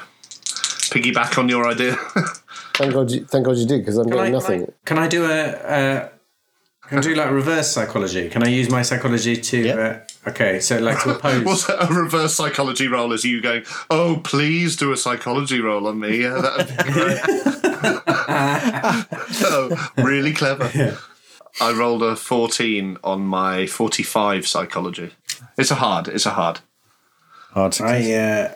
piggyback 0.90 1.36
on 1.38 1.48
your 1.48 1.66
idea. 1.68 1.96
Thank 2.74 2.94
God 2.94 3.10
you, 3.10 3.24
thank 3.26 3.44
God 3.44 3.56
you 3.58 3.66
did 3.66 3.80
because 3.80 3.98
I'm 3.98 4.04
Can 4.08 4.12
getting 4.16 4.32
can 4.32 4.34
I- 4.34 4.38
nothing. 4.38 4.72
can 4.86 4.98
I 4.98 5.06
do 5.08 5.24
a, 5.26 5.50
a 5.50 6.10
Can 6.88 6.98
I 6.98 7.00
do 7.02 7.14
like 7.14 7.30
reverse 7.30 7.70
psychology? 7.70 8.30
Can 8.30 8.42
I 8.42 8.48
use 8.48 8.70
my 8.70 8.80
psychology 8.82 9.36
to? 9.36 9.58
Yeah. 9.58 9.74
Uh, 10.26 10.30
okay, 10.30 10.60
so 10.60 10.78
like 10.78 11.02
to 11.02 11.10
oppose. 11.16 11.44
What's 11.44 11.68
a 11.68 11.86
reverse 11.92 12.34
psychology 12.34 12.88
role? 12.88 13.12
Is 13.12 13.24
you 13.24 13.42
going, 13.42 13.64
oh, 13.90 14.20
please 14.24 14.76
do 14.76 14.92
a 14.92 14.96
psychology 14.96 15.60
roll 15.60 15.86
on 15.88 16.00
me? 16.00 16.22
Yeah, 16.22 16.40
that'd 16.40 16.86
be 16.86 16.92
great. 16.92 17.20
Oh, 19.42 19.92
really 19.98 20.32
clever. 20.32 20.98
I 21.60 21.72
rolled 21.72 22.02
a 22.02 22.16
14 22.16 22.98
on 23.02 23.22
my 23.22 23.66
45 23.66 24.46
psychology. 24.46 25.10
It's 25.58 25.70
a 25.70 25.76
hard, 25.76 26.08
it's 26.08 26.26
a 26.26 26.30
hard, 26.30 26.60
Hard 27.52 27.72
to 27.72 27.84
I 27.84 28.12
uh, 28.12 28.54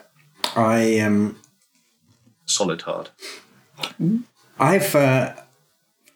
I 0.55 0.99
um 0.99 1.37
solid 2.45 2.81
hard. 2.83 3.09
I've 4.57 4.95
uh, 4.95 5.33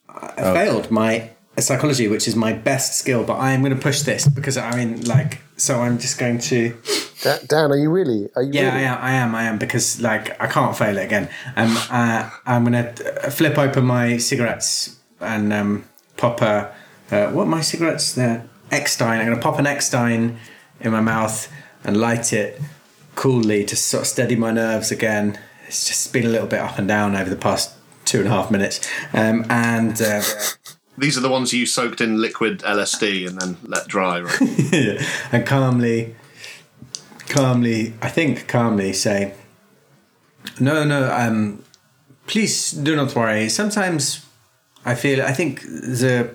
I 0.07 0.41
failed 0.53 0.89
my 0.89 1.31
psychology, 1.57 2.07
which 2.07 2.25
is 2.27 2.37
my 2.37 2.53
best 2.53 2.97
skill, 2.97 3.25
but 3.25 3.35
I 3.35 3.51
am 3.51 3.61
going 3.61 3.75
to 3.75 3.81
push 3.81 4.01
this 4.03 4.29
because 4.29 4.55
I 4.55 4.75
mean, 4.77 5.03
like, 5.05 5.41
so 5.57 5.81
I'm 5.81 5.99
just 5.99 6.17
going 6.17 6.39
to. 6.39 6.77
Da- 7.21 7.39
Dan, 7.47 7.71
are 7.71 7.77
you 7.77 7.89
really? 7.89 8.29
Are 8.35 8.41
you 8.43 8.51
Yeah, 8.53 8.73
I 8.73 8.81
am. 8.81 8.97
I 9.01 9.11
am. 9.11 9.35
I 9.35 9.43
am 9.43 9.57
because 9.57 9.99
like 10.01 10.39
I 10.41 10.47
can't 10.47 10.75
fail 10.77 10.97
it 10.97 11.03
again. 11.05 11.29
Um, 11.55 11.75
uh, 11.89 12.29
I'm 12.45 12.63
gonna 12.63 12.93
uh, 13.23 13.29
flip 13.29 13.57
open 13.57 13.85
my 13.85 14.17
cigarettes 14.17 14.97
and 15.19 15.51
um, 15.51 15.83
pop 16.17 16.41
a 16.41 16.73
uh, 17.11 17.27
what 17.31 17.43
are 17.43 17.49
my 17.49 17.61
cigarettes? 17.61 18.13
They're 18.13 18.47
Eckstein. 18.71 19.19
I'm 19.19 19.27
gonna 19.27 19.41
pop 19.41 19.59
an 19.59 19.67
Eckstein 19.67 20.37
in 20.79 20.91
my 20.91 21.01
mouth 21.01 21.51
and 21.83 21.97
light 21.97 22.31
it 22.33 22.61
coolly 23.15 23.65
to 23.65 23.75
sort 23.75 24.01
of 24.01 24.07
steady 24.07 24.35
my 24.35 24.51
nerves 24.51 24.91
again. 24.91 25.37
It's 25.67 25.85
just 25.87 26.13
been 26.13 26.25
a 26.25 26.29
little 26.29 26.47
bit 26.47 26.59
up 26.59 26.79
and 26.79 26.87
down 26.87 27.15
over 27.15 27.29
the 27.29 27.35
past 27.35 27.73
two 28.05 28.19
and 28.19 28.27
a 28.27 28.31
half 28.31 28.49
minutes. 28.49 28.79
Um, 29.13 29.45
and 29.49 30.01
uh, 30.01 30.21
These 30.97 31.17
are 31.17 31.21
the 31.21 31.29
ones 31.29 31.53
you 31.53 31.65
soaked 31.65 32.01
in 32.01 32.19
liquid 32.21 32.59
LSD 32.59 33.27
and 33.27 33.39
then 33.39 33.57
let 33.63 33.87
dry, 33.87 34.19
right? 34.21 34.41
and 35.31 35.45
calmly, 35.45 36.15
calmly, 37.29 37.93
I 38.01 38.09
think 38.09 38.47
calmly 38.47 38.93
say, 38.93 39.33
no, 40.59 40.83
no, 40.83 41.11
um, 41.13 41.63
please 42.27 42.71
do 42.71 42.95
not 42.95 43.15
worry. 43.15 43.49
Sometimes 43.49 44.25
I 44.85 44.95
feel, 44.95 45.21
I 45.21 45.33
think 45.33 45.61
the 45.61 46.31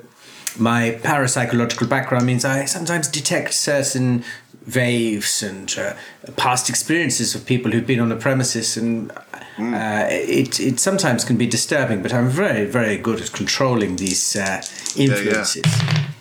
my 0.56 1.00
parapsychological 1.02 1.88
background 1.88 2.26
means 2.26 2.44
I 2.44 2.64
sometimes 2.66 3.08
detect 3.08 3.54
certain 3.54 4.24
waves 4.72 5.42
and 5.42 5.74
uh, 5.76 5.94
past 6.36 6.68
experiences 6.68 7.34
of 7.34 7.44
people 7.44 7.72
who've 7.72 7.86
been 7.86 8.00
on 8.00 8.08
the 8.08 8.16
premises 8.16 8.76
and 8.76 9.10
uh, 9.58 10.06
it, 10.08 10.58
it 10.58 10.80
sometimes 10.80 11.24
can 11.24 11.36
be 11.36 11.46
disturbing 11.46 12.02
but 12.02 12.14
i'm 12.14 12.28
very 12.28 12.64
very 12.64 12.96
good 12.96 13.20
at 13.20 13.30
controlling 13.32 13.96
these 13.96 14.36
uh, 14.36 14.62
influences 14.96 15.64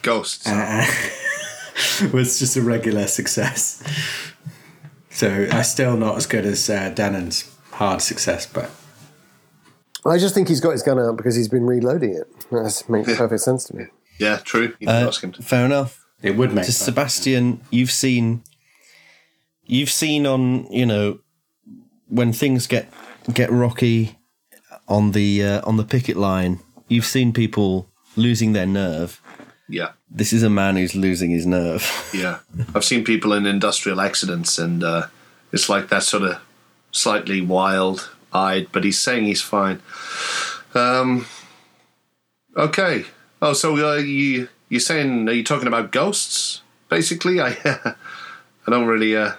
Ghosts. 0.01 0.45
uh, 0.45 0.86
was 2.13 2.39
just 2.39 2.57
a 2.57 2.62
regular 2.62 3.07
success. 3.07 3.81
So 5.13 5.47
I'm 5.52 5.63
still 5.63 5.95
not 5.95 6.17
as 6.17 6.26
good 6.26 6.45
as 6.45 6.69
uh, 6.69 6.91
Danann's 6.95 7.49
hard 7.71 8.02
success, 8.02 8.45
but 8.45 8.69
I 10.06 10.17
just 10.17 10.34
think 10.34 10.47
he's 10.47 10.60
got 10.60 10.71
his 10.71 10.84
gun 10.84 10.99
out 10.99 11.17
because 11.17 11.36
he's 11.36 11.47
been 11.47 11.65
reloading 11.65 12.13
it. 12.15 12.28
That 12.49 12.84
makes 12.89 13.15
perfect 13.15 13.41
sense 13.41 13.65
to 13.65 13.76
me. 13.76 13.86
yeah, 14.19 14.38
true. 14.43 14.73
Uh, 14.86 14.89
ask 15.08 15.23
him 15.23 15.32
to. 15.34 15.41
fair 15.43 15.65
enough. 15.65 16.04
it 16.21 16.36
would 16.36 16.54
make 16.54 16.65
To 16.65 16.71
sense. 16.71 16.86
Sebastian, 16.86 17.62
you've 17.69 17.91
seen, 17.91 18.43
you've 19.65 19.89
seen 19.91 20.26
on 20.26 20.65
you 20.71 20.86
know 20.86 21.19
when 22.10 22.34
things 22.34 22.67
get 22.67 22.91
get 23.34 23.49
rocky 23.52 24.17
on 24.88 25.12
the 25.12 25.43
uh, 25.43 25.62
on 25.63 25.78
the 25.78 25.86
picket 25.86 26.17
line. 26.17 26.60
You've 26.89 27.06
seen 27.06 27.34
people 27.34 27.89
losing 28.15 28.54
their 28.54 28.67
nerve. 28.67 29.21
Yeah. 29.69 29.91
This 30.10 30.34
is 30.34 30.43
a 30.43 30.49
man 30.49 30.76
who's 30.76 30.95
losing 30.95 31.32
his 31.32 31.45
nerve. 31.45 31.84
Yeah, 32.13 32.39
I've 32.76 32.84
seen 32.86 33.04
people 33.04 33.34
in 33.34 33.45
industrial 33.45 33.99
accidents, 34.02 34.60
and 34.60 34.84
uh, 34.84 35.08
it's 35.52 35.67
like 35.69 35.89
that 35.89 36.04
sort 36.04 36.23
of 36.23 36.38
slightly 36.91 37.41
wild-eyed. 37.41 38.67
But 38.71 38.84
he's 38.84 38.99
saying 38.99 39.26
he's 39.26 39.41
fine. 39.41 39.82
Um, 40.76 41.26
okay. 42.56 43.06
Oh, 43.41 43.54
so 43.54 43.76
uh, 43.76 43.95
you 43.97 44.47
you're 44.69 44.80
saying 44.80 45.28
are 45.28 45.34
you 45.34 45.43
talking 45.43 45.67
about 45.67 45.91
ghosts? 45.91 46.62
Basically, 46.89 47.41
I 47.47 47.56
I 47.65 48.69
don't 48.71 48.86
really. 48.88 49.15
Uh, 49.15 49.34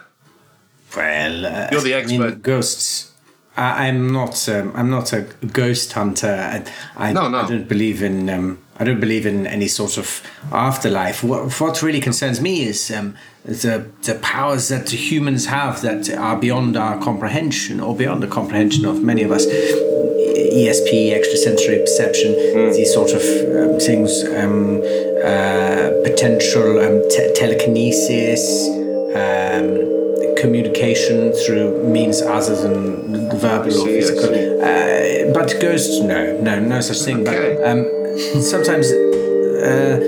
Well, 0.95 1.45
uh, 1.45 1.67
You're 1.71 1.81
the 1.81 1.95
I 1.95 2.05
mean, 2.05 2.21
expert. 2.21 2.41
ghosts. 2.43 3.11
I, 3.57 3.87
I'm 3.87 4.11
not. 4.11 4.47
Um, 4.49 4.71
I'm 4.75 4.89
not 4.89 5.13
a 5.13 5.21
ghost 5.53 5.93
hunter. 5.93 6.27
I, 6.97 7.09
I, 7.09 7.13
No, 7.13 7.27
no. 7.29 7.39
I 7.39 7.47
don't 7.47 7.67
believe 7.67 8.01
in. 8.03 8.29
Um, 8.29 8.59
I 8.77 8.83
don't 8.83 8.99
believe 8.99 9.25
in 9.25 9.47
any 9.47 9.67
sort 9.67 9.97
of 9.97 10.21
afterlife. 10.51 11.23
What, 11.23 11.59
what 11.61 11.81
really 11.81 12.01
concerns 12.01 12.41
me 12.41 12.63
is 12.63 12.91
um, 12.91 13.15
the 13.45 13.89
the 14.03 14.15
powers 14.15 14.67
that 14.67 14.89
humans 14.89 15.45
have 15.45 15.81
that 15.81 16.09
are 16.09 16.35
beyond 16.35 16.75
our 16.75 17.01
comprehension, 17.01 17.79
or 17.79 17.95
beyond 17.95 18.21
the 18.21 18.27
comprehension 18.27 18.85
of 18.85 19.01
many 19.01 19.23
of 19.23 19.31
us. 19.31 19.45
ESP, 20.55 21.11
extrasensory 21.11 21.79
perception, 21.79 22.31
these 22.71 22.93
sort 22.93 23.11
of 23.11 23.21
um, 23.21 23.79
things, 23.79 24.23
um, 24.23 24.77
uh, 25.23 25.91
potential 26.03 26.79
um, 26.79 27.01
te- 27.09 27.33
telekinesis, 27.33 28.69
um, 29.15 29.95
communication 30.37 31.33
through 31.33 31.83
means 31.89 32.21
other 32.21 32.55
than 32.55 33.29
verbal 33.37 33.81
or 33.81 33.85
physical. 33.85 34.29
Uh, 34.29 35.33
but 35.33 35.59
ghosts, 35.59 35.99
no, 35.99 36.39
no, 36.41 36.59
no 36.59 36.79
such 36.79 36.99
thing. 36.99 37.27
Okay. 37.27 37.55
But 37.55 37.67
um, 37.69 37.94
sometimes 38.41 38.91
uh, 38.91 39.99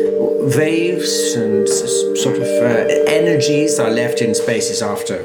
waves 0.58 1.34
and 1.36 1.68
s- 1.68 2.22
sort 2.24 2.38
of 2.38 2.44
uh, 2.44 2.88
energies 3.08 3.80
are 3.80 3.90
left 3.90 4.22
in 4.22 4.34
spaces 4.36 4.82
after 4.82 5.24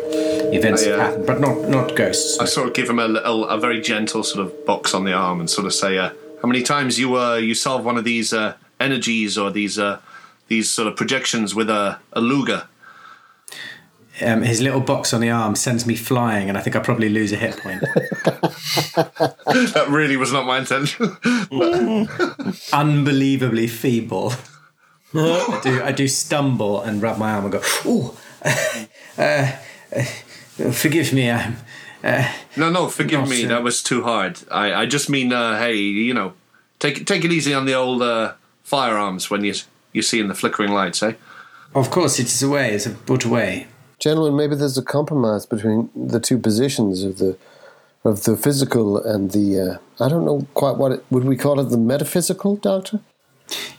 events 0.52 0.84
have 0.84 0.98
uh, 0.98 1.02
happened, 1.02 1.26
but 1.26 1.40
not 1.40 1.68
not 1.68 1.94
ghosts. 1.96 2.38
I 2.38 2.44
sort 2.46 2.68
of 2.68 2.74
give 2.74 2.88
him 2.88 2.98
a, 2.98 3.08
little, 3.08 3.46
a 3.48 3.58
very 3.58 3.80
gentle 3.80 4.22
sort 4.22 4.46
of 4.46 4.66
box 4.66 4.94
on 4.94 5.04
the 5.04 5.12
arm 5.12 5.40
and 5.40 5.48
sort 5.48 5.66
of 5.66 5.72
say, 5.74 5.98
uh, 5.98 6.10
"How 6.42 6.48
many 6.48 6.62
times 6.62 6.98
you 6.98 7.16
uh, 7.18 7.36
you 7.36 7.54
solve 7.54 7.84
one 7.84 7.96
of 7.98 8.04
these 8.04 8.32
uh, 8.32 8.54
energies 8.80 9.38
or 9.38 9.50
these 9.50 9.78
uh, 9.78 10.00
these 10.48 10.70
sort 10.70 10.88
of 10.88 10.96
projections 10.96 11.54
with 11.54 11.70
a, 11.70 11.98
a 12.12 12.20
Luger?" 12.20 12.66
Um, 14.20 14.42
his 14.42 14.60
little 14.60 14.80
box 14.80 15.12
on 15.14 15.20
the 15.20 15.30
arm 15.30 15.56
sends 15.56 15.86
me 15.86 15.94
flying, 15.96 16.48
and 16.48 16.58
I 16.58 16.60
think 16.60 16.76
I 16.76 16.80
probably 16.80 17.08
lose 17.08 17.32
a 17.32 17.36
hit 17.36 17.56
point. 17.58 17.82
That 19.74 19.86
really 19.88 20.16
was 20.16 20.32
not 20.32 20.46
my 20.46 20.58
intention. 20.58 21.16
Unbelievably 22.72 23.66
feeble. 23.68 24.32
I 25.14 25.60
do. 25.62 25.82
I 25.82 25.92
do 25.92 26.08
stumble 26.08 26.80
and 26.80 27.02
rub 27.02 27.18
my 27.18 27.32
arm 27.32 27.44
and 27.44 27.52
go. 27.52 27.62
Ooh, 27.86 28.14
uh, 29.18 29.52
uh, 29.94 30.02
forgive 30.72 31.12
me. 31.12 31.30
I'm. 31.30 31.56
Uh, 32.02 32.26
No, 32.56 32.70
no, 32.70 32.88
forgive 32.88 33.20
No, 33.20 33.26
me. 33.26 33.42
sir. 33.42 33.48
That 33.48 33.62
was 33.62 33.82
too 33.82 34.02
hard. 34.04 34.38
I, 34.50 34.72
I 34.74 34.86
just 34.86 35.08
mean, 35.10 35.32
uh, 35.32 35.58
hey, 35.58 35.76
you 35.76 36.14
know, 36.14 36.32
take 36.78 37.04
take 37.06 37.24
it 37.24 37.32
easy 37.32 37.52
on 37.54 37.66
the 37.66 37.74
old 37.74 38.02
uh, 38.02 38.32
firearms 38.62 39.30
when 39.30 39.44
you 39.44 39.54
you 39.92 40.02
see 40.02 40.18
in 40.20 40.28
the 40.28 40.34
flickering 40.34 40.72
lights, 40.72 41.02
eh? 41.02 41.12
of 41.74 41.90
course, 41.90 42.18
it 42.18 42.26
is 42.26 42.42
away. 42.42 42.72
It's 42.74 42.88
put 43.06 43.24
Gentlemen, 44.02 44.36
maybe 44.36 44.56
there's 44.56 44.76
a 44.76 44.82
compromise 44.82 45.46
between 45.46 45.88
the 45.94 46.18
two 46.18 46.36
positions 46.36 47.04
of 47.04 47.18
the 47.18 47.36
of 48.04 48.24
the 48.24 48.36
physical 48.36 49.00
and 49.00 49.30
the 49.30 49.60
uh, 49.60 50.04
I 50.04 50.08
don't 50.08 50.24
know 50.24 50.44
quite 50.54 50.76
what 50.76 50.90
it 50.90 51.04
would 51.10 51.22
we 51.22 51.36
call 51.36 51.60
it 51.60 51.70
the 51.70 51.76
metaphysical, 51.76 52.56
Doctor. 52.56 52.98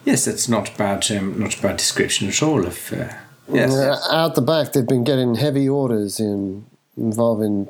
Yes, 0.05 0.23
that's 0.23 0.47
not 0.47 0.77
bad. 0.77 1.11
Um, 1.11 1.37
not 1.37 1.59
a 1.59 1.61
bad 1.61 1.75
description 1.75 2.29
at 2.29 2.41
all. 2.41 2.65
Of 2.65 2.93
uh, 2.93 3.09
yes. 3.51 3.73
Uh, 3.73 3.99
out 4.11 4.35
the 4.35 4.41
back, 4.41 4.71
they've 4.71 4.87
been 4.87 5.03
getting 5.03 5.35
heavy 5.35 5.67
orders 5.67 6.21
in 6.21 6.67
involving 6.95 7.67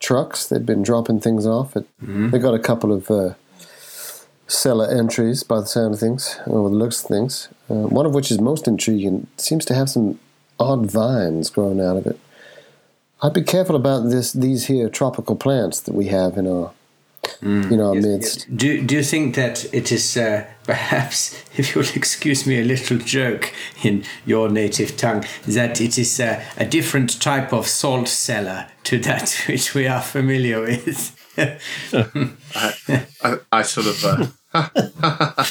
trucks. 0.00 0.48
They've 0.48 0.66
been 0.66 0.82
dropping 0.82 1.20
things 1.20 1.46
off. 1.46 1.76
It, 1.76 1.86
They 2.32 2.40
got 2.40 2.54
a 2.54 2.58
couple 2.58 2.92
of 2.92 3.08
uh, 3.08 3.34
cellar 4.48 4.90
entries 4.90 5.44
by 5.44 5.60
the 5.60 5.66
sound 5.66 5.94
of 5.94 6.00
things, 6.00 6.36
or 6.48 6.68
the 6.68 6.74
looks 6.74 7.04
of 7.04 7.10
things. 7.10 7.48
Uh, 7.70 7.86
one 7.86 8.06
of 8.06 8.12
which 8.12 8.32
is 8.32 8.40
most 8.40 8.66
intriguing. 8.66 9.28
Seems 9.36 9.64
to 9.66 9.74
have 9.74 9.88
some 9.88 10.18
odd 10.58 10.90
vines 10.90 11.50
growing 11.50 11.80
out 11.80 11.96
of 11.96 12.06
it. 12.06 12.18
I'd 13.22 13.32
be 13.32 13.42
careful 13.42 13.76
about 13.76 14.10
this. 14.10 14.32
These 14.32 14.66
here 14.66 14.88
tropical 14.88 15.36
plants 15.36 15.80
that 15.80 15.94
we 15.94 16.06
have 16.06 16.36
in 16.36 16.46
our 16.46 16.72
in 17.42 17.80
our 17.80 17.94
midst. 17.94 18.46
Do 18.54 18.82
Do 18.82 18.94
you 18.94 19.02
think 19.02 19.34
that 19.34 19.64
it 19.74 19.90
is 19.90 20.16
uh, 20.16 20.44
perhaps, 20.64 21.42
if 21.56 21.74
you'll 21.74 21.84
excuse 21.94 22.46
me, 22.46 22.60
a 22.60 22.64
little 22.64 22.98
joke 22.98 23.52
in 23.82 24.04
your 24.24 24.48
native 24.48 24.96
tongue, 24.96 25.24
that 25.46 25.80
it 25.80 25.98
is 25.98 26.20
uh, 26.20 26.42
a 26.56 26.64
different 26.64 27.20
type 27.20 27.52
of 27.52 27.66
salt 27.66 28.08
cellar 28.08 28.66
to 28.84 28.98
that 28.98 29.30
which 29.48 29.74
we 29.74 29.86
are 29.86 30.02
familiar 30.02 30.60
with? 30.60 31.12
I, 31.38 33.38
I 33.52 33.62
sort 33.62 33.86
of 33.86 34.32
uh, 34.54 35.44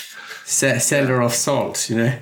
Ce- 0.46 0.84
cellar 0.84 1.22
of 1.22 1.34
salt, 1.34 1.90
you 1.90 1.98
know. 1.98 2.14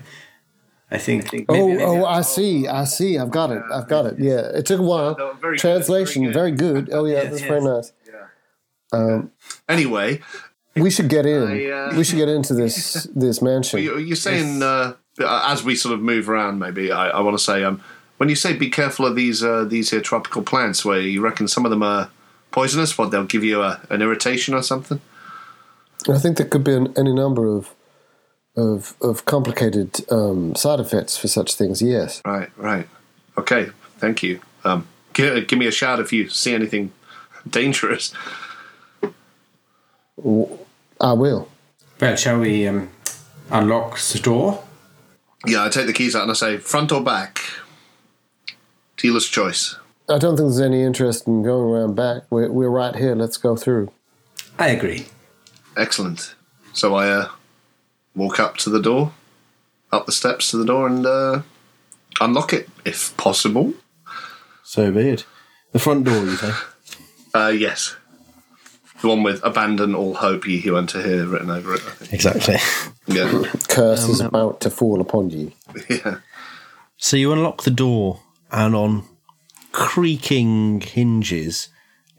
I 0.94 0.98
think. 1.00 1.34
maybe- 1.34 1.46
Oh, 1.50 1.68
maybe- 1.70 1.84
oh, 1.84 2.06
I 2.06 2.22
see, 2.22 2.68
I 2.68 2.84
see. 2.86 3.18
I've 3.18 3.32
got 3.32 3.50
it. 3.52 3.64
I've 3.74 3.88
got 3.90 4.06
it. 4.06 4.16
Yeah, 4.20 4.42
it 4.60 4.66
took 4.68 4.80
a 4.80 4.84
while. 4.84 5.16
No, 5.18 5.34
very 5.42 5.58
Translation, 5.58 6.22
very 6.24 6.34
very 6.34 6.52
good. 6.52 6.86
good. 6.86 6.94
Oh 6.94 7.06
yeah, 7.06 7.14
Yes, 7.24 7.24
that's 7.32 7.42
yes. 7.42 7.50
very 7.50 7.62
nice. 7.62 7.92
Um, 8.92 9.32
anyway. 9.68 10.22
we 10.76 10.90
should 10.92 11.10
get 11.10 11.26
in. 11.26 11.44
I, 11.48 11.66
uh, 11.66 11.98
we 11.98 12.04
should 12.04 12.18
get 12.18 12.30
into 12.30 12.54
this 12.54 13.08
this 13.16 13.42
mansion. 13.42 13.82
You, 13.82 13.98
you're 13.98 14.16
saying 14.16 14.62
uh, 14.62 14.94
as 15.20 15.64
we 15.64 15.76
sort 15.76 15.94
of 15.96 16.02
move 16.02 16.30
around, 16.30 16.60
maybe 16.60 16.92
I, 16.92 17.10
I 17.10 17.20
want 17.22 17.38
to 17.38 17.44
say, 17.44 17.64
um, 17.64 17.82
when 18.18 18.30
you 18.30 18.36
say 18.36 18.54
be 18.54 18.70
careful 18.70 19.06
of 19.08 19.16
these 19.16 19.44
uh, 19.44 19.64
these 19.66 19.90
here 19.92 20.02
tropical 20.02 20.44
plants, 20.44 20.86
where 20.86 21.00
you 21.02 21.22
reckon 21.22 21.48
some 21.48 21.66
of 21.66 21.72
them 21.72 21.82
are 21.84 22.10
poisonous, 22.52 22.98
what 22.98 23.10
they'll 23.10 23.26
give 23.26 23.44
you 23.44 23.62
a, 23.64 23.80
an 23.90 24.02
irritation 24.04 24.54
or 24.54 24.62
something. 24.62 25.02
I 26.08 26.20
think 26.20 26.38
there 26.38 26.46
could 26.48 26.64
be 26.64 26.74
an, 26.76 26.94
any 26.98 27.14
number 27.14 27.48
of 27.48 27.74
of 28.56 28.96
of 29.02 29.26
complicated 29.26 30.00
um, 30.12 30.56
side 30.56 30.80
effects 30.80 31.18
for 31.18 31.28
such 31.28 31.56
things. 31.56 31.82
Yes. 31.82 32.22
Right, 32.26 32.50
right. 32.58 32.88
Okay, 33.38 33.70
thank 33.98 34.22
you. 34.24 34.40
Um, 34.64 34.88
give, 35.14 35.48
give 35.48 35.60
me 35.60 35.68
a 35.68 35.72
shout 35.72 36.00
if 36.00 36.14
you 36.14 36.30
see 36.30 36.54
anything 36.54 36.92
dangerous. 37.50 38.14
I 41.02 41.14
will. 41.14 41.50
Well, 42.00 42.16
shall 42.16 42.40
we 42.40 42.68
um, 42.68 42.90
unlock 43.50 44.00
the 44.00 44.20
door? 44.20 44.64
Yeah, 45.46 45.66
I 45.66 45.70
take 45.70 45.88
the 45.88 45.94
keys 45.94 46.16
out 46.16 46.24
and 46.24 46.32
I 46.32 46.36
say, 46.36 46.58
front 46.58 46.92
or 46.92 47.04
back? 47.04 47.42
Dealer's 48.98 49.28
choice. 49.28 49.76
I 50.08 50.18
don't 50.18 50.38
think 50.38 50.50
there's 50.50 50.62
any 50.62 50.84
interest 50.84 51.28
in 51.28 51.44
going 51.44 51.70
around 51.70 51.96
back. 51.96 52.24
We're, 52.30 52.52
we're 52.52 52.70
right 52.70 52.96
here. 52.96 53.16
Let's 53.16 53.38
go 53.38 53.56
through. 53.56 53.92
I 54.58 54.70
agree. 54.70 55.08
Excellent. 55.76 56.36
So 56.72 56.96
I 56.96 57.10
uh, 57.10 57.30
walk 58.16 58.40
up 58.40 58.58
to 58.58 58.70
the 58.70 58.82
door, 58.82 59.14
up 59.92 60.06
the 60.06 60.12
steps 60.12 60.52
to 60.52 60.58
the 60.58 60.66
door, 60.66 60.88
and 60.88 61.06
uh, 61.06 61.42
unlock 62.20 62.54
it 62.54 62.70
if 62.86 63.16
possible. 63.18 63.74
So 64.64 64.92
be 64.92 65.10
it. 65.10 65.26
The 65.72 65.80
front 65.80 66.06
door, 66.06 66.24
you 66.24 66.36
say? 66.36 66.52
Uh, 67.36 67.48
yes. 67.48 67.96
The 69.02 69.08
one 69.08 69.24
with 69.24 69.44
abandon 69.44 69.96
all 69.96 70.14
hope 70.14 70.48
ye 70.48 70.60
who 70.60 70.78
enter 70.78 71.02
here 71.02 71.26
written 71.26 71.50
over 71.50 71.74
it, 71.74 71.82
I 71.82 71.90
think. 71.90 72.14
Exactly. 72.14 72.58
Yeah. 73.08 73.46
Curse 73.70 74.08
is 74.08 74.22
about 74.22 74.62
to 74.62 74.70
fall 74.70 75.02
upon 75.02 75.32
you. 75.32 75.52
yeah. 75.90 76.18
So 76.98 77.18
you 77.18 77.34
unlock 77.34 77.64
the 77.64 77.72
door, 77.72 78.20
and 78.52 78.76
on 78.76 79.04
creaking 79.72 80.82
hinges, 80.82 81.70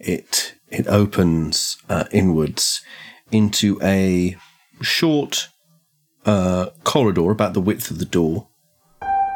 it 0.01 0.57
it 0.69 0.89
opens 0.89 1.77
uh, 1.89 2.05
inwards 2.11 2.83
into 3.31 3.79
a 3.81 4.37
short 4.83 5.49
uh, 6.27 6.66
corridor 6.85 7.31
about 7.31 7.55
the 7.55 7.61
width 7.61 7.91
of 7.91 7.99
the 7.99 8.05
door 8.05 8.47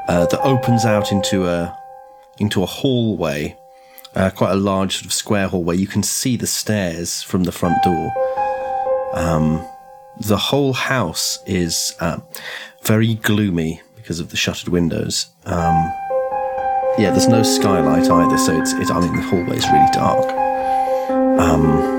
uh, 0.08 0.26
that 0.26 0.40
opens 0.40 0.84
out 0.84 1.12
into 1.12 1.46
a 1.46 1.76
into 2.38 2.62
a 2.62 2.66
hallway, 2.66 3.56
uh, 4.14 4.30
quite 4.30 4.52
a 4.52 4.56
large 4.56 4.96
sort 4.96 5.06
of 5.06 5.12
square 5.12 5.48
hallway. 5.48 5.76
You 5.76 5.86
can 5.86 6.02
see 6.02 6.36
the 6.36 6.46
stairs 6.46 7.22
from 7.22 7.44
the 7.44 7.52
front 7.52 7.82
door. 7.82 8.12
Um, 9.12 9.66
the 10.20 10.36
whole 10.36 10.72
house 10.72 11.38
is 11.46 11.94
uh, 12.00 12.18
very 12.82 13.14
gloomy 13.14 13.82
because 13.96 14.20
of 14.20 14.30
the 14.30 14.36
shuttered 14.36 14.68
windows. 14.68 15.26
Um, 15.44 15.92
yeah, 16.96 17.10
there's 17.10 17.28
no 17.28 17.42
skylight 17.42 18.08
either, 18.10 18.38
so 18.38 18.58
it's, 18.60 18.72
I 18.72 19.00
mean 19.00 19.14
the 19.14 19.22
hallway 19.22 19.56
is 19.56 19.66
really 19.66 19.88
dark. 19.92 20.30
Um, 21.38 21.98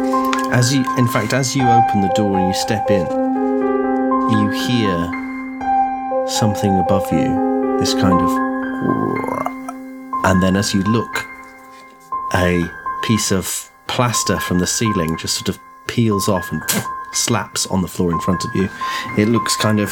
as 0.51 0.73
you, 0.73 0.83
in 0.97 1.07
fact, 1.07 1.33
as 1.33 1.55
you 1.55 1.61
open 1.61 2.01
the 2.01 2.11
door 2.15 2.37
and 2.37 2.47
you 2.47 2.53
step 2.53 2.89
in, 2.89 3.05
you 4.31 4.49
hear 4.49 6.27
something 6.27 6.77
above 6.79 7.11
you. 7.11 7.77
This 7.79 7.93
kind 7.93 8.19
of, 8.21 8.29
and 10.25 10.43
then 10.43 10.55
as 10.55 10.73
you 10.73 10.81
look, 10.83 11.25
a 12.33 12.63
piece 13.03 13.31
of 13.31 13.69
plaster 13.87 14.37
from 14.39 14.59
the 14.59 14.67
ceiling 14.67 15.17
just 15.17 15.35
sort 15.35 15.49
of 15.49 15.57
peels 15.87 16.27
off 16.27 16.51
and 16.51 16.61
slaps 17.13 17.65
on 17.67 17.81
the 17.81 17.87
floor 17.87 18.11
in 18.11 18.19
front 18.19 18.43
of 18.45 18.55
you. 18.55 18.69
It 19.17 19.27
looks 19.27 19.55
kind 19.55 19.79
of 19.79 19.89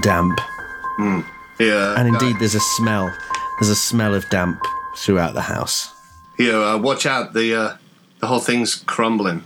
damp, 0.00 0.38
Yeah. 1.58 1.94
and 1.98 2.08
indeed, 2.08 2.36
there's 2.38 2.54
a 2.54 2.60
smell. 2.76 3.12
There's 3.58 3.70
a 3.70 3.76
smell 3.76 4.14
of 4.14 4.28
damp 4.30 4.60
throughout 4.96 5.34
the 5.34 5.42
house. 5.42 5.90
Here, 6.36 6.56
uh, 6.56 6.78
watch 6.78 7.06
out. 7.06 7.32
The 7.32 7.54
uh, 7.54 7.76
the 8.20 8.26
whole 8.26 8.40
thing's 8.40 8.74
crumbling. 8.74 9.42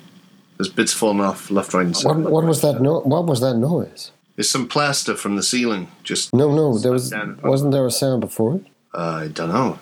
There's 0.57 0.68
bits 0.68 0.93
falling 0.93 1.20
off 1.20 1.51
left, 1.51 1.72
right, 1.74 1.87
and 1.87 1.95
What, 1.95 2.03
centre. 2.03 2.31
what 2.31 2.45
was 2.45 2.61
that? 2.62 2.81
No- 2.83 3.01
what 3.01 3.26
was 3.26 3.41
that 3.41 3.55
noise? 3.55 4.11
There's 4.39 4.49
some 4.49 4.68
plaster 4.68 5.16
from 5.16 5.34
the 5.34 5.43
ceiling. 5.43 5.89
Just 6.05 6.32
No, 6.32 6.55
no. 6.55 6.78
There 6.78 6.93
was 6.93 7.12
wasn't 7.43 7.72
there 7.72 7.84
a 7.84 7.91
sound 7.91 8.20
before 8.20 8.55
it? 8.55 8.62
I 8.95 9.26
don't 9.26 9.49
know. 9.49 9.80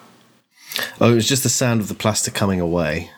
Oh, 0.98 1.12
it 1.12 1.14
was 1.14 1.28
just 1.28 1.42
the 1.42 1.50
sound 1.50 1.82
of 1.82 1.88
the 1.88 1.94
plaster 1.94 2.30
coming 2.30 2.58
away. 2.58 3.10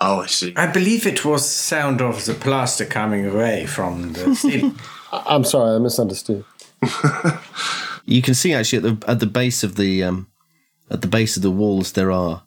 Oh, 0.00 0.20
I 0.22 0.26
see. 0.26 0.54
I 0.56 0.66
believe 0.66 1.06
it 1.06 1.22
was 1.22 1.42
the 1.42 1.48
sound 1.74 2.00
of 2.00 2.24
the 2.24 2.32
plaster 2.32 2.86
coming 2.86 3.26
away 3.26 3.66
from 3.66 4.14
the 4.14 4.34
ceiling. 4.42 4.78
I- 5.12 5.24
I'm 5.26 5.44
sorry, 5.44 5.76
I 5.76 5.78
misunderstood. 5.80 6.44
You 8.04 8.22
can 8.22 8.32
see 8.32 8.54
actually 8.54 8.78
at 8.88 9.00
the 9.00 9.10
at 9.10 9.20
the 9.20 9.26
base 9.26 9.62
of 9.62 9.74
the 9.76 10.02
um, 10.02 10.28
at 10.90 11.02
the 11.02 11.08
base 11.08 11.36
of 11.36 11.42
the 11.42 11.50
walls 11.50 11.92
there 11.92 12.10
are 12.10 12.42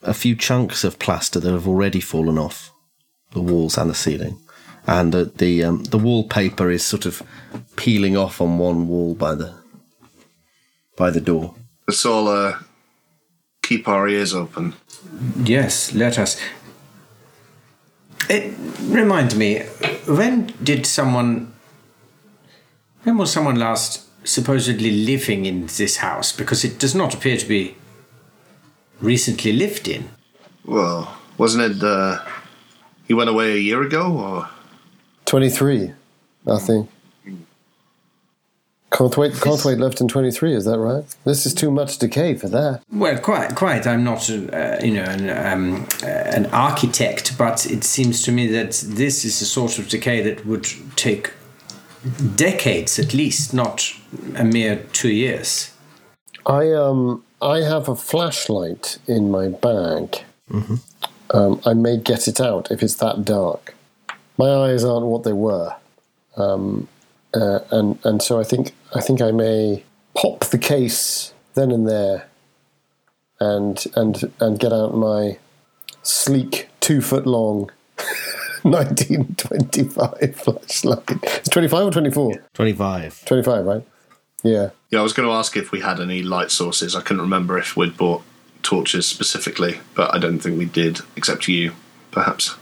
a 0.00 0.14
few 0.14 0.36
chunks 0.36 0.84
of 0.84 1.00
plaster 1.00 1.40
that 1.40 1.50
have 1.52 1.66
already 1.66 1.98
fallen 1.98 2.38
off 2.38 2.70
the 3.32 3.40
walls 3.40 3.76
and 3.76 3.90
the 3.90 3.96
ceiling, 3.96 4.38
and 4.86 5.14
uh, 5.14 5.24
the 5.36 5.64
um, 5.64 5.84
the 5.84 5.98
wallpaper 5.98 6.70
is 6.70 6.84
sort 6.84 7.06
of 7.06 7.22
peeling 7.76 8.16
off 8.16 8.40
on 8.40 8.58
one 8.58 8.88
wall 8.88 9.14
by 9.14 9.34
the 9.34 9.54
by 10.96 11.10
the 11.10 11.20
door. 11.20 11.54
Let's 11.86 12.04
all 12.06 12.28
uh, 12.28 12.58
keep 13.62 13.88
our 13.88 14.08
ears 14.08 14.34
open. 14.34 14.74
yes, 15.42 15.92
let 15.94 16.18
us. 16.18 16.40
It 18.28 18.54
reminds 18.82 19.36
me, 19.36 19.60
when 20.06 20.52
did 20.62 20.86
someone. 20.86 21.52
When 23.02 23.18
was 23.18 23.32
someone 23.32 23.56
last 23.56 24.02
supposedly 24.26 24.90
living 24.90 25.46
in 25.46 25.66
this 25.66 25.98
house? 25.98 26.32
Because 26.32 26.64
it 26.64 26.80
does 26.80 26.94
not 26.94 27.14
appear 27.14 27.36
to 27.36 27.46
be 27.46 27.76
recently 29.00 29.52
lived 29.52 29.86
in. 29.86 30.08
Well, 30.64 31.16
wasn't 31.38 31.70
it? 31.70 31.82
Uh, 31.82 32.24
he 33.06 33.14
went 33.14 33.30
away 33.30 33.52
a 33.52 33.58
year 33.58 33.82
ago, 33.82 34.12
or 34.12 34.48
Twenty 35.26 35.50
three, 35.50 35.92
I 36.46 36.58
think. 36.58 36.88
Canthwaite, 38.92 39.32
Canthwaite 39.32 39.78
left 39.78 40.00
in 40.00 40.08
twenty 40.08 40.30
three. 40.30 40.54
Is 40.54 40.64
that 40.64 40.78
right? 40.78 41.04
This 41.24 41.44
is 41.44 41.52
too 41.52 41.70
much 41.70 41.98
decay 41.98 42.34
for 42.34 42.48
that. 42.48 42.82
Well, 42.90 43.18
quite, 43.18 43.54
quite. 43.54 43.86
I'm 43.86 44.04
not, 44.04 44.30
uh, 44.30 44.78
you 44.82 44.94
know, 44.94 45.02
an, 45.02 45.28
um, 45.28 45.86
uh, 46.02 46.06
an 46.06 46.46
architect, 46.46 47.36
but 47.36 47.66
it 47.66 47.84
seems 47.84 48.22
to 48.22 48.32
me 48.32 48.46
that 48.46 48.82
this 48.86 49.24
is 49.24 49.42
a 49.42 49.44
sort 49.44 49.78
of 49.78 49.88
decay 49.88 50.22
that 50.22 50.46
would 50.46 50.66
take 50.94 51.32
decades 52.36 52.98
at 52.98 53.12
least, 53.12 53.52
not 53.52 53.92
a 54.36 54.44
mere 54.44 54.76
two 54.92 55.10
years. 55.10 55.72
I 56.46 56.72
um 56.72 57.24
I 57.42 57.58
have 57.58 57.88
a 57.88 57.96
flashlight 57.96 58.98
in 59.06 59.30
my 59.30 59.48
bag. 59.48 60.22
Um, 61.30 61.60
I 61.66 61.74
may 61.74 61.96
get 61.98 62.28
it 62.28 62.40
out 62.40 62.70
if 62.70 62.82
it's 62.82 62.94
that 62.94 63.24
dark. 63.24 63.74
My 64.38 64.48
eyes 64.48 64.84
aren't 64.84 65.06
what 65.06 65.24
they 65.24 65.32
were, 65.32 65.74
um, 66.36 66.88
uh, 67.34 67.60
and 67.70 67.98
and 68.04 68.22
so 68.22 68.38
I 68.38 68.44
think 68.44 68.74
I 68.94 69.00
think 69.00 69.20
I 69.20 69.30
may 69.30 69.84
pop 70.14 70.44
the 70.46 70.58
case 70.58 71.32
then 71.54 71.70
and 71.70 71.88
there, 71.88 72.28
and 73.40 73.82
and 73.94 74.32
and 74.40 74.58
get 74.58 74.72
out 74.72 74.94
my 74.94 75.38
sleek 76.02 76.68
two 76.80 77.00
foot 77.00 77.26
long. 77.26 77.70
1925 78.62 80.36
flashlight. 80.36 81.04
It's 81.22 81.48
25 81.50 81.86
or 81.86 81.90
24? 81.92 82.34
Twenty 82.52 82.72
five. 82.72 83.24
25, 83.24 83.64
right? 83.64 83.82
Yeah. 84.42 84.70
yeah, 84.90 85.00
I 85.00 85.02
was 85.02 85.12
going 85.12 85.28
to 85.28 85.32
ask 85.32 85.56
if 85.56 85.72
we 85.72 85.80
had 85.80 86.00
any 86.00 86.22
light 86.22 86.50
sources. 86.50 86.94
I 86.94 87.00
couldn't 87.00 87.22
remember 87.22 87.58
if 87.58 87.76
we'd 87.76 87.96
bought 87.96 88.22
torches 88.62 89.06
specifically, 89.06 89.80
but 89.94 90.14
I 90.14 90.18
don't 90.18 90.38
think 90.40 90.58
we 90.58 90.66
did, 90.66 91.00
except 91.16 91.48
you, 91.48 91.72
perhaps. 92.10 92.56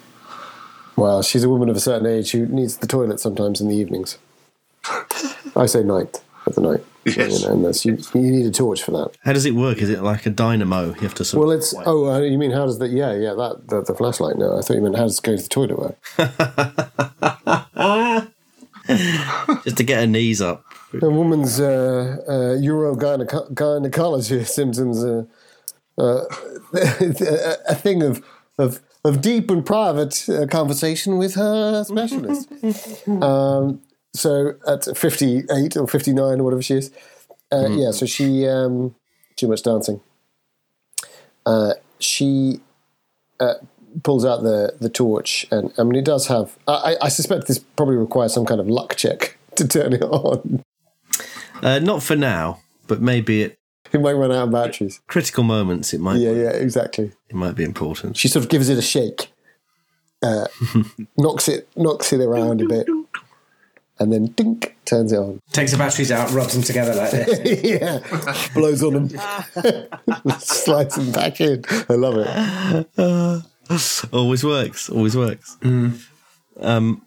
Well, 0.97 1.23
she's 1.23 1.45
a 1.45 1.49
woman 1.49 1.69
of 1.69 1.77
a 1.77 1.81
certain 1.81 2.07
age 2.07 2.33
who 2.33 2.47
needs 2.47 2.79
the 2.79 2.87
toilet 2.87 3.21
sometimes 3.21 3.61
in 3.61 3.69
the 3.69 3.77
evenings. 3.77 4.19
I 5.57 5.67
say 5.67 5.83
night, 5.83 6.23
at 6.47 6.55
the 6.55 6.61
night. 6.61 6.85
Yes. 7.05 7.43
You 7.43 7.49
know, 7.49 7.55
and 7.55 7.65
that's, 7.65 7.85
you, 7.85 7.99
you 8.15 8.21
need 8.21 8.47
a 8.47 8.51
torch 8.51 8.83
for 8.83 8.93
that. 8.93 9.11
How 9.25 9.33
does 9.35 9.45
it 9.45 9.55
work? 9.55 9.79
Is 9.79 9.91
it 9.91 10.03
like 10.03 10.25
a 10.25 10.31
dynamo? 10.31 10.95
You 10.95 11.01
have 11.03 11.15
to 11.17 11.25
sort 11.25 11.41
Well, 11.43 11.53
of. 11.53 11.59
it's 11.59 11.75
oh, 11.85 12.07
uh, 12.11 12.21
you 12.21 12.39
mean 12.39 12.51
how 12.51 12.65
does 12.65 12.79
that? 12.79 12.91
Yeah, 12.91 13.13
yeah, 13.15 13.35
that 13.35 13.69
the, 13.69 13.83
the 13.83 13.95
flashlight. 13.95 14.37
No, 14.39 14.57
I 14.57 14.63
thought 14.63 14.75
you 14.75 14.81
meant 14.83 14.97
how 14.97 15.03
does 15.03 15.21
going 15.21 15.37
to 15.37 15.43
the 15.43 15.49
toilet 15.49 15.79
work? 15.79 15.99
just 19.65 19.77
to 19.77 19.85
get 19.85 20.01
her 20.01 20.07
knees 20.07 20.41
up. 20.41 20.65
A 21.03 21.11
woman's 21.11 21.61
uh, 21.61 22.17
uh, 22.27 22.33
urogyneco- 22.61 23.53
gynecology 23.55 24.45
symptoms. 24.45 25.05
Uh, 25.05 25.25
uh, 25.99 26.25
a 26.73 27.75
thing 27.75 28.03
of 28.03 28.25
of 28.59 28.81
of 29.05 29.21
deep 29.21 29.51
and 29.51 29.65
private 29.65 30.29
uh, 30.29 30.47
conversation 30.47 31.19
with 31.19 31.35
her 31.35 31.85
specialist. 31.85 32.51
um, 33.07 33.81
so 34.15 34.55
at 34.67 34.85
fifty 34.97 35.43
eight 35.51 35.77
or 35.77 35.87
fifty 35.87 36.13
nine 36.13 36.41
or 36.41 36.45
whatever 36.45 36.63
she 36.63 36.75
is, 36.75 36.91
uh, 37.53 37.69
yeah. 37.69 37.91
So 37.91 38.07
she 38.07 38.47
um, 38.49 38.95
too 39.37 39.49
much 39.49 39.63
dancing. 39.63 40.01
Uh, 41.47 41.75
she 41.99 42.61
uh, 43.41 43.55
pulls 44.03 44.25
out 44.25 44.43
the 44.43 44.77
the 44.81 44.89
torch, 44.89 45.47
and 45.51 45.73
I 45.79 45.83
mean, 45.83 45.97
it 45.97 46.05
does 46.05 46.29
have. 46.29 46.57
I, 46.67 46.97
I 47.03 47.09
suspect 47.09 47.47
this 47.47 47.59
probably 47.59 47.97
requires 47.97 48.33
some 48.33 48.47
kind 48.47 48.61
of 48.61 48.69
luck 48.69 48.97
check 48.97 49.37
to 49.57 49.69
turn 49.69 49.93
it 49.93 50.03
on. 50.03 50.63
Uh, 51.63 51.79
not 51.79 52.03
for 52.03 52.17
now, 52.17 52.61
but 52.87 53.01
maybe 53.01 53.45
at 53.45 53.57
It 53.93 54.01
might 54.01 54.13
run 54.15 54.33
out 54.33 54.45
of 54.49 54.51
batteries. 54.53 55.01
critical 55.07 55.45
moments 55.45 55.93
it 55.95 56.01
might 56.01 56.17
Yeah, 56.19 56.33
yeah, 56.33 56.51
exactly. 56.51 57.13
it 57.29 57.35
might 57.37 57.55
be 57.55 57.65
important. 57.65 58.17
She 58.17 58.29
sort 58.29 58.45
of 58.45 58.51
gives 58.51 58.69
it 58.69 58.79
a 58.79 58.83
shake, 58.83 59.31
uh, 60.23 60.47
knocks 61.17 61.49
it 61.49 61.69
knocks 61.77 62.13
it 62.13 62.21
around 62.21 62.61
a 62.63 62.67
bit, 62.67 62.87
and 63.99 64.13
then 64.13 64.27
dink 64.37 64.77
turns 64.85 65.13
it 65.13 65.19
on. 65.19 65.41
Takes 65.53 65.71
the 65.73 65.79
batteries 65.79 66.11
out, 66.11 66.31
rubs 66.33 66.55
them 66.55 66.63
together 66.63 66.95
like 66.95 67.11
this. 67.13 67.63
yeah, 67.65 68.01
blows 68.55 68.83
on 68.83 69.07
them, 69.09 69.09
slides 70.41 70.97
them 70.97 71.13
back 71.13 71.41
in. 71.41 71.65
I 71.89 71.95
love 71.95 72.17
it. 72.19 74.09
always 74.13 74.43
works. 74.45 74.91
Always 74.91 75.17
works. 75.17 75.57
Um, 76.61 77.04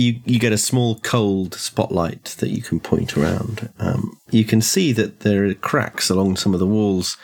you 0.00 0.20
you 0.24 0.38
get 0.38 0.52
a 0.52 0.58
small 0.58 0.96
cold 1.00 1.54
spotlight 1.54 2.24
that 2.38 2.48
you 2.48 2.62
can 2.62 2.80
point 2.80 3.16
around. 3.16 3.70
Um, 3.78 4.18
you 4.30 4.44
can 4.44 4.62
see 4.62 4.92
that 4.92 5.20
there 5.20 5.44
are 5.44 5.54
cracks 5.54 6.08
along 6.08 6.36
some 6.36 6.54
of 6.54 6.60
the 6.60 6.66
walls. 6.66 7.16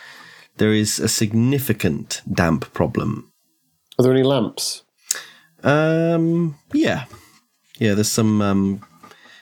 There 0.59 0.73
is 0.73 0.99
a 0.99 1.09
significant 1.09 2.23
damp 2.31 2.73
problem. 2.73 3.33
Are 3.99 4.03
there 4.03 4.13
any 4.13 4.23
lamps? 4.23 4.83
Um, 5.63 6.59
yeah, 6.73 7.07
yeah. 7.79 7.95
There's 7.95 8.13
some 8.13 8.43
um, 8.43 8.85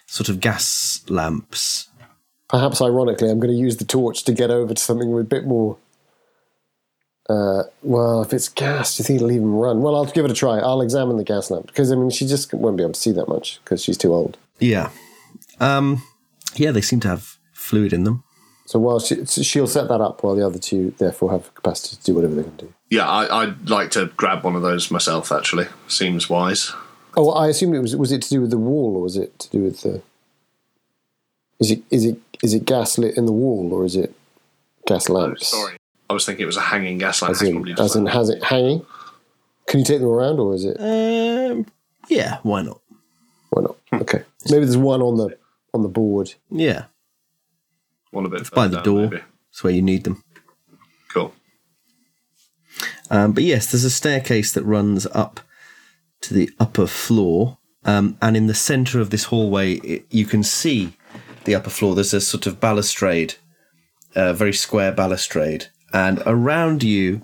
sort 0.07 0.29
of 0.29 0.41
gas 0.41 1.03
lamps. 1.09 1.89
Perhaps 2.49 2.81
ironically, 2.81 3.31
I'm 3.31 3.41
going 3.41 3.53
to 3.53 3.59
use 3.59 3.79
the 3.79 3.85
torch 3.85 4.23
to 4.25 4.33
get 4.33 4.51
over 4.51 4.75
to 4.75 4.81
something 4.81 5.11
with 5.11 5.27
a 5.27 5.29
bit 5.29 5.45
more. 5.45 5.77
Uh, 7.29 7.63
well, 7.83 8.21
if 8.21 8.33
it's 8.35 8.49
gas, 8.49 8.97
do 8.97 9.01
you 9.01 9.07
think 9.07 9.17
it'll 9.17 9.33
even 9.33 9.53
run? 9.53 9.81
Well, 9.81 9.97
I'll 9.97 10.05
give 10.05 10.25
it 10.25 10.31
a 10.31 10.35
try. 10.35 10.59
I'll 10.59 10.83
examine 10.83 11.17
the 11.17 11.25
gas 11.25 11.51
lamp 11.51 11.67
because 11.67 11.91
I 11.91 11.97
mean, 11.97 12.11
she 12.11 12.27
just 12.27 12.53
won't 12.53 12.77
be 12.77 12.83
able 12.83 12.93
to 12.93 13.01
see 13.01 13.13
that 13.13 13.29
much 13.29 13.61
because 13.65 13.83
she's 13.83 13.97
too 13.97 14.13
old. 14.13 14.37
Yeah, 14.59 14.91
um, 15.59 16.03
yeah. 16.55 16.71
They 16.71 16.83
seem 16.83 17.01
to 17.01 17.09
have 17.09 17.39
fluid 17.53 17.93
in 17.93 18.05
them. 18.05 18.25
So 18.67 18.79
while 18.79 18.99
she, 18.99 19.25
she'll 19.27 19.67
set 19.67 19.89
that 19.89 20.01
up, 20.01 20.23
while 20.23 20.35
the 20.35 20.47
other 20.47 20.59
two 20.59 20.95
therefore 20.99 21.31
have 21.33 21.55
capacity 21.55 21.97
to 21.97 22.03
do 22.03 22.15
whatever 22.15 22.35
they 22.35 22.43
can 22.43 22.57
do. 22.57 22.73
Yeah, 22.91 23.09
I, 23.09 23.43
I'd 23.43 23.69
like 23.69 23.91
to 23.93 24.07
grab 24.17 24.45
one 24.45 24.57
of 24.57 24.63
those 24.63 24.91
myself. 24.91 25.33
Actually, 25.33 25.67
seems 25.89 26.29
wise. 26.29 26.73
Oh, 27.17 27.31
I 27.31 27.49
assume 27.49 27.75
it 27.75 27.81
was 27.81 27.97
was 27.97 28.13
it 28.13 28.23
to 28.23 28.29
do 28.29 28.41
with 28.41 28.51
the 28.51 28.59
wall 28.59 28.97
or 28.97 29.03
was 29.03 29.17
it 29.17 29.39
to 29.39 29.51
do 29.51 29.63
with 29.63 29.83
the? 29.83 30.03
Is 31.61 31.71
it 31.71 31.83
is 31.91 32.05
it 32.05 32.19
is 32.43 32.53
it 32.53 32.65
gas 32.65 32.99
lit 32.99 33.17
in 33.17 33.27
the 33.27 33.33
wall 33.33 33.73
or 33.73 33.85
is 33.85 33.97
it 33.97 34.15
gas 34.87 35.09
lamps? 35.09 35.49
Sorry, 35.49 35.77
I 36.09 36.13
was 36.13 36.27
thinking 36.27 36.43
it 36.43 36.47
was 36.47 36.57
a 36.57 36.63
hanging 36.63 36.99
gas 36.99 37.23
lamp. 37.23 37.33
As 37.33 37.43
in, 37.43 37.75
as 37.79 37.97
in 37.97 38.07
has 38.07 38.29
it 38.29 38.43
hanging? 38.45 38.85
Can 39.67 39.81
you 39.81 39.87
take 39.87 40.01
them 40.01 40.09
around 40.09 40.39
or 40.39 40.55
is 40.55 40.65
it? 40.65 40.77
Um, 40.79 41.67
yeah, 42.09 42.39
why 42.43 42.63
not? 42.63 42.81
Why 43.51 43.63
not? 43.63 43.77
Okay, 44.03 44.23
maybe 44.51 44.65
there's 44.65 44.77
one 44.77 45.01
on 45.01 45.17
the 45.17 45.39
on 45.73 45.83
the 45.83 45.89
board. 45.89 46.35
Yeah, 46.51 46.85
one 48.11 48.27
a 48.27 48.29
bit 48.29 48.51
by 48.51 48.69
the 48.69 48.77
down, 48.77 48.85
door. 48.85 49.01
maybe. 49.03 49.23
That's 49.51 49.65
where 49.65 49.73
you 49.73 49.83
need 49.83 50.05
them. 50.05 50.23
Cool. 51.09 51.33
Um, 53.11 53.33
but 53.33 53.45
yes, 53.45 53.71
there's 53.71 53.85
a 53.85 53.91
staircase 53.91 54.53
that 54.53 54.65
runs 54.65 55.07
up 55.07 55.41
to 56.23 56.35
the 56.35 56.51
upper 56.59 56.87
floor, 56.87 57.59
um, 57.85 58.19
and 58.21 58.37
in 58.37 58.47
the 58.47 58.55
centre 58.55 59.01
of 59.01 59.11
this 59.11 59.25
hallway, 59.25 59.75
it, 59.75 60.07
you 60.11 60.27
can 60.27 60.43
see 60.43 60.97
the 61.45 61.55
upper 61.55 61.71
floor. 61.71 61.95
There's 61.95 62.15
a 62.15 62.21
sort 62.21 62.47
of 62.47 62.61
balustrade, 62.61 63.35
a 64.15 64.35
very 64.35 64.53
square 64.53 64.93
balustrade, 64.93 65.67
and 65.95 66.23
around 66.27 66.83
you, 66.83 67.23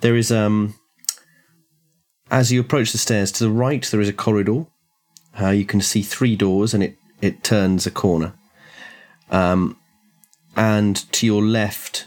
there 0.00 0.16
is 0.16 0.32
um. 0.32 0.74
As 2.28 2.50
you 2.50 2.60
approach 2.60 2.90
the 2.90 2.98
stairs 2.98 3.30
to 3.32 3.44
the 3.44 3.50
right, 3.50 3.84
there 3.84 4.00
is 4.00 4.08
a 4.08 4.12
corridor. 4.12 4.66
Uh, 5.40 5.50
you 5.50 5.64
can 5.64 5.80
see 5.80 6.02
three 6.02 6.34
doors, 6.34 6.74
and 6.74 6.82
it 6.82 6.96
it 7.20 7.44
turns 7.44 7.86
a 7.86 7.90
corner. 7.90 8.32
Um, 9.30 9.76
and 10.56 10.96
to 11.12 11.26
your 11.26 11.42
left, 11.42 12.06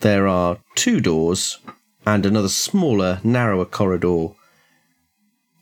there 0.00 0.28
are 0.28 0.58
two 0.74 1.00
doors 1.00 1.58
and 2.04 2.26
another 2.26 2.48
smaller, 2.48 3.20
narrower 3.24 3.64
corridor 3.64 4.28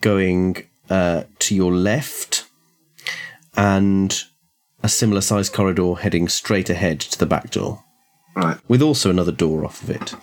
going 0.01 0.57
uh, 0.91 1.23
to 1.39 1.55
your 1.55 1.73
left, 1.73 2.47
and 3.57 4.25
a 4.83 4.89
similar 4.89 5.21
sized 5.21 5.53
corridor 5.53 5.95
heading 5.95 6.29
straight 6.29 6.69
ahead 6.69 7.01
to 7.01 7.19
the 7.19 7.27
back 7.27 7.51
door, 7.51 7.84
Right. 8.37 8.59
with 8.69 8.83
also 8.83 9.11
another 9.11 9.33
door 9.33 9.65
off 9.65 9.83
of 9.83 9.91
it. 9.91 10.15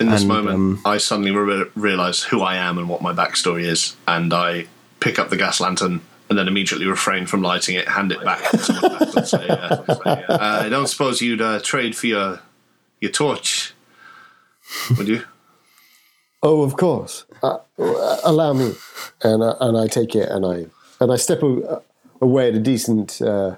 In 0.00 0.08
this 0.10 0.22
And, 0.22 0.28
moment, 0.28 0.54
um, 0.54 0.82
I 0.84 0.98
suddenly 0.98 1.30
re- 1.30 1.66
realise 1.74 2.22
who 2.24 2.42
I 2.42 2.56
am 2.56 2.78
and 2.78 2.88
what 2.88 3.00
my 3.02 3.12
backstory 3.12 3.64
is, 3.64 3.96
and 4.06 4.32
I 4.32 4.66
pick 5.00 5.18
up 5.18 5.30
the 5.30 5.36
gas 5.36 5.60
lantern 5.60 6.00
and 6.28 6.38
then 6.38 6.48
immediately 6.48 6.86
refrain 6.86 7.26
from 7.26 7.42
lighting 7.42 7.76
it, 7.76 7.86
hand 7.88 8.10
it 8.12 8.22
back 8.24 8.50
to 8.50 8.58
someone 8.58 8.92
else 8.92 9.14
and 9.14 9.26
say, 9.28 9.48
uh, 9.48 9.82
uh, 9.88 10.62
"I 10.64 10.68
don't 10.68 10.86
suppose 10.88 11.20
you'd 11.22 11.40
uh, 11.42 11.60
trade 11.60 11.94
for 11.96 12.06
your 12.06 12.40
your 13.00 13.10
torch, 13.10 13.74
would 14.96 15.08
you?" 15.08 15.22
Oh, 16.46 16.60
of 16.62 16.76
course. 16.76 17.24
Uh, 17.42 17.56
uh, 17.78 18.16
allow 18.22 18.52
me, 18.52 18.74
and 19.22 19.42
uh, 19.42 19.56
and 19.60 19.78
I 19.78 19.86
take 19.86 20.14
it 20.14 20.28
and 20.28 20.44
I 20.44 20.66
and 21.00 21.10
I 21.10 21.16
step 21.16 21.42
a, 21.42 21.80
away 22.20 22.48
at 22.48 22.54
a 22.54 22.58
decent 22.60 23.22
uh, 23.22 23.56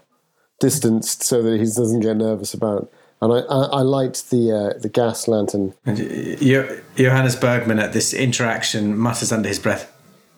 distance 0.60 1.16
so 1.20 1.42
that 1.42 1.54
he 1.58 1.64
doesn't 1.64 1.98
get 1.98 2.16
nervous 2.16 2.54
about. 2.54 2.88
And 3.20 3.32
I, 3.32 3.36
I, 3.38 3.64
I 3.64 3.80
light 3.82 4.24
the 4.30 4.52
uh, 4.52 4.78
the 4.78 4.88
gas 4.88 5.26
lantern. 5.26 5.72
Jo- 5.86 6.80
Johannes 6.96 7.36
Bergman 7.36 7.78
at 7.78 7.92
this 7.92 8.12
interaction 8.12 8.96
mutters 8.96 9.32
under 9.32 9.48
his 9.48 9.58
breath, 9.58 9.90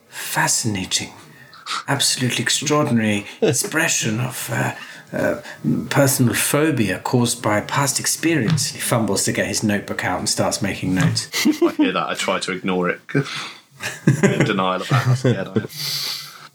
fascinating, 0.09 1.13
absolutely 1.89 2.43
extraordinary 2.43 3.27
expression 3.43 4.21
of 4.21 4.49
uh, 4.53 4.75
uh, 5.13 5.43
personal 5.91 6.35
phobia 6.35 7.01
caused 7.01 7.43
by 7.43 7.61
past 7.63 7.99
experience. 7.99 8.71
He 8.71 8.79
fumbles 8.79 9.25
to 9.25 9.33
get 9.33 9.47
his 9.47 9.63
notebook 9.63 10.05
out 10.05 10.19
and 10.21 10.29
starts 10.29 10.63
making 10.63 10.95
notes. 10.95 11.29
I 11.63 11.73
hear 11.73 11.93
that. 11.93 12.07
I 12.09 12.15
try 12.15 12.39
to 12.41 12.53
ignore 12.53 12.89
it. 12.91 13.01
In 14.23 14.45
denial 14.45 14.83
about 14.83 15.03
how 15.03 15.15
scared 15.15 15.49
I 15.49 15.53
am. 15.61 15.69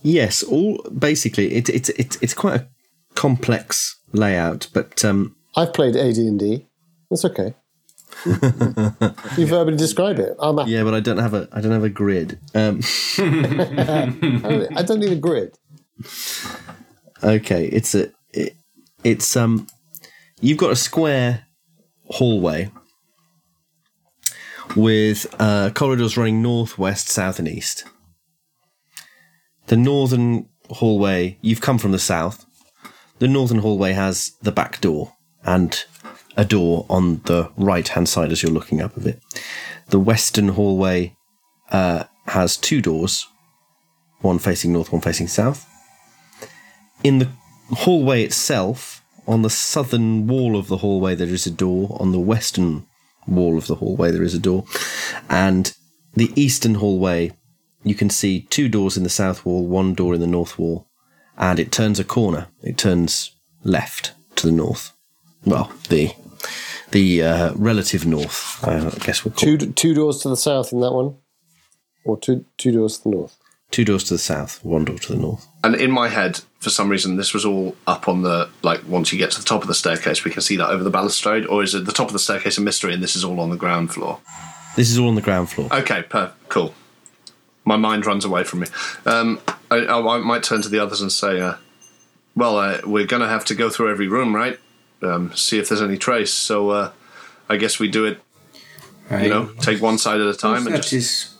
Yes, 0.01 0.43
all 0.43 0.83
basically 0.89 1.53
it, 1.53 1.69
it, 1.69 1.89
it, 1.89 2.17
it's 2.21 2.33
quite 2.33 2.61
a 2.61 2.67
complex 3.15 3.97
layout, 4.11 4.67
but 4.73 5.03
um, 5.05 5.35
I've 5.55 5.73
played 5.73 5.95
AD 5.95 6.17
and 6.17 6.39
D. 6.39 6.67
That's 7.09 7.25
okay. 7.25 7.53
you 8.25 9.45
verbally 9.45 9.77
describe 9.77 10.19
it. 10.19 10.35
I'm 10.39 10.59
a, 10.59 10.65
yeah, 10.65 10.83
but 10.83 10.93
I 10.93 10.99
don't 10.99 11.17
have 11.17 11.33
a 11.33 11.47
I 11.51 11.61
don't 11.61 11.71
have 11.71 11.83
a 11.83 11.89
grid. 11.89 12.39
Um, 12.53 12.81
I 13.17 14.83
don't 14.85 14.99
need 14.99 15.11
a 15.11 15.15
grid. 15.15 15.57
Okay, 17.23 17.65
it's 17.65 17.95
a 17.95 18.11
it, 18.31 18.55
it's 19.03 19.35
um 19.35 19.67
you've 20.41 20.57
got 20.57 20.71
a 20.71 20.75
square 20.75 21.45
hallway 22.05 22.71
with 24.75 25.33
uh, 25.39 25.69
corridors 25.71 26.17
running 26.17 26.41
north, 26.41 26.77
west, 26.77 27.09
south, 27.09 27.39
and 27.39 27.47
east. 27.47 27.83
The 29.67 29.77
northern 29.77 30.49
hallway 30.69 31.37
you've 31.41 31.61
come 31.61 31.77
from 31.77 31.91
the 31.91 31.99
south. 31.99 32.45
The 33.19 33.27
northern 33.27 33.59
hallway 33.59 33.93
has 33.93 34.31
the 34.41 34.51
back 34.51 34.81
door 34.81 35.13
and 35.45 35.85
a 36.35 36.45
door 36.45 36.85
on 36.89 37.21
the 37.25 37.51
right 37.57 37.87
hand 37.87 38.09
side 38.09 38.31
as 38.31 38.41
you're 38.41 38.51
looking 38.51 38.81
up 38.81 38.97
of 38.97 39.05
it. 39.05 39.21
The 39.89 39.99
western 39.99 40.49
hallway 40.49 41.15
uh, 41.71 42.05
has 42.27 42.57
two 42.57 42.81
doors, 42.81 43.27
one 44.21 44.39
facing 44.39 44.73
north, 44.73 44.91
one 44.91 45.01
facing 45.01 45.27
south 45.27 45.69
in 47.03 47.19
the 47.19 47.29
hallway 47.71 48.23
itself, 48.23 49.03
on 49.27 49.41
the 49.41 49.49
southern 49.49 50.27
wall 50.27 50.57
of 50.57 50.67
the 50.67 50.77
hallway, 50.77 51.15
there 51.15 51.27
is 51.27 51.45
a 51.45 51.51
door. 51.51 51.95
On 51.99 52.11
the 52.11 52.19
western 52.19 52.85
wall 53.27 53.57
of 53.57 53.67
the 53.67 53.75
hallway, 53.75 54.11
there 54.11 54.23
is 54.23 54.33
a 54.33 54.39
door. 54.39 54.65
And 55.29 55.73
the 56.13 56.31
eastern 56.35 56.75
hallway, 56.75 57.31
you 57.83 57.95
can 57.95 58.09
see 58.09 58.41
two 58.41 58.67
doors 58.67 58.97
in 58.97 59.03
the 59.03 59.09
south 59.09 59.45
wall, 59.45 59.67
one 59.67 59.93
door 59.93 60.15
in 60.15 60.21
the 60.21 60.27
north 60.27 60.57
wall. 60.57 60.87
And 61.37 61.59
it 61.59 61.71
turns 61.71 61.99
a 61.99 62.03
corner. 62.03 62.47
It 62.61 62.77
turns 62.77 63.35
left 63.63 64.13
to 64.35 64.47
the 64.47 64.53
north. 64.53 64.92
Well, 65.45 65.71
the 65.89 66.11
the 66.91 67.23
uh, 67.23 67.53
relative 67.55 68.05
north, 68.05 68.63
I 68.63 68.89
guess 68.99 69.25
we'll 69.25 69.33
call 69.33 69.39
Two 69.39 69.57
two 69.57 69.93
doors 69.93 70.19
to 70.19 70.29
the 70.29 70.37
south 70.37 70.71
in 70.71 70.79
that 70.81 70.91
one, 70.91 71.15
or 72.05 72.17
two 72.17 72.45
two 72.57 72.71
doors 72.71 72.97
to 72.99 73.03
the 73.03 73.09
north. 73.09 73.37
Two 73.71 73.83
doors 73.85 74.03
to 74.05 74.13
the 74.13 74.19
south, 74.19 74.63
one 74.63 74.85
door 74.85 74.99
to 74.99 75.13
the 75.13 75.19
north. 75.19 75.47
And 75.63 75.73
in 75.75 75.89
my 75.89 76.07
head, 76.07 76.41
for 76.59 76.69
some 76.69 76.89
reason, 76.89 77.15
this 77.17 77.33
was 77.33 77.43
all 77.43 77.75
up 77.87 78.07
on 78.07 78.21
the 78.21 78.47
like. 78.61 78.87
Once 78.87 79.11
you 79.11 79.17
get 79.17 79.31
to 79.31 79.39
the 79.39 79.45
top 79.45 79.63
of 79.63 79.67
the 79.67 79.73
staircase, 79.73 80.23
we 80.23 80.29
can 80.31 80.41
see 80.41 80.57
that 80.57 80.69
over 80.69 80.83
the 80.83 80.91
balustrade, 80.91 81.45
or 81.47 81.63
is 81.63 81.73
it 81.73 81.85
the 81.85 81.91
top 81.91 82.07
of 82.07 82.13
the 82.13 82.19
staircase 82.19 82.57
a 82.57 82.61
mystery, 82.61 82.93
and 82.93 83.01
this 83.01 83.15
is 83.15 83.23
all 83.23 83.39
on 83.39 83.49
the 83.49 83.57
ground 83.57 83.91
floor? 83.91 84.19
This 84.75 84.91
is 84.91 84.99
all 84.99 85.07
on 85.07 85.15
the 85.15 85.21
ground 85.21 85.49
floor. 85.49 85.69
Okay, 85.71 86.03
per- 86.03 86.33
cool. 86.49 86.75
My 87.65 87.77
mind 87.77 88.05
runs 88.05 88.25
away 88.25 88.43
from 88.43 88.59
me. 88.59 88.67
Um, 89.05 89.39
I, 89.71 89.77
I, 89.77 90.15
I 90.15 90.17
might 90.19 90.43
turn 90.43 90.61
to 90.61 90.69
the 90.69 90.79
others 90.79 91.01
and 91.01 91.11
say, 91.11 91.39
uh, 91.39 91.55
"Well, 92.35 92.57
uh, 92.57 92.81
we're 92.85 93.07
going 93.07 93.21
to 93.21 93.27
have 93.27 93.45
to 93.45 93.55
go 93.55 93.69
through 93.71 93.89
every 93.89 94.07
room, 94.07 94.35
right? 94.35 94.59
Um, 95.03 95.33
see 95.35 95.59
if 95.59 95.69
there's 95.69 95.81
any 95.81 95.97
trace. 95.97 96.33
So 96.33 96.69
uh, 96.69 96.91
I 97.49 97.57
guess 97.57 97.79
we 97.79 97.89
do 97.89 98.05
it. 98.05 98.19
You 99.11 99.29
know, 99.29 99.51
take 99.59 99.81
one 99.81 99.97
side 99.97 100.21
at 100.21 100.27
a 100.27 100.33
time 100.33 100.65
and 100.65 100.75
that 100.75 100.83
just 100.83 100.93
is 100.93 101.35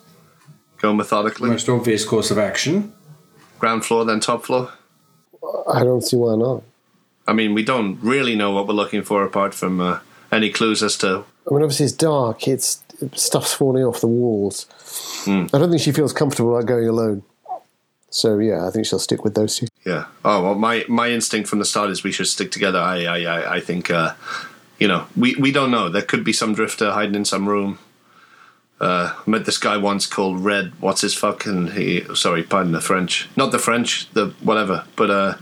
go 0.78 0.90
the 0.90 0.96
methodically. 0.96 1.50
most 1.50 1.68
obvious 1.70 2.06
course 2.06 2.30
of 2.30 2.38
action. 2.38 2.94
Ground 3.58 3.86
floor, 3.86 4.06
then 4.06 4.20
top 4.20 4.46
floor. 4.46 4.72
I 5.72 5.84
don't 5.84 6.02
see 6.02 6.18
why 6.18 6.36
not. 6.36 6.62
I 7.26 7.34
mean, 7.34 7.54
we 7.54 7.64
don't 7.64 7.98
really 8.02 8.36
know 8.36 8.52
what 8.52 8.68
we're 8.68 8.74
looking 8.74 9.02
for 9.02 9.24
apart 9.24 9.54
from 9.54 9.80
uh, 9.80 10.00
any 10.32 10.50
clues 10.50 10.84
as 10.84 10.98
to. 10.98 11.24
I 11.50 11.54
mean, 11.54 11.64
obviously 11.64 11.86
it's 11.86 11.96
dark. 11.96 12.48
It's 12.48 12.84
stuff's 13.14 13.54
falling 13.54 13.84
off 13.84 14.02
the 14.02 14.08
walls. 14.08 14.68
Hmm. 15.26 15.46
I 15.54 15.58
don't 15.58 15.70
think 15.70 15.82
she 15.82 15.92
feels 15.92 16.14
comfortable 16.14 16.56
about 16.56 16.68
going 16.68 16.88
alone. 16.88 17.24
So 18.14 18.38
yeah, 18.38 18.68
I 18.68 18.70
think 18.70 18.86
she'll 18.86 19.00
stick 19.00 19.24
with 19.24 19.34
those 19.34 19.58
two. 19.58 19.68
Yeah. 19.86 20.06
Oh 20.24 20.44
well, 20.44 20.56
my 20.56 20.86
my 20.88 21.10
instinct 21.10 21.50
from 21.50 21.58
the 21.58 21.66
start 21.66 21.90
is 21.90 22.04
we 22.04 22.12
should 22.12 22.28
stick 22.28 22.52
together. 22.52 22.80
I 22.80 23.06
I 23.06 23.20
I, 23.22 23.56
I 23.56 23.60
think. 23.60 23.90
Uh, 23.90 24.14
you 24.80 24.88
know, 24.88 25.08
we 25.16 25.36
we 25.36 25.52
don't 25.52 25.72
know. 25.72 25.90
There 25.90 26.02
could 26.02 26.24
be 26.24 26.34
some 26.34 26.54
drifter 26.54 26.92
hiding 26.92 27.16
in 27.16 27.26
some 27.26 27.48
room. 27.48 27.80
Uh, 28.80 29.14
met 29.26 29.46
this 29.46 29.58
guy 29.58 29.78
once 29.78 30.06
called 30.06 30.42
Red. 30.42 30.74
What's 30.80 31.02
his 31.02 31.14
fucking? 31.14 31.72
He 31.72 32.04
sorry, 32.16 32.44
pardon 32.44 32.72
the 32.74 32.82
French. 32.82 33.30
Not 33.36 33.52
the 33.52 33.60
French. 33.60 34.12
The 34.12 34.34
whatever. 34.42 34.86
But 34.96 35.10
uh, 35.10 35.36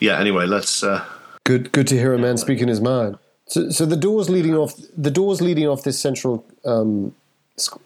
yeah. 0.00 0.20
Anyway, 0.20 0.46
let's. 0.46 0.82
Uh, 0.82 1.04
Good, 1.44 1.72
good 1.72 1.86
to 1.88 1.96
hear 1.96 2.14
a 2.14 2.18
man 2.18 2.38
speaking 2.38 2.68
his 2.68 2.80
mind. 2.80 3.18
So, 3.46 3.68
so 3.70 3.84
the 3.84 3.96
doors 3.96 4.30
leading 4.30 4.54
off 4.54 4.74
the 4.96 5.10
doors 5.10 5.40
leading 5.42 5.66
off 5.66 5.82
this 5.82 5.98
central 5.98 6.44
um, 6.64 7.14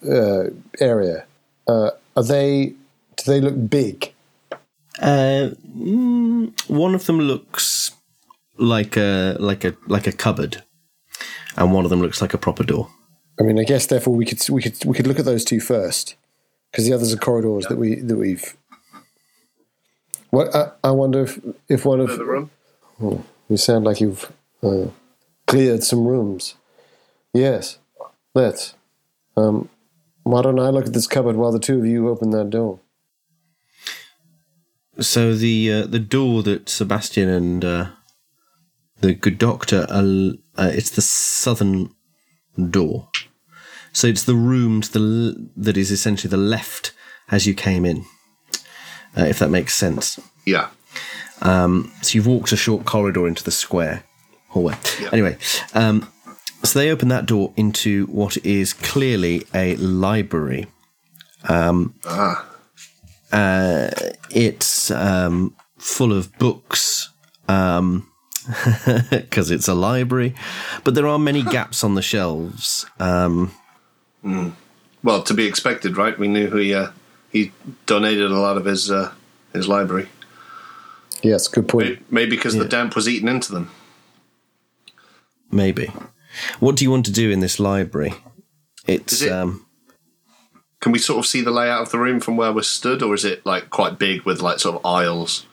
uh, 0.09 0.45
area 0.79 1.26
uh, 1.66 1.91
are 2.16 2.22
they? 2.24 2.74
Do 3.16 3.24
they 3.26 3.41
look 3.41 3.68
big? 3.68 4.12
Uh, 5.01 5.51
mm, 5.76 6.68
one 6.68 6.94
of 6.94 7.07
them 7.07 7.20
looks 7.20 7.92
like 8.57 8.96
a 8.96 9.36
like 9.38 9.64
a 9.64 9.76
like 9.86 10.07
a 10.07 10.12
cupboard, 10.12 10.62
and 11.57 11.72
one 11.72 11.84
of 11.84 11.90
them 11.90 12.01
looks 12.01 12.20
like 12.20 12.34
a 12.34 12.38
proper 12.38 12.64
door. 12.64 12.88
I 13.40 13.44
mean, 13.44 13.59
I 13.59 13.64
guess 13.64 13.86
therefore 13.86 14.14
we 14.14 14.24
could 14.24 14.40
we 14.51 14.62
could 14.62 14.84
we 14.84 14.94
could 14.94 15.07
look 15.07 15.18
at 15.18 15.24
those 15.24 15.44
two 15.44 15.61
first, 15.61 16.16
because 16.70 16.86
the 16.86 16.92
others 16.92 17.12
are 17.12 17.18
corridors 17.18 17.66
that 17.66 17.78
we 17.78 17.96
that 17.96 18.16
we've. 18.16 18.57
What 20.30 20.55
I, 20.55 20.72
I 20.82 20.90
wonder 20.90 21.22
if 21.22 21.38
if 21.68 21.84
one 21.84 22.01
of 22.01 22.16
the 22.18 22.24
room. 22.24 22.51
you 23.49 23.57
sound 23.57 23.84
like 23.84 24.01
you've 24.01 24.32
uh, 24.62 24.88
cleared 25.46 25.84
some 25.84 26.07
rooms. 26.07 26.55
Yes, 27.32 27.78
let's. 28.34 28.74
Um, 29.36 29.68
why 30.24 30.42
don't 30.42 30.59
I 30.59 30.70
look 30.70 30.86
at 30.86 30.92
this 30.92 31.07
cupboard 31.07 31.36
while 31.36 31.53
the 31.53 31.61
two 31.61 31.78
of 31.78 31.86
you 31.86 32.09
open 32.09 32.30
that 32.30 32.51
door? 32.51 32.80
So 35.01 35.34
the 35.34 35.72
uh, 35.72 35.86
the 35.86 35.99
door 35.99 36.42
that 36.42 36.68
Sebastian 36.68 37.28
and 37.28 37.64
uh, 37.64 37.86
the 39.01 39.14
good 39.14 39.38
doctor 39.38 39.86
are, 39.90 40.32
uh, 40.57 40.70
it's 40.72 40.90
the 40.90 41.03
southern 41.03 41.94
door. 42.70 43.09
So 43.92 44.07
it's 44.09 44.24
the 44.24 44.34
room 44.34 44.80
to 44.82 44.92
the 44.92 44.99
l- 44.99 45.46
that 45.57 45.76
is 45.76 45.90
essentially 45.90 46.30
the 46.30 46.36
left 46.36 46.92
as 47.30 47.46
you 47.46 47.55
came 47.55 47.84
in, 47.84 48.05
uh, 49.16 49.24
if 49.24 49.38
that 49.38 49.51
makes 49.51 49.74
sense. 49.74 50.18
Yeah. 50.44 50.68
So 52.03 52.16
you've 52.16 52.26
walked 52.26 52.53
a 52.53 52.57
short 52.57 52.84
corridor 52.84 53.26
into 53.28 53.44
the 53.44 53.51
square 53.51 54.03
hallway. 54.49 54.74
Anyway, 55.12 55.36
um, 55.74 56.11
so 56.64 56.78
they 56.78 56.90
open 56.90 57.09
that 57.09 57.26
door 57.26 57.53
into 57.57 58.07
what 58.07 58.36
is 58.38 58.72
clearly 58.72 59.44
a 59.55 59.76
library. 59.76 60.66
Um, 61.49 61.94
uh, 63.30 63.92
it's 64.31 64.91
um, 64.91 65.55
full 65.79 66.12
of 66.12 66.37
books 66.39 67.11
because 67.47 69.51
it's 69.51 69.68
a 69.68 69.74
library, 69.74 70.35
but 70.85 70.95
there 70.95 71.07
are 71.07 71.18
many 71.18 71.43
gaps 71.43 71.85
on 71.85 71.95
the 71.95 72.03
shelves. 72.03 72.87
Um, 72.99 73.53
Well, 75.03 75.22
to 75.22 75.35
be 75.35 75.47
expected, 75.47 75.97
right? 75.97 76.18
We 76.18 76.29
knew 76.29 76.51
he 76.57 76.74
uh, 76.74 76.91
he 77.31 77.53
donated 77.87 78.31
a 78.31 78.39
lot 78.41 78.57
of 78.57 78.64
his 78.64 78.91
uh, 78.91 79.12
his 79.53 79.68
library. 79.68 80.09
Yes, 81.22 81.49
good 81.49 81.68
point. 81.68 81.89
Maybe, 81.89 82.03
maybe 82.11 82.31
because 82.37 82.55
the 82.57 82.64
damp 82.64 82.95
was 82.97 83.09
eaten 83.09 83.29
into 83.29 83.53
them. 83.53 83.70
maybe. 85.51 85.91
What 86.61 86.76
do 86.76 86.85
you 86.85 86.91
want 86.91 87.07
to 87.07 87.12
do 87.12 87.31
in 87.31 87.41
this 87.41 87.59
library? 87.59 88.14
It's 88.87 89.12
Is 89.12 89.22
it- 89.22 89.33
um, 89.33 89.66
Can 90.81 90.93
we 90.93 90.99
sort 90.99 91.18
of 91.18 91.26
see 91.26 91.41
the 91.41 91.51
layout 91.51 91.83
of 91.83 91.91
the 91.91 91.99
room 91.99 92.20
from 92.20 92.37
where 92.37 92.53
we're 92.53 92.62
stood, 92.62 93.03
or 93.03 93.14
is 93.14 93.24
it 93.24 93.45
like 93.45 93.70
quite 93.70 93.99
big 93.99 94.22
with 94.22 94.41
like 94.41 94.59
sort 94.61 94.76
of 94.76 94.87
aisles? 94.87 95.47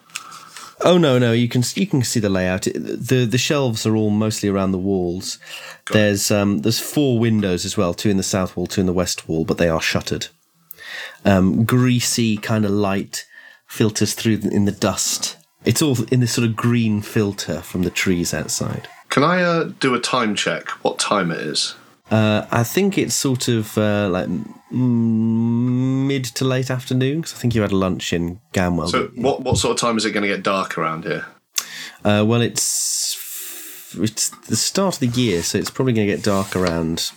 Oh 0.81 0.97
no, 0.97 1.17
no, 1.17 1.31
you 1.31 1.47
can 1.47 1.63
you 1.75 1.87
can 1.87 2.03
see 2.03 2.19
the 2.19 2.29
layout. 2.29 2.63
The 2.63 3.27
The 3.29 3.37
shelves 3.37 3.85
are 3.85 3.95
all 3.95 4.09
mostly 4.09 4.49
around 4.49 4.71
the 4.71 4.77
walls. 4.77 5.39
There's 5.91 6.31
um 6.31 6.59
there's 6.59 6.79
four 6.79 7.17
windows 7.17 7.65
as 7.65 7.77
well, 7.77 7.93
two 7.93 8.09
in 8.09 8.17
the 8.17 8.23
south 8.23 8.55
wall, 8.55 8.67
two 8.67 8.81
in 8.81 8.87
the 8.87 8.93
west 8.93 9.27
wall, 9.27 9.45
but 9.45 9.57
they 9.57 9.69
are 9.69 9.81
shuttered. 9.81 10.27
Um, 11.23 11.65
greasy 11.65 12.37
kind 12.37 12.65
of 12.65 12.71
light 12.71 13.25
filters 13.67 14.13
through 14.13 14.39
in 14.43 14.65
the 14.65 14.71
dust. 14.71 15.37
It's 15.63 15.81
all 15.81 15.97
in 16.11 16.19
this 16.19 16.33
sort 16.33 16.47
of 16.47 16.55
green 16.55 17.01
filter 17.01 17.61
from 17.61 17.81
the 17.81 17.89
trees 17.89 18.33
outside. 18.33 18.87
Can 19.09 19.23
I 19.23 19.41
uh, 19.41 19.63
do 19.79 19.95
a 19.95 19.99
time 19.99 20.35
check? 20.35 20.69
What 20.83 20.99
time 20.99 21.31
it 21.31 21.39
is? 21.39 21.75
Uh, 22.11 22.45
I 22.51 22.63
think 22.63 22.97
it's 22.97 23.15
sort 23.15 23.47
of 23.47 23.77
uh, 23.77 24.09
like 24.09 24.27
mid 24.71 26.25
to 26.25 26.45
late 26.45 26.69
afternoon 26.69 27.21
because 27.21 27.33
I 27.33 27.37
think 27.37 27.55
you 27.55 27.61
had 27.61 27.71
lunch 27.71 28.13
in 28.13 28.39
Gamwell. 28.53 28.89
So, 28.89 29.07
what 29.15 29.41
what 29.41 29.57
sort 29.57 29.73
of 29.73 29.79
time 29.79 29.97
is 29.97 30.05
it 30.05 30.11
going 30.11 30.21
to 30.21 30.27
get 30.27 30.43
dark 30.43 30.77
around 30.77 31.05
here? 31.05 31.25
Uh, 32.03 32.23
well, 32.25 32.41
it's 32.41 33.17
it's 33.97 34.29
the 34.47 34.55
start 34.55 34.95
of 34.95 34.99
the 34.99 35.19
year, 35.19 35.41
so 35.41 35.57
it's 35.57 35.71
probably 35.71 35.93
going 35.93 36.07
to 36.07 36.15
get 36.15 36.23
dark 36.23 36.55
around 36.55 37.11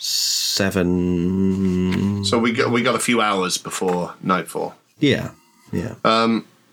seven. 0.00 2.24
So 2.24 2.38
we 2.38 2.52
got 2.52 2.72
we 2.72 2.82
got 2.82 2.96
a 2.96 3.00
few 3.00 3.20
hours 3.20 3.56
before 3.56 4.14
nightfall. 4.20 4.74
Yeah, 4.98 5.30
yeah. 5.72 5.94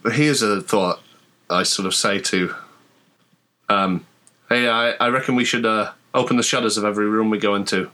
But 0.01 0.13
here's 0.13 0.41
a 0.41 0.61
thought 0.61 1.01
I 1.49 1.63
sort 1.63 1.85
of 1.85 1.93
say 1.93 2.19
to, 2.19 2.55
um, 3.67 4.05
hey, 4.47 4.69
I, 4.69 4.91
I 4.91 5.09
reckon 5.09 5.35
we 5.35 5.43
should 5.43 5.65
uh, 5.65 5.91
open 6.13 6.37
the 6.37 6.43
shutters 6.43 6.77
of 6.77 6.83
every 6.83 7.07
room 7.07 7.29
we 7.29 7.37
go 7.37 7.55
into, 7.55 7.89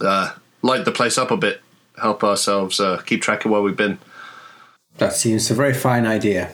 uh, 0.00 0.34
light 0.62 0.84
the 0.84 0.92
place 0.92 1.18
up 1.18 1.30
a 1.30 1.36
bit, 1.36 1.60
help 2.00 2.24
ourselves 2.24 2.80
uh, 2.80 2.98
keep 2.98 3.22
track 3.22 3.44
of 3.44 3.50
where 3.50 3.62
we've 3.62 3.76
been. 3.76 3.98
That 4.98 5.12
seems 5.12 5.50
a 5.50 5.54
very 5.54 5.74
fine 5.74 6.06
idea. 6.06 6.52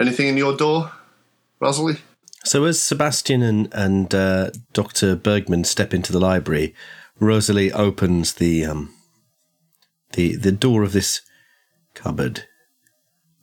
Anything 0.00 0.26
in 0.26 0.36
your 0.36 0.56
door, 0.56 0.92
Rosalie? 1.60 1.98
so 2.46 2.64
as 2.64 2.80
Sebastian 2.80 3.42
and 3.42 3.68
and 3.72 4.14
uh, 4.14 4.50
Doctor 4.72 5.16
Bergman 5.16 5.64
step 5.64 5.92
into 5.92 6.12
the 6.12 6.20
library, 6.20 6.74
Rosalie 7.18 7.72
opens 7.72 8.34
the 8.34 8.64
um 8.64 8.94
the 10.12 10.36
the 10.36 10.52
door 10.52 10.82
of 10.82 10.92
this 10.92 11.22
cupboard. 11.94 12.44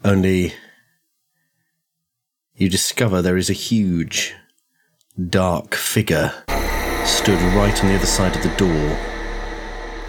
Only 0.06 0.54
you 2.56 2.70
discover 2.70 3.22
there 3.22 3.38
is 3.38 3.50
a 3.50 3.54
huge, 3.54 4.36
dark 5.30 5.76
figure 5.76 6.34
stood 7.06 7.40
right 7.56 7.80
on 7.84 7.90
the 7.90 7.96
other 7.96 8.06
side 8.06 8.36
of 8.36 8.44
the 8.44 8.56
door 8.58 8.98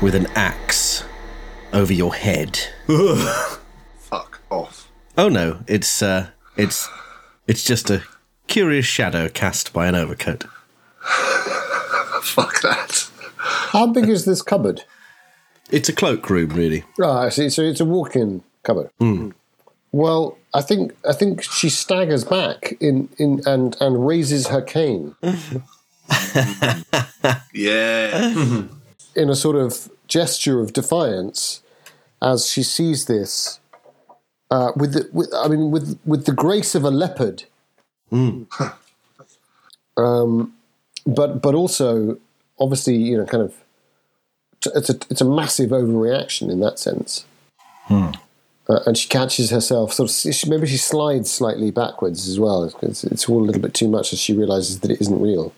with 0.00 0.14
an 0.14 0.26
axe 0.34 1.05
over 1.72 1.92
your 1.92 2.14
head. 2.14 2.59
Fuck 3.98 4.40
off. 4.50 4.90
Oh 5.18 5.28
no, 5.28 5.61
it's 5.66 6.02
uh 6.02 6.28
it's 6.57 6.88
it's 7.46 7.64
just 7.64 7.90
a 7.90 8.02
curious 8.46 8.86
shadow 8.86 9.28
cast 9.28 9.72
by 9.72 9.86
an 9.86 9.94
overcoat. 9.94 10.44
Fuck 12.22 12.62
that. 12.62 13.09
How 13.36 13.86
big 13.86 14.09
is 14.09 14.24
this 14.24 14.40
cupboard? 14.40 14.84
It's 15.70 15.88
a 15.88 15.92
cloakroom, 15.92 16.50
really. 16.50 16.84
Ah, 17.02 17.22
I 17.22 17.28
see. 17.28 17.50
So 17.50 17.62
it's 17.62 17.80
a 17.80 17.84
walk-in 17.84 18.42
cupboard. 18.62 18.90
Well, 19.95 20.36
I 20.53 20.61
think 20.61 20.92
I 21.09 21.12
think 21.12 21.40
she 21.45 21.68
staggers 21.68 22.24
back 22.24 22.74
in, 22.80 23.09
in 23.16 23.42
and 23.47 23.76
and 23.80 24.05
raises 24.05 24.49
her 24.49 24.61
cane 24.61 25.14
Yeah. 27.55 28.32
in 29.14 29.30
a 29.30 29.36
sort 29.36 29.55
of 29.55 29.88
gesture 30.09 30.59
of 30.61 30.72
defiance 30.72 31.62
as 32.20 32.49
she 32.49 32.64
sees 32.64 33.05
this. 33.05 33.61
Uh, 34.51 34.72
with 34.74 34.95
the, 34.95 35.09
with, 35.12 35.32
I 35.32 35.47
mean, 35.47 35.70
with 35.70 35.97
with 36.05 36.26
the 36.26 36.32
grace 36.32 36.74
of 36.74 36.82
a 36.84 36.90
leopard, 36.90 37.45
um, 39.97 40.53
but 41.07 41.40
but 41.40 41.55
also 41.55 42.18
obviously, 42.59 42.97
you 42.97 43.16
know, 43.16 43.26
kind 43.26 43.45
of, 43.45 43.55
it's 44.74 44.90
a 44.90 44.97
it's 45.09 45.20
a 45.20 45.24
massive 45.24 45.70
overreaction 45.70 46.51
in 46.51 46.59
that 46.61 46.80
sense. 46.80 47.26
Uh, 48.68 48.80
and 48.86 48.96
she 48.96 49.08
catches 49.08 49.50
herself 49.50 49.92
sort 49.92 50.08
of 50.08 50.34
she, 50.34 50.48
maybe 50.48 50.66
she 50.66 50.78
slides 50.78 51.30
slightly 51.30 51.70
backwards 51.70 52.26
as 52.26 52.40
well 52.40 52.66
because 52.66 53.04
it's 53.04 53.28
all 53.28 53.42
a 53.42 53.44
little 53.44 53.60
bit 53.60 53.74
too 53.74 53.88
much 53.88 54.12
as 54.12 54.18
she 54.18 54.32
realizes 54.32 54.80
that 54.80 54.90
it 54.90 55.00
isn't 55.02 55.20
real 55.20 55.52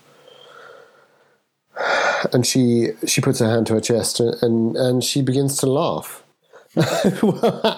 and 2.33 2.45
she 2.45 2.89
she 3.05 3.21
puts 3.21 3.39
her 3.39 3.49
hand 3.49 3.65
to 3.65 3.73
her 3.73 3.79
chest 3.79 4.19
and 4.19 4.35
and, 4.41 4.75
and 4.75 5.03
she 5.05 5.21
begins 5.21 5.57
to 5.57 5.67
laugh 5.67 6.23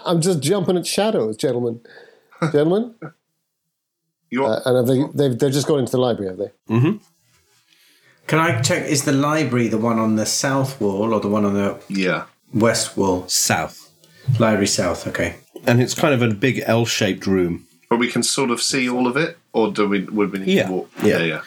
i'm 0.05 0.19
just 0.19 0.39
jumping 0.39 0.77
at 0.77 0.87
shadows 0.87 1.37
gentlemen 1.37 1.79
gentlemen 2.51 2.95
You 4.31 4.45
uh, 4.45 4.61
and 4.63 4.77
have 4.77 4.85
they 4.85 5.03
they've, 5.15 5.39
they've 5.39 5.51
just 5.51 5.65
gone 5.65 5.79
into 5.79 5.91
the 5.91 5.97
library 5.97 6.29
have 6.29 6.37
they 6.37 6.51
Mm-hmm. 6.69 6.97
Can 8.29 8.37
I 8.37 8.61
check? 8.61 8.85
Is 8.85 9.05
the 9.05 9.11
library 9.11 9.69
the 9.69 9.79
one 9.79 9.97
on 9.97 10.15
the 10.15 10.25
south 10.27 10.79
wall 10.79 11.15
or 11.15 11.19
the 11.19 11.27
one 11.27 11.45
on 11.45 11.55
the 11.55 11.81
yeah. 11.89 12.25
west 12.53 12.95
wall? 12.95 13.27
South. 13.27 13.88
Library 14.37 14.67
south. 14.67 15.07
Okay. 15.07 15.35
And 15.65 15.81
it's 15.81 15.93
kind 15.93 16.13
of 16.13 16.21
a 16.21 16.33
big 16.33 16.61
L 16.65 16.85
shaped 16.85 17.25
room. 17.27 17.65
but 17.89 17.97
we 17.99 18.07
can 18.07 18.23
sort 18.23 18.51
of 18.51 18.61
see 18.61 18.87
all 18.89 19.07
of 19.07 19.17
it, 19.17 19.37
or 19.53 19.71
do 19.71 19.87
we? 19.87 20.03
Would 20.03 20.31
we 20.31 20.39
need 20.39 20.47
Yeah. 20.49 20.67
to 20.67 20.71
walk? 20.71 20.89
Yeah. 21.03 21.17
yeah, 21.17 21.23
yeah. 21.25 21.41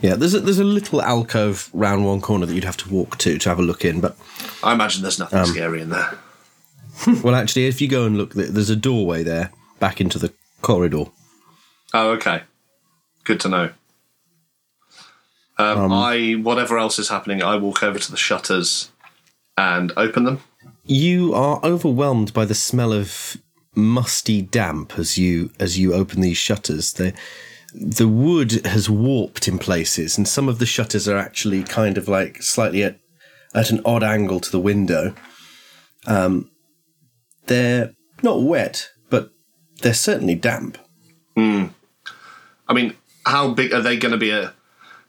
Yeah, 0.00 0.14
there's 0.16 0.34
a, 0.34 0.40
there's 0.40 0.58
a 0.58 0.64
little 0.64 1.00
alcove 1.00 1.70
round 1.72 2.04
one 2.04 2.20
corner 2.20 2.44
that 2.46 2.54
you'd 2.54 2.64
have 2.64 2.76
to 2.78 2.88
walk 2.90 3.16
to 3.18 3.38
to 3.38 3.48
have 3.48 3.58
a 3.58 3.62
look 3.62 3.84
in. 3.84 4.00
But 4.00 4.16
I 4.62 4.72
imagine 4.72 5.02
there's 5.02 5.18
nothing 5.18 5.38
Um, 5.38 5.46
scary 5.46 5.80
in 5.80 5.90
there. 5.90 6.18
well, 7.22 7.34
actually, 7.34 7.66
if 7.66 7.80
you 7.80 7.88
go 7.88 8.04
and 8.04 8.18
look, 8.18 8.34
there's 8.34 8.70
a 8.70 8.76
doorway 8.76 9.22
there 9.22 9.50
back 9.78 10.00
into 10.00 10.18
the 10.18 10.32
corridor. 10.62 11.04
Oh, 11.94 12.10
okay. 12.10 12.42
Good 13.24 13.40
to 13.40 13.48
know. 13.48 13.70
Um, 15.56 15.92
I 15.92 16.32
whatever 16.32 16.76
else 16.78 16.98
is 16.98 17.08
happening, 17.08 17.40
I 17.42 17.56
walk 17.56 17.82
over 17.84 17.98
to 17.98 18.10
the 18.10 18.16
shutters 18.16 18.90
and 19.56 19.92
open 19.96 20.24
them. 20.24 20.40
You 20.86 21.32
are 21.34 21.60
overwhelmed 21.64 22.32
by 22.34 22.44
the 22.44 22.54
smell 22.54 22.92
of 22.92 23.38
musty 23.74 24.42
damp 24.42 24.98
as 24.98 25.18
you 25.18 25.50
as 25.58 25.78
you 25.78 25.94
open 25.94 26.20
these 26.20 26.36
shutters. 26.36 26.92
The 26.92 27.14
the 27.74 28.06
wood 28.06 28.64
has 28.66 28.88
warped 28.88 29.48
in 29.48 29.58
places, 29.58 30.16
and 30.16 30.28
some 30.28 30.48
of 30.48 30.58
the 30.58 30.66
shutters 30.66 31.08
are 31.08 31.16
actually 31.16 31.64
kind 31.64 31.98
of 31.98 32.06
like 32.06 32.42
slightly 32.42 32.82
at 32.82 32.98
at 33.54 33.70
an 33.70 33.80
odd 33.84 34.02
angle 34.02 34.40
to 34.40 34.50
the 34.50 34.60
window. 34.60 35.14
Um, 36.06 36.50
they're 37.46 37.94
not 38.22 38.42
wet, 38.42 38.90
but 39.10 39.30
they're 39.80 39.94
certainly 39.94 40.34
damp. 40.34 40.78
I 42.68 42.72
mean, 42.72 42.94
how 43.26 43.52
big 43.52 43.72
are 43.72 43.80
they 43.80 43.96
going 43.96 44.12
to 44.12 44.18
be? 44.18 44.30
A 44.30 44.52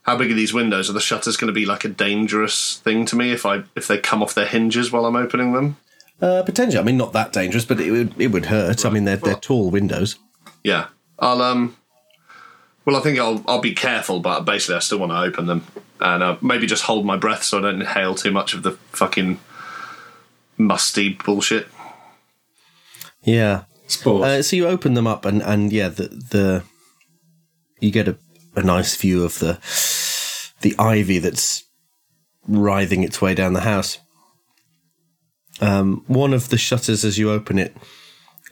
how 0.06 0.16
big 0.16 0.30
are 0.30 0.34
these 0.34 0.54
windows? 0.54 0.88
Are 0.88 0.92
the 0.92 1.00
shutters 1.00 1.36
going 1.36 1.48
to 1.48 1.52
be 1.52 1.66
like 1.66 1.84
a 1.84 1.88
dangerous 1.88 2.78
thing 2.78 3.04
to 3.06 3.16
me 3.16 3.32
if 3.32 3.44
I 3.44 3.64
if 3.74 3.88
they 3.88 3.98
come 3.98 4.22
off 4.22 4.34
their 4.34 4.46
hinges 4.46 4.92
while 4.92 5.04
I'm 5.04 5.16
opening 5.16 5.52
them? 5.52 5.76
Uh, 6.22 6.42
potentially, 6.44 6.80
I 6.80 6.84
mean, 6.84 6.96
not 6.96 7.12
that 7.12 7.32
dangerous, 7.32 7.64
but 7.64 7.80
it 7.80 7.90
would 7.90 8.20
it 8.20 8.28
would 8.28 8.46
hurt. 8.46 8.86
I 8.86 8.90
mean, 8.90 9.04
they're 9.04 9.16
they're 9.16 9.34
tall 9.34 9.70
windows. 9.70 10.16
Yeah, 10.62 10.86
I'll 11.18 11.42
um. 11.42 11.76
Well, 12.84 12.96
I 12.96 13.00
think 13.00 13.18
I'll 13.18 13.44
I'll 13.48 13.60
be 13.60 13.74
careful, 13.74 14.20
but 14.20 14.40
basically, 14.42 14.76
I 14.76 14.78
still 14.78 14.98
want 14.98 15.12
to 15.12 15.20
open 15.20 15.46
them 15.46 15.66
and 16.00 16.22
uh, 16.22 16.36
maybe 16.40 16.66
just 16.66 16.84
hold 16.84 17.06
my 17.06 17.16
breath 17.16 17.42
so 17.42 17.58
I 17.58 17.62
don't 17.62 17.80
inhale 17.80 18.14
too 18.14 18.30
much 18.30 18.54
of 18.54 18.62
the 18.62 18.72
fucking 18.92 19.40
musty 20.58 21.18
bullshit. 21.24 21.68
Yeah, 23.22 23.64
Spores. 23.86 24.24
Uh, 24.24 24.42
so 24.42 24.56
you 24.56 24.66
open 24.68 24.94
them 24.94 25.06
up, 25.06 25.24
and, 25.24 25.42
and 25.42 25.72
yeah, 25.72 25.88
the 25.88 26.08
the 26.08 26.62
you 27.80 27.90
get 27.90 28.08
a, 28.08 28.16
a 28.56 28.62
nice 28.62 28.96
view 28.96 29.24
of 29.24 29.38
the 29.38 29.58
the 30.62 30.74
ivy 30.78 31.18
that's 31.18 31.64
writhing 32.48 33.04
its 33.04 33.20
way 33.20 33.34
down 33.34 33.52
the 33.52 33.60
house. 33.60 33.98
Um, 35.60 36.04
one 36.06 36.34
of 36.34 36.48
the 36.48 36.58
shutters, 36.58 37.04
as 37.04 37.18
you 37.18 37.30
open 37.30 37.58
it, 37.58 37.76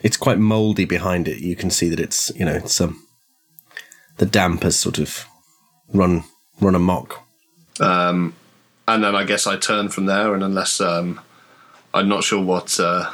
it's 0.02 0.16
quite 0.16 0.38
mouldy 0.38 0.84
behind 0.84 1.26
it. 1.26 1.38
You 1.38 1.56
can 1.56 1.70
see 1.70 1.88
that 1.88 2.00
it's 2.00 2.30
you 2.36 2.44
know 2.44 2.54
it's 2.54 2.80
um 2.80 3.06
the 4.18 4.26
damp 4.26 4.62
has 4.62 4.78
sort 4.78 4.98
of 4.98 5.26
run 5.92 6.24
run 6.60 6.74
amok. 6.74 7.20
Um, 7.80 8.34
and 8.86 9.02
then 9.02 9.16
I 9.16 9.24
guess 9.24 9.46
I 9.46 9.56
turn 9.56 9.88
from 9.88 10.06
there, 10.06 10.34
and 10.34 10.44
unless 10.44 10.80
um, 10.80 11.20
I'm 11.92 12.08
not 12.08 12.22
sure 12.24 12.42
what 12.44 12.78
uh, 12.78 13.10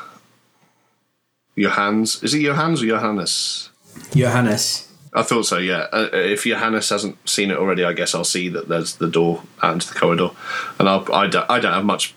Johannes 1.57 2.23
is 2.23 2.35
it 2.35 2.43
Johannes 2.43 2.83
or 2.83 2.87
Johannes? 2.87 3.71
Johannes. 4.15 4.90
I 5.13 5.23
thought 5.23 5.45
so. 5.45 5.59
Yeah. 5.59 5.87
Uh, 5.93 6.09
if 6.13 6.45
Johannes 6.45 6.89
hasn't 6.89 7.17
seen 7.29 7.51
it 7.51 7.57
already, 7.57 7.85
I 7.85 7.93
guess 7.93 8.15
I'll 8.15 8.25
see 8.25 8.49
that 8.51 8.69
there's 8.69 8.97
the 8.97 9.09
door 9.09 9.43
and 9.63 9.81
the 9.81 9.95
corridor, 9.99 10.31
and 10.79 10.89
I'll, 10.89 11.13
I 11.13 11.27
don't 11.27 11.51
I 11.51 11.59
don't 11.61 11.73
have 11.73 11.85
much 11.85 12.15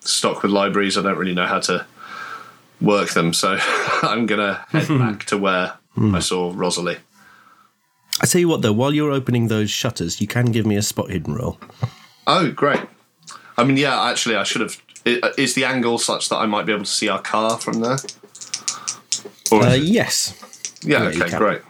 stock 0.00 0.42
with 0.42 0.50
libraries. 0.50 0.98
I 0.98 1.02
don't 1.02 1.16
really 1.16 1.34
know 1.34 1.46
how 1.46 1.60
to 1.60 1.86
work 2.80 3.10
them, 3.10 3.32
so 3.32 3.56
I'm 4.02 4.26
gonna 4.26 4.64
head 4.68 4.88
back 4.98 5.24
to 5.26 5.38
where 5.38 5.74
I 5.96 6.18
saw 6.18 6.52
Rosalie. 6.54 6.98
I 8.20 8.26
tell 8.26 8.40
you 8.40 8.48
what, 8.48 8.62
though, 8.62 8.72
while 8.72 8.92
you're 8.92 9.10
opening 9.12 9.48
those 9.48 9.70
shutters, 9.70 10.20
you 10.20 10.26
can 10.26 10.46
give 10.46 10.66
me 10.66 10.76
a 10.76 10.82
spot 10.82 11.10
hidden 11.10 11.34
roll. 11.34 11.58
Oh, 12.26 12.50
great. 12.50 12.80
I 13.56 13.64
mean, 13.64 13.76
yeah, 13.76 14.02
actually, 14.04 14.36
I 14.36 14.42
should 14.44 14.60
have. 14.62 14.80
Is 15.04 15.54
the 15.54 15.64
angle 15.64 15.98
such 15.98 16.28
that 16.30 16.36
I 16.36 16.46
might 16.46 16.64
be 16.66 16.72
able 16.72 16.84
to 16.84 16.90
see 16.90 17.08
our 17.08 17.20
car 17.20 17.58
from 17.58 17.80
there? 17.80 17.96
Or 19.52 19.62
Uh, 19.62 19.74
yes, 19.74 20.34
yeah, 20.82 21.10
yeah, 21.10 21.22
okay, 21.24 21.36
great. 21.38 21.60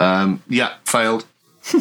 Um, 0.00 0.42
yeah, 0.48 0.74
failed. 0.84 1.26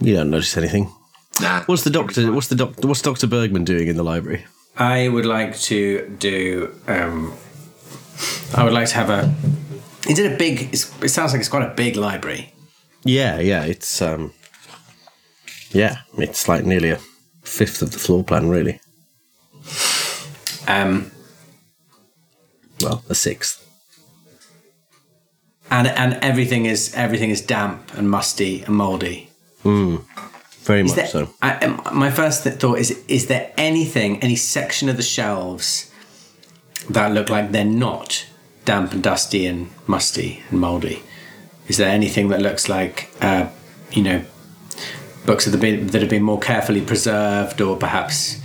you 0.00 0.14
don't 0.14 0.30
notice 0.30 0.56
anything. 0.56 0.92
Nah. 1.40 1.62
What's 1.64 1.84
the 1.84 1.90
doctor? 1.90 2.32
What's 2.32 2.48
the 2.48 2.56
doc? 2.56 2.74
What's 2.82 3.02
Doctor 3.02 3.26
Bergman 3.26 3.64
doing 3.64 3.88
in 3.88 3.96
the 3.96 4.02
library? 4.02 4.44
I 4.76 5.08
would 5.08 5.26
like 5.26 5.58
to 5.60 6.08
do. 6.18 6.74
Um, 6.86 7.32
I 8.54 8.64
would 8.64 8.72
like 8.72 8.88
to 8.88 8.94
have 8.94 9.10
a. 9.10 9.34
Is 10.08 10.18
it 10.18 10.32
a 10.32 10.36
big? 10.36 10.70
It's, 10.72 10.90
it 11.02 11.08
sounds 11.10 11.32
like 11.32 11.40
it's 11.40 11.48
quite 11.48 11.62
a 11.62 11.74
big 11.74 11.96
library. 11.96 12.52
Yeah, 13.04 13.38
yeah, 13.38 13.64
it's 13.64 14.02
um, 14.02 14.32
yeah, 15.70 15.98
it's 16.16 16.48
like 16.48 16.64
nearly 16.64 16.90
a 16.90 16.98
fifth 17.42 17.82
of 17.82 17.92
the 17.92 17.98
floor 17.98 18.24
plan, 18.24 18.48
really. 18.48 18.80
Um, 20.66 21.10
Well, 22.82 23.02
a 23.08 23.14
sixth. 23.14 23.64
And 25.70 25.86
and 25.88 26.14
everything 26.22 26.66
is 26.66 26.92
everything 26.94 27.30
is 27.30 27.40
damp 27.40 27.92
and 27.96 28.10
musty 28.10 28.62
and 28.62 28.74
mouldy. 28.74 29.30
Very 30.68 30.82
Is 30.82 30.88
much 30.88 30.96
there, 30.96 31.06
so. 31.06 31.30
I, 31.40 31.54
um, 31.64 31.80
my 31.94 32.10
first 32.10 32.44
thought 32.44 32.78
is: 32.78 32.90
is 33.08 33.26
there 33.28 33.52
anything, 33.56 34.22
any 34.22 34.36
section 34.36 34.90
of 34.90 34.98
the 34.98 35.02
shelves 35.02 35.90
that 36.90 37.10
look 37.12 37.30
like 37.30 37.52
they're 37.52 37.64
not 37.64 38.26
damp 38.66 38.92
and 38.92 39.02
dusty 39.02 39.46
and 39.46 39.70
musty 39.86 40.42
and 40.50 40.60
mouldy? 40.60 41.02
Is 41.68 41.78
there 41.78 41.88
anything 41.88 42.28
that 42.28 42.42
looks 42.42 42.68
like, 42.68 43.10
uh, 43.22 43.48
you 43.92 44.02
know, 44.02 44.24
books 45.24 45.46
that 45.46 45.52
have 45.52 45.60
been 45.62 45.86
that 45.86 46.02
have 46.02 46.10
been 46.10 46.22
more 46.22 46.38
carefully 46.38 46.82
preserved, 46.82 47.62
or 47.62 47.74
perhaps 47.74 48.38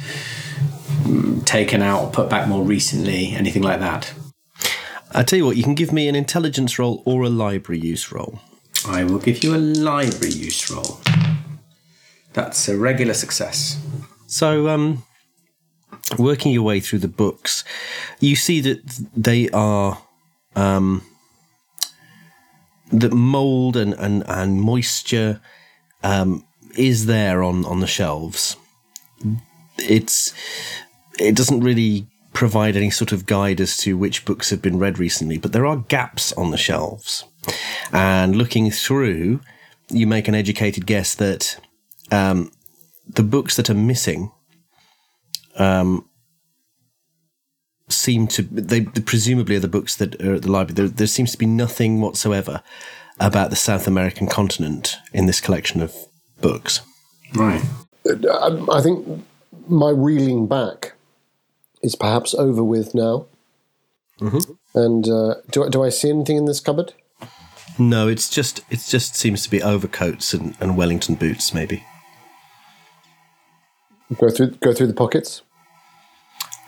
mm, 1.04 1.46
taken 1.46 1.82
out 1.82 2.04
or 2.04 2.10
put 2.10 2.30
back 2.30 2.48
more 2.48 2.64
recently? 2.64 3.34
Anything 3.34 3.64
like 3.64 3.82
that? 3.82 4.14
I 5.16 5.24
tell 5.24 5.38
you 5.38 5.46
what, 5.46 5.58
you 5.58 5.64
can 5.64 5.76
give 5.76 5.92
me 5.92 6.08
an 6.08 6.16
intelligence 6.16 6.80
roll 6.80 7.04
or 7.06 7.24
a 7.24 7.30
library 7.30 7.80
use 7.80 8.12
roll. 8.12 8.40
I 8.88 9.04
will 9.04 9.20
give 9.20 9.44
you 9.44 9.56
a 9.56 9.58
library 9.58 10.34
use 10.34 10.70
roll. 10.72 11.00
That's 12.34 12.68
a 12.68 12.78
regular 12.78 13.14
success. 13.14 13.80
So, 14.26 14.68
um, 14.68 15.04
working 16.18 16.52
your 16.52 16.64
way 16.64 16.80
through 16.80 17.00
the 17.00 17.08
books, 17.08 17.64
you 18.20 18.36
see 18.36 18.60
that 18.62 18.82
they 19.16 19.50
are 19.52 20.02
um, 20.56 21.04
that 22.92 23.14
mold 23.14 23.78
and 23.78 23.94
and 23.94 24.24
and 24.28 24.62
moisture 24.62 25.42
um, 26.04 26.44
is 26.76 27.06
there 27.06 27.44
on 27.44 27.66
on 27.66 27.80
the 27.80 27.88
shelves. 27.88 28.58
It's 29.78 30.34
it 31.20 31.36
doesn't 31.36 31.62
really 31.62 32.08
provide 32.34 32.76
any 32.76 32.90
sort 32.90 33.12
of 33.12 33.26
guide 33.26 33.62
as 33.62 33.78
to 33.78 33.98
which 33.98 34.26
books 34.26 34.50
have 34.50 34.62
been 34.62 34.80
read 34.80 35.00
recently, 35.00 35.38
but 35.38 35.54
there 35.54 35.66
are 35.66 35.78
gaps 35.78 36.34
on 36.34 36.52
the 36.52 36.58
shelves. 36.58 37.24
And 37.92 38.36
looking 38.36 38.72
through, 38.72 39.42
you 39.90 40.08
make 40.08 40.28
an 40.28 40.36
educated 40.36 40.86
guess 40.86 41.16
that 41.16 41.58
um, 42.12 42.52
the 43.08 43.24
books 43.24 43.56
that 43.56 43.70
are 43.70 43.76
missing 43.76 44.32
um, 45.58 46.10
seem 47.90 48.28
to 48.28 48.42
they 48.42 48.82
presumably 48.82 49.56
are 49.56 49.60
the 49.60 49.68
books 49.68 49.96
that 49.98 50.20
are 50.22 50.36
at 50.36 50.42
the 50.42 50.52
library. 50.52 50.74
There, 50.74 50.88
there 50.88 51.08
seems 51.08 51.32
to 51.32 51.38
be 51.38 51.46
nothing 51.46 52.02
whatsoever 52.02 52.64
about 53.20 53.50
the 53.50 53.56
South 53.56 53.88
American 53.88 54.28
continent 54.28 54.98
in 55.14 55.28
this 55.28 55.40
collection 55.40 55.82
of 55.82 55.96
books. 56.42 56.82
Right. 57.36 57.64
I, 58.08 58.66
I 58.72 58.82
think 58.82 59.24
my 59.68 59.90
reeling 59.92 60.48
back 60.48 60.94
is 61.84 61.96
perhaps 61.96 62.34
over 62.34 62.64
with 62.64 62.96
now. 62.96 63.28
And 64.74 65.08
uh, 65.08 65.36
do, 65.52 65.66
I- 65.66 65.70
do 65.70 65.84
I 65.84 65.90
see 65.90 66.10
anything 66.10 66.38
in 66.38 66.46
this 66.46 66.60
cupboard? 66.60 66.94
No, 67.78 68.08
it's 68.08 68.30
just 68.30 68.62
it 68.70 68.86
just 68.88 69.16
seems 69.16 69.44
to 69.44 69.50
be 69.50 69.62
overcoats 69.62 70.34
and, 70.34 70.56
and 70.60 70.78
Wellington 70.78 71.16
boots, 71.16 71.54
maybe. 71.54 71.84
Go 74.20 74.30
through 74.30 74.52
go 74.62 74.74
through 74.74 74.88
the 74.88 74.94
pockets. 74.94 75.42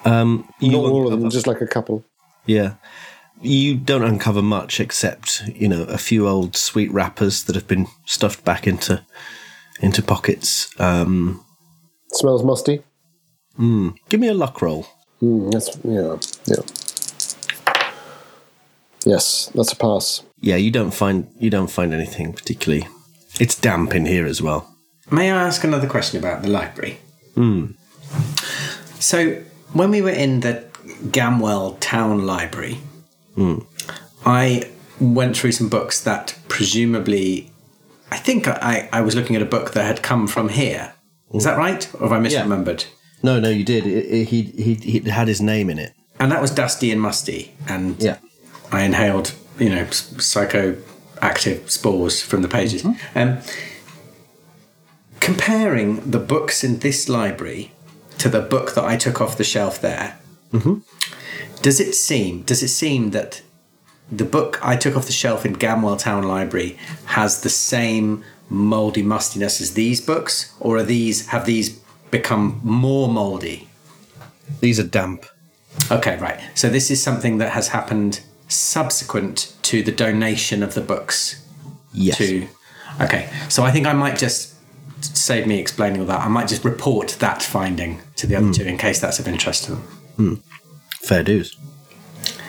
Um, 0.03 0.49
you 0.59 0.72
Not 0.72 0.80
all 0.91 1.05
of 1.11 1.20
them, 1.20 1.30
just 1.30 1.47
like 1.47 1.61
a 1.61 1.68
couple. 1.68 2.03
Yeah. 2.45 2.76
You 3.41 3.76
don't 3.76 4.03
uncover 4.03 4.41
much 4.41 4.80
except, 4.80 5.43
you 5.53 5.68
know, 5.68 5.84
a 5.84 5.97
few 5.97 6.28
old 6.28 6.55
sweet 6.55 6.91
wrappers 6.91 7.43
that 7.43 7.55
have 7.55 7.68
been 7.68 7.88
stuffed 8.05 8.43
back 8.45 8.66
into 8.66 9.03
into 9.82 10.01
pockets. 10.01 10.70
Um, 10.80 11.43
Smells 12.13 12.43
musty. 12.43 12.82
give 13.57 14.20
me 14.20 14.28
a 14.28 14.34
luck 14.34 14.61
roll. 14.61 14.88
Mm, 15.22 15.51
that's 15.51 15.70
yeah, 15.84 16.18
yeah. 16.45 16.63
Yes, 19.05 19.51
that's 19.53 19.72
a 19.72 19.76
pass. 19.76 20.24
Yeah, 20.39 20.55
you 20.55 20.72
don't 20.72 20.91
find 20.91 21.28
you 21.39 21.49
don't 21.49 21.70
find 21.70 21.93
anything 21.93 22.34
particularly. 22.34 22.88
It's 23.39 23.55
damp 23.55 23.93
in 23.93 24.05
here 24.05 24.26
as 24.26 24.41
well. 24.41 24.76
May 25.11 25.32
I 25.32 25.43
ask 25.43 25.63
another 25.63 25.88
question 25.88 26.20
about 26.20 26.41
the 26.41 26.49
library? 26.49 26.97
Hmm. 27.36 27.72
So, 28.99 29.43
when 29.74 29.91
we 29.91 30.01
were 30.01 30.09
in 30.09 30.39
the 30.39 30.63
Gamwell 31.07 31.78
Town 31.80 32.26
Library, 32.26 32.80
hmm. 33.36 33.59
I 34.26 34.70
went 34.99 35.38
through 35.38 35.51
some 35.51 35.70
books 35.70 36.01
that 36.03 36.39
presumably, 36.47 37.51
I 38.11 38.18
think 38.18 38.47
I, 38.47 38.89
I 38.91 39.01
was 39.01 39.16
looking 39.16 39.36
at 39.36 39.41
a 39.41 39.45
book 39.45 39.72
that 39.72 39.84
had 39.84 40.01
come 40.01 40.28
from 40.28 40.49
here. 40.49 40.93
Is 41.34 41.43
hmm. 41.43 41.49
that 41.49 41.57
right? 41.57 41.93
Or 41.95 42.09
have 42.09 42.11
I 42.13 42.20
misremembered? 42.20 42.86
No, 43.24 43.39
no, 43.39 43.49
you 43.49 43.63
did. 43.63 43.86
It, 43.88 44.05
it, 44.05 44.28
he, 44.30 44.41
he 44.43 44.74
he 44.76 45.09
had 45.09 45.28
his 45.28 45.41
name 45.41 45.70
in 45.70 45.80
it. 45.80 45.93
And 46.20 46.32
that 46.32 46.41
was 46.41 46.51
Dusty 46.51 46.91
and 46.91 47.01
Musty. 47.01 47.53
And 47.68 48.01
Yeah. 48.01 48.18
I 48.72 48.84
inhaled, 48.84 49.34
you 49.59 49.70
know, 49.70 49.86
psychoactive 49.86 51.70
spores 51.70 52.22
from 52.22 52.41
the 52.41 52.47
pages. 52.47 52.86
Um, 53.16 53.39
comparing 55.20 56.11
the 56.11 56.20
books 56.20 56.63
in 56.63 56.80
this 56.80 57.09
library 57.09 57.72
to 58.18 58.30
the 58.30 58.41
book 58.41 58.76
that 58.76 58.84
I 58.84 58.97
took 58.97 59.22
off 59.22 59.38
the 59.38 59.43
shelf 59.43 59.80
there, 59.82 60.18
does 61.61 61.80
it 61.80 61.93
seem 61.95 62.43
does 62.43 62.63
it 62.63 62.70
seem 62.70 63.11
that 63.11 63.41
the 64.11 64.24
book 64.26 64.59
I 64.63 64.76
took 64.78 64.95
off 64.95 65.05
the 65.07 65.11
shelf 65.11 65.45
in 65.45 65.55
Gamwell 65.55 65.99
Town 65.99 66.24
Library 66.24 66.78
has 67.05 67.41
the 67.41 67.49
same 67.49 68.24
mouldy 68.49 69.01
mustiness 69.01 69.59
as 69.59 69.74
these 69.74 69.99
books, 69.99 70.53
or 70.59 70.78
are 70.78 70.84
these 70.84 71.28
have 71.28 71.45
these 71.45 71.80
become 72.20 72.59
more 72.63 73.07
mouldy? 73.09 73.68
These 74.61 74.80
are 74.80 74.88
damp. 74.99 75.26
Okay, 75.91 76.18
right. 76.18 76.39
So 76.55 76.70
this 76.70 76.89
is 76.89 77.01
something 77.03 77.38
that 77.39 77.51
has 77.51 77.70
happened 77.70 78.22
subsequent 78.47 79.53
to 79.63 79.84
the 79.84 79.91
donation 79.91 80.63
of 80.63 80.74
the 80.74 80.82
books 80.82 81.41
Yes. 81.93 82.18
to. 82.18 82.47
Okay, 83.01 83.30
so 83.49 83.63
I 83.63 83.72
think 83.72 83.86
I 83.88 83.93
might 83.93 84.18
just 84.18 84.53
save 85.01 85.45
me 85.47 85.59
explaining 85.59 85.99
all 86.01 86.07
that. 86.07 86.22
I 86.22 86.28
might 86.30 86.47
just 86.47 86.63
report 86.63 87.07
that 87.20 87.41
finding 87.43 88.01
to 88.16 88.28
the 88.28 88.36
other 88.38 88.51
two 88.53 88.63
in 88.63 88.78
case 88.78 88.99
that's 88.99 89.20
of 89.20 89.28
interest 89.28 89.66
to 89.66 89.72
them. 90.18 90.43
Fair 91.01 91.24
dues. 91.24 91.57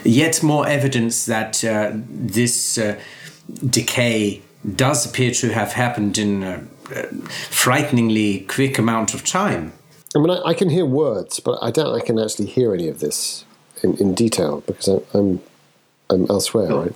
Yet 0.05 0.43
more 0.43 0.67
evidence 0.69 1.27
that 1.27 1.65
uh, 1.65 1.91
this 2.35 2.79
uh, 2.79 2.97
decay 3.69 4.43
does 4.85 5.05
appear 5.07 5.33
to 5.33 5.53
have 5.53 5.73
happened 5.73 6.19
in 6.19 6.43
uh, 6.45 6.65
frighteningly 7.51 8.41
quick 8.49 8.79
amount 8.79 9.15
of 9.15 9.25
time. 9.25 9.73
I 10.15 10.19
mean, 10.19 10.31
I, 10.31 10.41
I 10.51 10.55
can 10.55 10.71
hear 10.71 10.87
words, 10.87 11.41
but 11.41 11.59
I 11.63 11.71
doubt 11.71 11.95
I 11.95 12.01
can 12.01 12.19
actually 12.19 12.47
hear 12.47 12.73
any 12.75 12.89
of 12.89 13.01
this 13.01 13.45
in, 13.83 13.97
in 13.99 14.15
detail 14.15 14.63
because 14.67 14.89
I, 14.89 15.19
I'm 15.19 15.41
I'm 16.09 16.27
elsewhere, 16.31 16.69
right? 16.75 16.95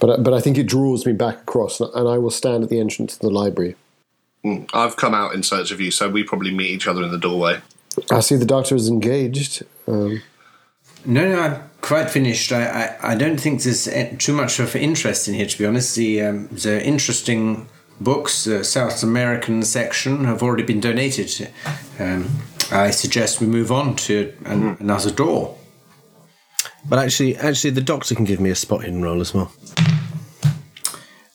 But 0.00 0.10
I- 0.10 0.16
but 0.22 0.32
I 0.32 0.40
think 0.40 0.56
it 0.58 0.64
draws 0.66 1.04
me 1.06 1.12
back 1.12 1.42
across, 1.42 1.80
and 1.80 1.90
and 1.94 2.08
I 2.08 2.18
will 2.18 2.30
stand 2.30 2.64
at 2.64 2.70
the 2.70 2.80
entrance 2.80 3.14
to 3.16 3.20
the 3.20 3.30
library. 3.30 3.76
I've 4.72 4.96
come 4.96 5.12
out 5.14 5.34
in 5.34 5.42
search 5.42 5.70
of 5.70 5.80
you, 5.82 5.90
so 5.90 6.08
we 6.08 6.24
probably 6.24 6.50
meet 6.50 6.70
each 6.70 6.86
other 6.88 7.02
in 7.02 7.10
the 7.10 7.18
doorway. 7.18 7.60
I 8.10 8.20
see 8.20 8.36
the 8.36 8.46
doctor 8.46 8.74
is 8.74 8.88
engaged. 8.88 9.62
Um, 9.86 10.22
No, 11.04 11.28
no, 11.28 11.40
I'm 11.40 11.62
quite 11.82 12.08
finished. 12.10 12.50
I, 12.50 12.62
I, 13.02 13.12
I 13.12 13.14
don't 13.16 13.38
think 13.38 13.62
there's 13.62 13.86
eh, 13.86 14.16
too 14.18 14.32
much 14.32 14.58
of 14.58 14.74
interest 14.74 15.28
in 15.28 15.34
here, 15.34 15.46
to 15.46 15.58
be 15.58 15.66
honest. 15.66 15.94
The 15.96 16.22
um, 16.22 16.48
the 16.48 16.82
interesting 16.82 17.68
books, 18.00 18.44
the 18.44 18.64
South 18.64 19.02
American 19.02 19.62
section, 19.62 20.24
have 20.24 20.42
already 20.42 20.62
been 20.62 20.80
donated. 20.80 21.50
Um, 21.98 22.28
I 22.70 22.90
suggest 22.90 23.40
we 23.40 23.46
move 23.46 23.70
on 23.70 23.96
to 23.96 24.32
an, 24.44 24.76
another 24.80 25.10
door. 25.10 25.56
But 26.88 26.98
actually, 26.98 27.36
actually, 27.36 27.70
the 27.70 27.82
doctor 27.82 28.14
can 28.14 28.24
give 28.24 28.40
me 28.40 28.50
a 28.50 28.54
spot 28.54 28.84
hidden 28.84 29.02
roll 29.02 29.20
as 29.20 29.34
well. 29.34 29.52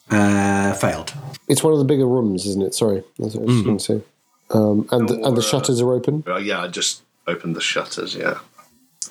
Uh, 0.10 0.74
failed. 0.74 1.14
it's 1.48 1.64
one 1.64 1.74
of 1.74 1.80
the 1.80 1.86
bigger 1.86 2.08
rooms, 2.08 2.46
isn't 2.46 2.62
it? 2.62 2.74
Sorry, 2.74 3.04
that's 3.18 3.36
what 3.36 3.50
I 3.50 3.52
was 3.52 3.62
going 3.62 3.78
to 3.78 3.84
say. 3.84 4.02
Um, 4.52 4.88
and 4.92 5.10
the, 5.10 5.22
and 5.24 5.36
the 5.36 5.42
shutters 5.42 5.82
are 5.82 5.92
open. 5.92 6.24
Uh, 6.28 6.38
yeah, 6.38 6.62
I 6.62 6.68
just 6.68 7.02
opened 7.28 7.56
the 7.56 7.62
shutters. 7.62 8.16
Yeah, 8.16 8.40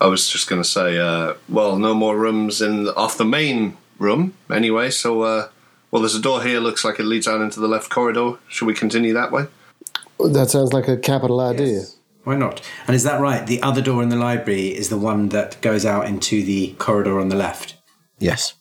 I 0.00 0.07
was 0.07 0.28
just 0.28 0.48
going 0.48 0.62
to 0.62 0.68
say, 0.68 0.98
uh, 0.98 1.34
well, 1.48 1.76
no 1.76 1.94
more 1.94 2.16
rooms 2.16 2.62
in 2.62 2.88
off 2.88 3.18
the 3.18 3.24
main 3.24 3.76
room 3.98 4.34
anyway. 4.50 4.90
So, 4.90 5.22
uh, 5.22 5.48
well, 5.95 6.03
there's 6.03 6.16
a 6.16 6.20
door 6.20 6.42
here. 6.42 6.59
Looks 6.59 6.84
like 6.84 6.99
it 6.99 7.05
leads 7.05 7.28
out 7.28 7.40
into 7.40 7.61
the 7.61 7.68
left 7.68 7.88
corridor. 7.88 8.32
Should 8.49 8.66
we 8.66 8.74
continue 8.74 9.12
that 9.14 9.30
way? 9.30 9.47
That 10.18 10.51
sounds 10.51 10.72
like 10.72 10.88
a 10.88 10.97
capital 10.97 11.38
idea. 11.38 11.82
Why 12.24 12.34
not? 12.34 12.68
And 12.88 12.97
is 12.97 13.05
that 13.05 13.20
right? 13.20 13.47
The 13.47 13.62
other 13.62 13.80
door 13.80 14.03
in 14.03 14.09
the 14.09 14.16
library 14.16 14.76
is 14.76 14.88
the 14.88 14.99
one 14.99 15.28
that 15.28 15.61
goes 15.61 15.86
out 15.86 16.09
into 16.09 16.42
the 16.42 16.72
corridor 16.80 17.20
on 17.20 17.28
the 17.28 17.36
left. 17.36 17.76
Yes. 18.18 18.55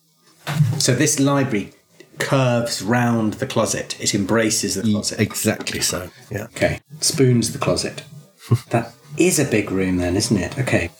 So 0.77 0.93
this 0.93 1.19
library 1.19 1.73
curves 2.19 2.84
round 2.84 3.34
the 3.34 3.47
closet. 3.47 3.99
It 3.99 4.13
embraces 4.13 4.75
the 4.75 4.84
closet. 4.84 5.19
Exactly 5.19 5.79
so. 5.79 6.11
Yeah. 6.29 6.43
Okay. 6.55 6.81
Spoons 6.99 7.51
the 7.51 7.57
closet. 7.57 8.03
that 8.69 8.93
is 9.17 9.39
a 9.39 9.45
big 9.45 9.71
room 9.71 9.97
then, 9.97 10.15
isn't 10.15 10.38
it? 10.38 10.59
Okay. 10.59 10.91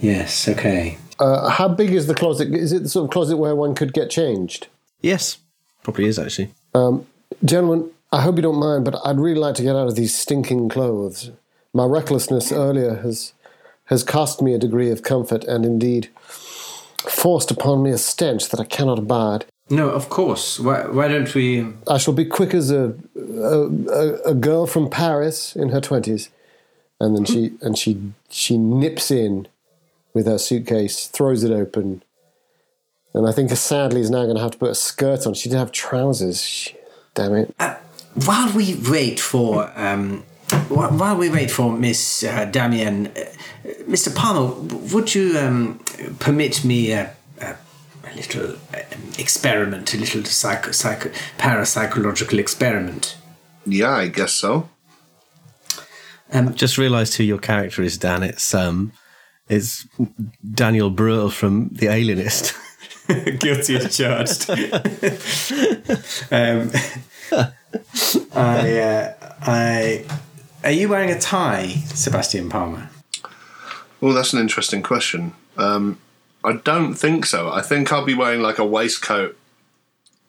Yes, 0.00 0.48
okay. 0.48 0.98
Uh, 1.20 1.50
how 1.50 1.68
big 1.68 1.90
is 1.90 2.08
the 2.08 2.16
closet? 2.16 2.52
Is 2.52 2.72
it 2.72 2.82
the 2.82 2.88
sort 2.88 3.04
of 3.04 3.12
closet 3.12 3.36
where 3.36 3.54
one 3.54 3.76
could 3.76 3.92
get 3.92 4.10
changed? 4.10 4.66
Yes. 5.02 5.38
Probably 5.82 6.06
is 6.06 6.18
actually. 6.18 6.50
Um, 6.74 7.06
gentlemen, 7.44 7.90
I 8.12 8.20
hope 8.22 8.36
you 8.36 8.42
don't 8.42 8.58
mind, 8.58 8.84
but 8.84 8.96
I'd 9.04 9.18
really 9.18 9.40
like 9.40 9.54
to 9.56 9.62
get 9.62 9.76
out 9.76 9.88
of 9.88 9.96
these 9.96 10.14
stinking 10.14 10.68
clothes. 10.68 11.30
My 11.74 11.84
recklessness 11.84 12.52
earlier 12.52 12.96
has 12.96 13.32
has 13.86 14.04
cost 14.04 14.40
me 14.40 14.54
a 14.54 14.58
degree 14.58 14.90
of 14.90 15.02
comfort 15.02 15.44
and 15.44 15.64
indeed 15.64 16.08
forced 17.08 17.50
upon 17.50 17.82
me 17.82 17.90
a 17.90 17.98
stench 17.98 18.48
that 18.50 18.60
I 18.60 18.64
cannot 18.64 18.98
abide. 18.98 19.44
No, 19.68 19.90
of 19.90 20.08
course. 20.08 20.60
Why, 20.60 20.86
why 20.86 21.08
don't 21.08 21.34
we. 21.34 21.60
Um, 21.60 21.78
I 21.88 21.98
shall 21.98 22.14
be 22.14 22.24
quick 22.24 22.54
as 22.54 22.70
a 22.70 22.94
a, 23.16 23.68
a, 23.88 24.22
a 24.30 24.34
girl 24.34 24.66
from 24.66 24.90
Paris 24.90 25.56
in 25.56 25.70
her 25.70 25.80
twenties, 25.80 26.28
and 27.00 27.16
then 27.16 27.24
she 27.24 27.52
and 27.60 27.76
she 27.78 28.12
she 28.28 28.58
nips 28.58 29.10
in 29.10 29.48
with 30.14 30.26
her 30.26 30.38
suitcase, 30.38 31.06
throws 31.06 31.42
it 31.42 31.50
open, 31.50 32.02
and 33.14 33.28
I 33.28 33.32
think 33.32 33.50
sadly 33.50 34.00
is 34.00 34.10
now 34.10 34.24
going 34.24 34.36
to 34.36 34.42
have 34.42 34.52
to 34.52 34.58
put 34.58 34.70
a 34.70 34.74
skirt 34.74 35.26
on. 35.26 35.34
She 35.34 35.48
didn't 35.48 35.60
have 35.60 35.72
trousers. 35.72 36.42
She, 36.42 36.76
damn 37.14 37.34
it! 37.34 37.54
While 38.24 38.52
we 38.54 38.74
wait 38.88 39.20
for. 39.20 39.72
Um, 39.78 40.24
while 40.68 41.16
we 41.16 41.30
wait 41.30 41.50
for 41.50 41.72
Miss 41.72 42.24
uh, 42.24 42.44
Damien, 42.44 43.06
uh, 43.06 43.20
Mr. 43.88 44.14
Palmer, 44.14 44.52
would 44.92 45.14
you 45.14 45.38
um, 45.38 45.78
permit 46.18 46.62
me 46.62 46.92
a, 46.92 47.14
a, 47.40 47.56
a 48.04 48.14
little 48.14 48.50
um, 48.50 49.12
experiment, 49.18 49.94
a 49.94 49.96
little 49.96 50.24
psycho, 50.24 50.72
psycho, 50.72 51.10
parapsychological 51.38 52.38
experiment? 52.38 53.16
Yeah, 53.64 53.92
I 53.92 54.08
guess 54.08 54.32
so. 54.32 54.68
Just 56.54 56.78
realised 56.78 57.14
who 57.14 57.24
your 57.24 57.38
character 57.38 57.82
is, 57.82 57.98
Dan. 57.98 58.22
It's 58.22 58.54
um, 58.54 58.92
it's 59.48 59.86
Daniel 60.54 60.90
Bruhl 60.90 61.30
from 61.30 61.68
The 61.72 61.88
Alienist. 61.88 62.54
Guilty 63.38 63.76
as 63.76 63.96
charged. 63.96 64.48
um, 66.30 66.70
I, 68.34 68.78
uh, 68.78 69.14
I, 69.42 70.04
are 70.64 70.70
you 70.70 70.88
wearing 70.88 71.10
a 71.10 71.18
tie, 71.18 71.68
Sebastian 71.94 72.48
Palmer? 72.48 72.88
Well, 74.00 74.12
that's 74.14 74.32
an 74.32 74.40
interesting 74.40 74.82
question. 74.82 75.34
Um, 75.56 75.98
I 76.44 76.54
don't 76.54 76.94
think 76.94 77.26
so. 77.26 77.50
I 77.50 77.62
think 77.62 77.92
I'll 77.92 78.04
be 78.04 78.14
wearing 78.14 78.40
like 78.40 78.58
a 78.58 78.64
waistcoat 78.64 79.38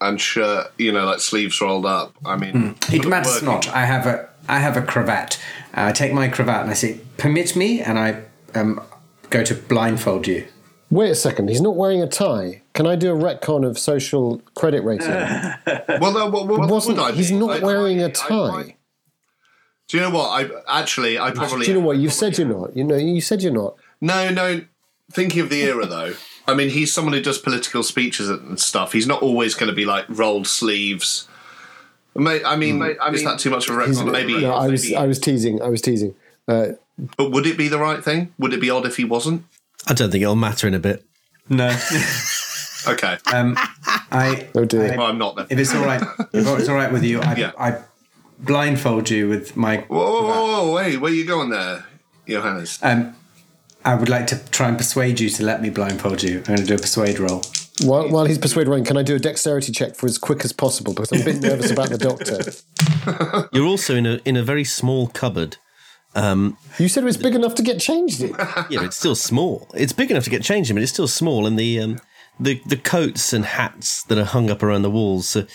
and 0.01 0.19
shirt, 0.19 0.71
you 0.77 0.91
know, 0.91 1.05
like 1.05 1.19
sleeves 1.19 1.59
rolled 1.61 1.85
up. 1.85 2.13
I 2.25 2.35
mean, 2.37 2.75
It 2.91 3.05
matters 3.07 3.33
working- 3.33 3.47
not. 3.47 3.67
I 3.69 3.85
have 3.85 4.05
a, 4.05 4.29
I 4.47 4.59
have 4.59 4.77
a 4.77 4.81
cravat. 4.81 5.39
I 5.73 5.91
take 5.91 6.13
my 6.13 6.27
cravat 6.27 6.61
and 6.61 6.69
I 6.69 6.73
say, 6.73 6.99
"Permit 7.17 7.55
me," 7.55 7.81
and 7.81 7.97
I 7.97 8.21
um, 8.53 8.81
go 9.29 9.43
to 9.43 9.55
blindfold 9.55 10.27
you. 10.27 10.45
Wait 10.93 11.09
a 11.09 11.15
second. 11.15 11.49
He's 11.49 11.61
not 11.61 11.75
wearing 11.75 12.01
a 12.03 12.07
tie. 12.07 12.61
Can 12.73 12.85
I 12.85 12.95
do 12.95 13.11
a 13.13 13.17
retcon 13.17 13.65
of 13.67 13.79
social 13.79 14.41
credit 14.55 14.83
rating? 14.83 15.07
Well, 15.99 16.11
no, 16.13 16.29
what, 16.29 16.47
what 16.47 16.69
wasn't- 16.69 16.97
would 16.97 17.03
I 17.03 17.11
he's 17.13 17.31
not 17.31 17.49
I- 17.61 17.65
wearing 17.65 17.99
a 18.01 18.05
I- 18.05 18.07
I 18.07 18.11
tie. 18.11 18.51
might- 18.51 18.75
do 19.87 19.97
you 19.97 20.03
know 20.03 20.09
what? 20.11 20.27
I 20.29 20.79
actually, 20.81 21.19
I 21.19 21.31
probably. 21.31 21.65
do 21.65 21.71
you 21.73 21.79
know 21.79 21.85
what? 21.85 21.97
You 21.97 22.09
said 22.09 22.37
you're 22.37 22.47
not. 22.47 22.75
You 22.75 22.83
know, 22.83 22.95
you 22.95 23.21
said 23.21 23.41
you're 23.43 23.51
not. 23.53 23.75
No, 24.01 24.29
no. 24.29 24.61
Thinking 25.11 25.41
of 25.41 25.49
the 25.49 25.61
era, 25.61 25.85
though, 25.85 26.13
I 26.47 26.53
mean, 26.55 26.69
he's 26.69 26.93
someone 26.93 27.13
who 27.13 27.21
does 27.21 27.37
political 27.37 27.83
speeches 27.83 28.29
and 28.29 28.59
stuff. 28.59 28.93
He's 28.93 29.05
not 29.07 29.21
always 29.21 29.53
going 29.55 29.69
to 29.69 29.75
be 29.75 29.85
like 29.85 30.05
rolled 30.07 30.47
sleeves. 30.47 31.27
Mate, 32.15 32.43
I 32.45 32.55
mean, 32.55 32.81
is 33.11 33.23
that 33.23 33.39
too 33.39 33.49
much 33.49 33.67
of 33.69 33.75
a 33.75 33.79
retcon? 33.79 34.11
Maybe. 34.11 34.39
No, 34.41 34.53
I 34.53 34.67
was. 34.67 34.83
maybe- 34.83 34.95
I 34.95 35.05
was 35.05 35.19
teasing. 35.19 35.61
I 35.61 35.67
was 35.69 35.81
teasing. 35.81 36.15
Uh, 36.47 36.67
But 37.17 37.31
would 37.31 37.45
it 37.45 37.57
be 37.57 37.67
the 37.67 37.79
right 37.79 38.03
thing? 38.03 38.33
Would 38.39 38.53
it 38.53 38.61
be 38.61 38.69
odd 38.69 38.85
if 38.85 38.97
he 38.97 39.03
wasn't? 39.03 39.43
I 39.87 39.93
don't 39.93 40.11
think 40.11 40.21
it'll 40.21 40.35
matter 40.35 40.67
in 40.67 40.73
a 40.73 40.79
bit. 40.79 41.05
No, 41.49 41.67
Okay. 42.87 43.17
um, 43.33 43.55
I. 44.11 44.47
oh 44.55 44.65
dear. 44.65 44.97
well, 44.97 45.07
I'm 45.07 45.17
not 45.17 45.35
then. 45.35 45.47
If 45.49 45.59
it's 45.59 45.73
all 45.73 45.85
right, 45.85 46.01
if 46.33 46.47
it's 46.47 46.69
all 46.69 46.75
right 46.75 46.91
with 46.91 47.03
you, 47.03 47.21
I, 47.21 47.35
Yeah. 47.35 47.51
I 47.57 47.77
blindfold 48.39 49.09
you 49.09 49.27
with 49.29 49.55
my. 49.55 49.77
Whoa, 49.87 49.97
whoa, 49.97 50.21
whoa, 50.27 50.45
whoa, 50.65 50.73
wait, 50.75 50.97
where 50.97 51.11
are 51.11 51.15
you 51.15 51.25
going 51.25 51.49
there, 51.49 51.85
Johannes? 52.27 52.79
Um, 52.81 53.15
I 53.85 53.95
would 53.95 54.09
like 54.09 54.27
to 54.27 54.39
try 54.51 54.69
and 54.69 54.77
persuade 54.77 55.19
you 55.19 55.29
to 55.29 55.43
let 55.43 55.61
me 55.61 55.69
blindfold 55.69 56.23
you. 56.23 56.37
I'm 56.39 56.43
going 56.43 56.59
to 56.59 56.65
do 56.65 56.75
a 56.75 56.77
persuade 56.77 57.19
roll. 57.19 57.41
While, 57.83 58.09
while 58.09 58.25
he's 58.25 58.37
persuaded 58.37 58.69
Ryan, 58.69 58.85
can 58.85 58.97
I 58.97 59.03
do 59.03 59.15
a 59.15 59.19
dexterity 59.19 59.71
check 59.71 59.95
for 59.95 60.05
as 60.05 60.17
quick 60.17 60.45
as 60.45 60.53
possible 60.53 60.93
because 60.93 61.11
I'm 61.11 61.21
a 61.21 61.25
bit 61.25 61.41
nervous 61.41 61.71
about 61.71 61.89
the 61.89 61.97
doctor. 61.97 63.49
You're 63.57 63.65
also 63.65 63.95
in 63.95 64.05
a 64.05 64.19
in 64.25 64.37
a 64.37 64.43
very 64.43 64.63
small 64.63 65.07
cupboard. 65.07 65.57
You 66.15 66.87
said 66.87 67.03
it 67.03 67.05
was 67.05 67.17
big 67.17 67.35
enough 67.35 67.55
to 67.55 67.63
get 67.63 67.79
changed 67.79 68.21
in. 68.21 68.35
Yeah, 68.69 68.79
but 68.79 68.85
it's 68.85 68.97
still 68.97 69.15
small. 69.15 69.67
It's 69.73 69.93
big 69.93 70.11
enough 70.11 70.23
to 70.25 70.29
get 70.29 70.43
changed 70.43 70.69
in, 70.69 70.75
but 70.75 70.83
it's 70.83 70.91
still 70.91 71.07
small, 71.07 71.45
and 71.47 71.57
the 71.57 71.79
um, 71.79 71.99
the 72.39 72.61
the 72.65 72.77
coats 72.77 73.33
and 73.33 73.45
hats 73.45 74.03
that 74.03 74.17
are 74.17 74.25
hung 74.25 74.49
up 74.49 74.61
around 74.63 74.81
the 74.83 74.91
walls. 74.91 75.35
Uh, 75.35 75.45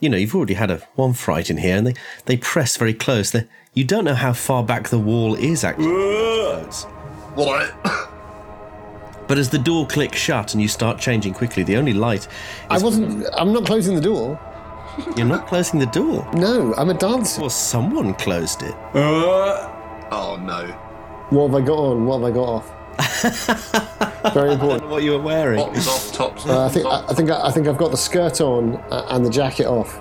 you 0.00 0.08
know, 0.08 0.16
you've 0.16 0.34
already 0.34 0.54
had 0.54 0.70
a 0.70 0.78
one 0.94 1.12
fright 1.12 1.50
in 1.50 1.58
here, 1.58 1.76
and 1.76 1.86
they 1.86 1.94
they 2.26 2.36
press 2.36 2.76
very 2.76 2.94
close. 2.94 3.30
They, 3.30 3.46
you 3.74 3.84
don't 3.84 4.04
know 4.04 4.14
how 4.14 4.32
far 4.32 4.64
back 4.64 4.88
the 4.88 4.98
wall 4.98 5.34
is 5.34 5.64
actually. 5.64 5.86
What? 7.34 7.72
But 9.28 9.38
as 9.38 9.50
the 9.50 9.58
door 9.58 9.86
clicks 9.86 10.18
shut 10.18 10.52
and 10.54 10.60
you 10.60 10.66
start 10.66 10.98
changing 10.98 11.32
quickly, 11.34 11.62
the 11.62 11.76
only 11.76 11.92
light 11.92 12.26
I 12.68 12.78
wasn't. 12.78 13.24
I'm 13.34 13.52
not 13.52 13.64
closing 13.64 13.94
the 13.94 14.00
door. 14.00 14.36
you're 15.16 15.26
not 15.26 15.46
closing 15.46 15.78
the 15.78 15.86
door. 15.86 16.28
No, 16.34 16.74
I'm 16.74 16.90
a 16.90 16.94
dancer. 16.94 17.42
Well, 17.42 17.50
someone 17.50 18.14
closed 18.14 18.62
it. 18.62 18.74
Uh, 18.92 19.68
Oh 20.10 20.36
no. 20.36 20.66
What 21.30 21.48
have 21.48 21.62
I 21.62 21.66
got 21.66 21.78
on? 21.78 22.06
What 22.06 22.20
have 22.20 22.30
I 22.30 22.34
got 22.34 22.48
off? 22.48 22.70
Very 24.34 24.52
important. 24.52 24.90
What 24.90 25.02
you 25.02 25.12
were 25.12 25.20
wearing? 25.20 25.58
Bottoms 25.58 25.86
off, 25.86 26.12
tops. 26.12 26.46
Uh, 26.46 26.66
I 26.66 26.68
think 26.68 26.86
I, 26.86 26.90
top. 26.90 27.10
I 27.10 27.14
think 27.14 27.30
I 27.30 27.50
think 27.50 27.68
I've 27.68 27.78
got 27.78 27.90
the 27.90 27.96
skirt 27.96 28.40
on 28.40 28.76
uh, 28.90 29.06
and 29.10 29.24
the 29.24 29.30
jacket 29.30 29.66
off. 29.66 30.00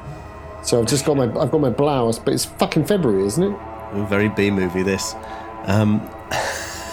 So 0.63 0.79
I've 0.79 0.87
just 0.87 1.05
got 1.05 1.15
my 1.17 1.23
I've 1.23 1.51
got 1.51 1.61
my 1.61 1.69
blouse, 1.69 2.19
but 2.19 2.33
it's 2.33 2.45
fucking 2.45 2.85
February, 2.85 3.25
isn't 3.25 3.43
it? 3.43 3.57
Very 4.07 4.29
B 4.29 4.51
movie. 4.51 4.83
This. 4.83 5.15
Um, 5.65 6.09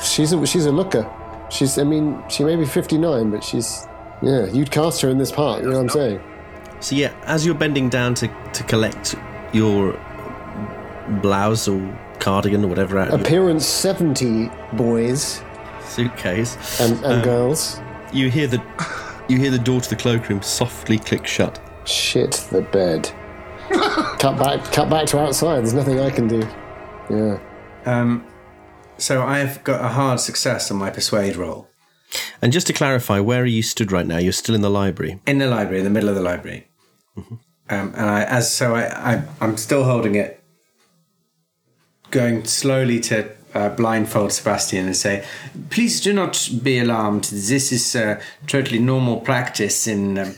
She's 0.03 0.33
a 0.33 0.47
she's 0.47 0.67
a 0.67 0.73
looker. 0.73 1.11
She's 1.51 1.79
I 1.79 1.85
mean 1.85 2.23
she 2.29 2.45
may 2.45 2.55
be 2.57 2.64
59, 2.64 3.31
but 3.31 3.43
she's 3.43 3.87
yeah. 4.23 4.47
You'd 4.47 4.71
cast 4.71 5.01
her 5.03 5.09
in 5.09 5.19
this 5.19 5.33
part. 5.33 5.62
You 5.62 5.71
know 5.71 5.77
what 5.77 5.83
I'm 5.83 5.89
saying? 5.89 6.21
so 6.81 6.95
yeah, 6.95 7.12
as 7.25 7.45
you're 7.45 7.55
bending 7.55 7.89
down 7.89 8.14
to 8.14 8.29
to 8.53 8.62
collect 8.64 9.14
your 9.53 9.99
blouse 11.23 11.69
or 11.69 11.99
cardigan 12.21 12.65
or 12.65 12.69
whatever 12.69 12.99
out 12.99 13.09
of 13.09 13.13
your 13.13 13.21
Appearance 13.21 13.67
70, 13.67 14.51
boys 14.75 15.43
suitcase, 15.85 16.81
and, 16.81 17.05
and 17.05 17.23
girls. 17.25 17.81
you 18.13 18.29
hear 18.31 18.47
the 18.47 18.63
you 19.29 19.39
hear 19.39 19.51
the 19.51 19.59
door 19.59 19.81
to 19.81 19.89
the 19.89 19.97
cloakroom 19.97 20.43
softly 20.43 20.99
click 20.99 21.27
shut. 21.27 21.61
Shit 21.85 22.47
the 22.51 22.63
bed. 22.63 23.11
cut 24.19 24.39
back 24.39 24.65
cut 24.73 24.91
back 24.91 25.07
to 25.09 25.19
outside. 25.19 25.61
There's 25.61 25.75
nothing 25.75 26.01
I 26.01 26.11
can 26.11 26.29
do. 26.29 26.47
Yeah. 27.09 27.39
um, 27.85 28.27
so 28.99 29.23
I've 29.23 29.63
got 29.63 29.85
a 29.85 29.89
hard 29.89 30.19
success 30.21 30.71
on 30.71 30.77
my 30.77 30.91
persuade 30.91 31.37
roll 31.37 31.69
And 32.43 32.53
just 32.53 32.67
to 32.69 32.73
clarify, 32.73 33.21
where 33.21 33.43
are 33.43 33.47
you 33.47 33.63
stood 33.63 33.93
right 33.93 34.07
now? 34.07 34.19
You're 34.19 34.33
still 34.33 34.55
in 34.55 34.63
the 34.63 34.71
library. 34.71 35.21
in 35.27 35.39
the 35.39 35.47
library, 35.49 35.79
in 35.79 35.85
the 35.85 35.91
middle 35.91 36.09
of 36.09 36.15
the 36.17 36.23
library. 36.23 36.67
Um, 37.17 37.39
and 37.69 38.11
I, 38.11 38.25
as 38.25 38.53
so, 38.53 38.75
I, 38.75 39.15
I, 39.15 39.23
I'm 39.41 39.57
still 39.57 39.85
holding 39.85 40.15
it, 40.15 40.43
going 42.17 42.47
slowly 42.47 42.99
to 42.99 43.31
uh, 43.53 43.69
blindfold 43.69 44.33
Sebastian 44.33 44.87
and 44.87 44.97
say, 44.97 45.23
"Please 45.69 46.01
do 46.01 46.12
not 46.12 46.49
be 46.62 46.79
alarmed. 46.79 47.25
This 47.25 47.73
is 47.73 47.95
uh, 47.95 48.19
totally 48.47 48.79
normal 48.79 49.21
practice 49.21 49.87
in 49.87 50.19
um, 50.19 50.29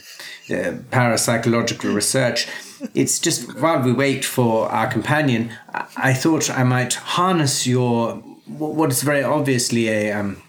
uh, 0.51 0.73
parapsychological 0.91 1.95
research. 1.95 2.49
It's 2.95 3.21
just 3.21 3.61
while 3.61 3.81
we 3.81 3.93
wait 3.93 4.25
for 4.25 4.69
our 4.71 4.89
companion, 4.89 5.53
I, 5.73 6.11
I 6.11 6.15
thought 6.15 6.51
I 6.51 6.65
might 6.65 6.95
harness 6.95 7.67
your 7.67 8.15
what 8.47 8.91
is 8.91 9.03
very 9.03 9.23
obviously 9.23 9.89
a 9.89 10.13
um, 10.13 10.43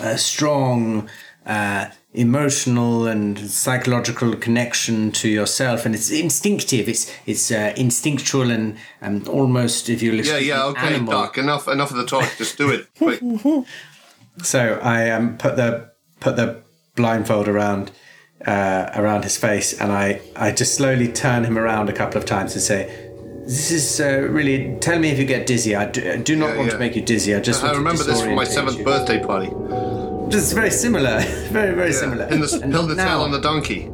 a 0.00 0.16
strong 0.16 1.08
uh, 1.46 1.86
emotional 2.14 3.06
and 3.08 3.38
psychological 3.50 4.34
connection 4.36 5.10
to 5.10 5.28
yourself, 5.28 5.84
and 5.84 5.94
it's 5.94 6.10
instinctive. 6.10 6.88
It's 6.88 7.12
it's 7.26 7.50
uh, 7.50 7.74
instinctual 7.76 8.50
and 8.50 8.76
and 9.00 9.26
almost, 9.28 9.88
if 9.88 10.00
you 10.02 10.12
Yeah, 10.12 10.16
listen, 10.16 10.44
yeah, 10.44 10.64
okay, 10.66 10.86
animal. 10.94 11.12
Doc. 11.12 11.36
Enough, 11.38 11.68
enough 11.68 11.90
of 11.90 11.96
the 11.96 12.06
talk. 12.06 12.24
Just 12.38 12.56
do 12.56 12.70
it. 12.70 12.86
Quick. 12.98 13.20
So 14.42 14.78
I 14.82 15.10
um, 15.10 15.36
put 15.38 15.56
the 15.56 15.90
put 16.20 16.36
the 16.36 16.62
blindfold 16.96 17.48
around 17.48 17.90
uh, 18.46 18.90
around 18.94 19.24
his 19.24 19.36
face, 19.36 19.78
and 19.80 19.90
I 19.92 20.20
I 20.36 20.52
just 20.52 20.74
slowly 20.76 21.08
turn 21.12 21.44
him 21.44 21.58
around 21.58 21.88
a 21.88 21.92
couple 21.92 22.18
of 22.18 22.24
times 22.26 22.54
and 22.54 22.62
say. 22.62 23.00
This 23.46 23.70
is 23.70 24.00
uh, 24.00 24.26
really. 24.30 24.74
Tell 24.80 24.98
me 24.98 25.10
if 25.10 25.18
you 25.18 25.26
get 25.26 25.46
dizzy. 25.46 25.76
I 25.76 25.84
do, 25.84 26.00
I 26.12 26.16
do 26.16 26.34
not 26.34 26.52
Yeah, 26.52 26.56
want 26.56 26.66
yeah. 26.68 26.72
to 26.72 26.78
make 26.78 26.96
you 26.96 27.02
dizzy. 27.02 27.34
I 27.34 27.40
just 27.40 27.62
I 27.62 27.72
remember 27.72 28.02
this 28.02 28.22
from 28.22 28.34
my 28.36 28.44
seventh 28.44 28.78
you. 28.78 28.84
birthday 28.86 29.22
party. 29.22 29.50
It's 30.30 30.52
very 30.52 30.70
similar. 30.70 31.20
Very, 31.52 31.74
very 31.74 31.90
Yeah. 31.92 32.00
similar. 32.00 32.24
In 32.26 32.40
the 32.40 32.60
And 32.62 32.72
build 32.72 32.90
the 32.90 32.94
now- 32.96 33.04
tail 33.06 33.20
on 33.22 33.30
the 33.30 33.40
donkey. 33.40 33.90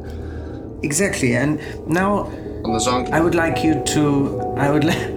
Exactly, 0.83 1.35
and 1.35 1.59
now 1.87 2.31
On 2.63 2.73
the 2.73 2.79
zonkey. 2.79 3.11
I 3.11 3.19
would 3.21 3.35
like 3.35 3.63
you 3.63 3.81
to. 3.93 4.53
I 4.57 4.71
would. 4.71 4.83
Li- 4.83 5.13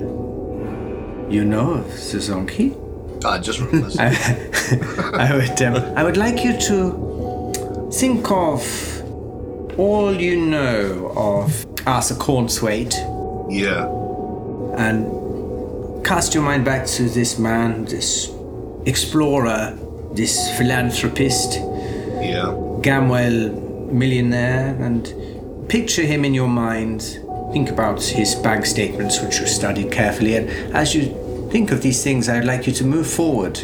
you 1.34 1.44
know 1.44 1.74
of 1.74 1.92
Suzuki? 1.98 2.74
I 3.24 3.38
just 3.38 3.60
realised. 3.60 3.98
I 4.00 5.30
would. 5.36 5.62
Um, 5.62 5.76
I 5.96 6.02
would 6.04 6.16
like 6.16 6.44
you 6.44 6.52
to 6.68 7.90
think 7.92 8.30
of 8.30 8.60
all 9.78 10.12
you 10.14 10.36
know 10.40 11.12
of 11.16 11.64
Arthur 11.86 12.14
Cornswaite 12.14 12.94
yeah. 13.50 13.86
and 14.76 16.04
cast 16.04 16.34
your 16.34 16.42
mind 16.42 16.64
back 16.64 16.86
to 16.86 17.08
this 17.08 17.38
man, 17.38 17.84
this 17.86 18.30
explorer, 18.86 19.76
this 20.14 20.56
philanthropist. 20.56 21.54
Yeah. 21.54 22.54
Gamwell 22.80 23.90
millionaire 23.90 24.76
and 24.80 25.68
picture 25.68 26.02
him 26.02 26.24
in 26.24 26.34
your 26.34 26.48
mind. 26.48 27.02
Think 27.52 27.70
about 27.70 28.02
his 28.02 28.34
bank 28.34 28.66
statements, 28.66 29.20
which 29.20 29.38
you 29.38 29.46
studied 29.46 29.92
carefully, 29.92 30.36
and 30.36 30.48
as 30.74 30.94
you 30.94 31.48
think 31.50 31.70
of 31.70 31.82
these 31.82 32.02
things, 32.02 32.28
I'd 32.28 32.44
like 32.44 32.66
you 32.66 32.72
to 32.74 32.84
move 32.84 33.06
forward. 33.06 33.56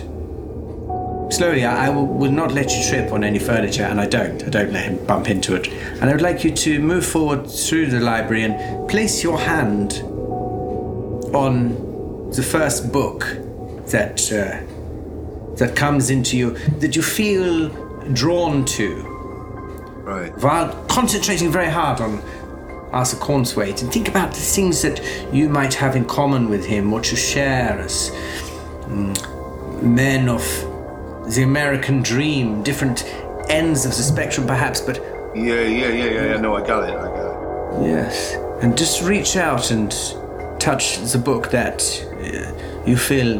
Slowly, 1.32 1.64
I, 1.64 1.86
I 1.86 1.90
will, 1.90 2.06
will 2.06 2.32
not 2.32 2.52
let 2.52 2.70
you 2.70 2.88
trip 2.88 3.12
on 3.12 3.24
any 3.24 3.38
furniture, 3.38 3.84
and 3.84 4.00
I 4.00 4.06
don't. 4.06 4.42
I 4.44 4.48
don't 4.48 4.72
let 4.72 4.84
him 4.84 5.04
bump 5.06 5.28
into 5.28 5.54
it. 5.54 5.68
And 5.68 6.04
I 6.04 6.12
would 6.12 6.22
like 6.22 6.44
you 6.44 6.50
to 6.52 6.80
move 6.80 7.04
forward 7.04 7.48
through 7.50 7.86
the 7.86 8.00
library 8.00 8.42
and 8.42 8.88
place 8.88 9.22
your 9.22 9.38
hand 9.38 9.94
on 11.34 12.30
the 12.32 12.42
first 12.42 12.92
book 12.92 13.20
that 13.86 14.32
uh, 14.32 14.60
that 15.60 15.76
comes 15.76 16.10
into 16.10 16.36
you, 16.36 16.50
that 16.80 16.96
you 16.96 17.02
feel 17.02 17.68
drawn 18.12 18.64
to 18.64 19.06
Right. 20.04 20.36
while 20.38 20.74
concentrating 20.88 21.52
very 21.52 21.68
hard 21.68 22.00
on 22.00 22.20
Arthur 22.92 23.16
Cornswaite 23.18 23.82
and 23.82 23.92
think 23.92 24.08
about 24.08 24.30
the 24.32 24.40
things 24.40 24.82
that 24.82 25.00
you 25.32 25.48
might 25.48 25.74
have 25.74 25.94
in 25.94 26.04
common 26.06 26.48
with 26.48 26.64
him, 26.64 26.90
what 26.90 27.10
you 27.12 27.16
share 27.16 27.78
as 27.78 28.10
mm, 28.88 29.82
men 29.82 30.28
of 30.28 30.42
the 31.34 31.42
American 31.44 32.02
dream, 32.02 32.62
different 32.64 33.04
ends 33.48 33.84
of 33.84 33.92
the 33.96 34.02
spectrum 34.02 34.46
perhaps, 34.46 34.80
but 34.80 34.96
Yeah, 35.36 35.60
yeah, 35.60 35.88
yeah, 35.88 35.88
yeah, 35.92 36.24
yeah. 36.32 36.40
No, 36.40 36.56
I 36.56 36.66
got 36.66 36.88
it. 36.88 36.96
I 36.96 37.06
got 37.06 37.82
it. 37.84 37.86
yes. 37.86 38.34
And 38.62 38.76
just 38.76 39.02
reach 39.02 39.36
out 39.36 39.70
and 39.70 39.90
touch 40.58 40.98
the 41.12 41.18
book 41.18 41.50
that 41.50 41.78
uh, 42.20 42.84
you 42.86 42.96
feel 42.96 43.38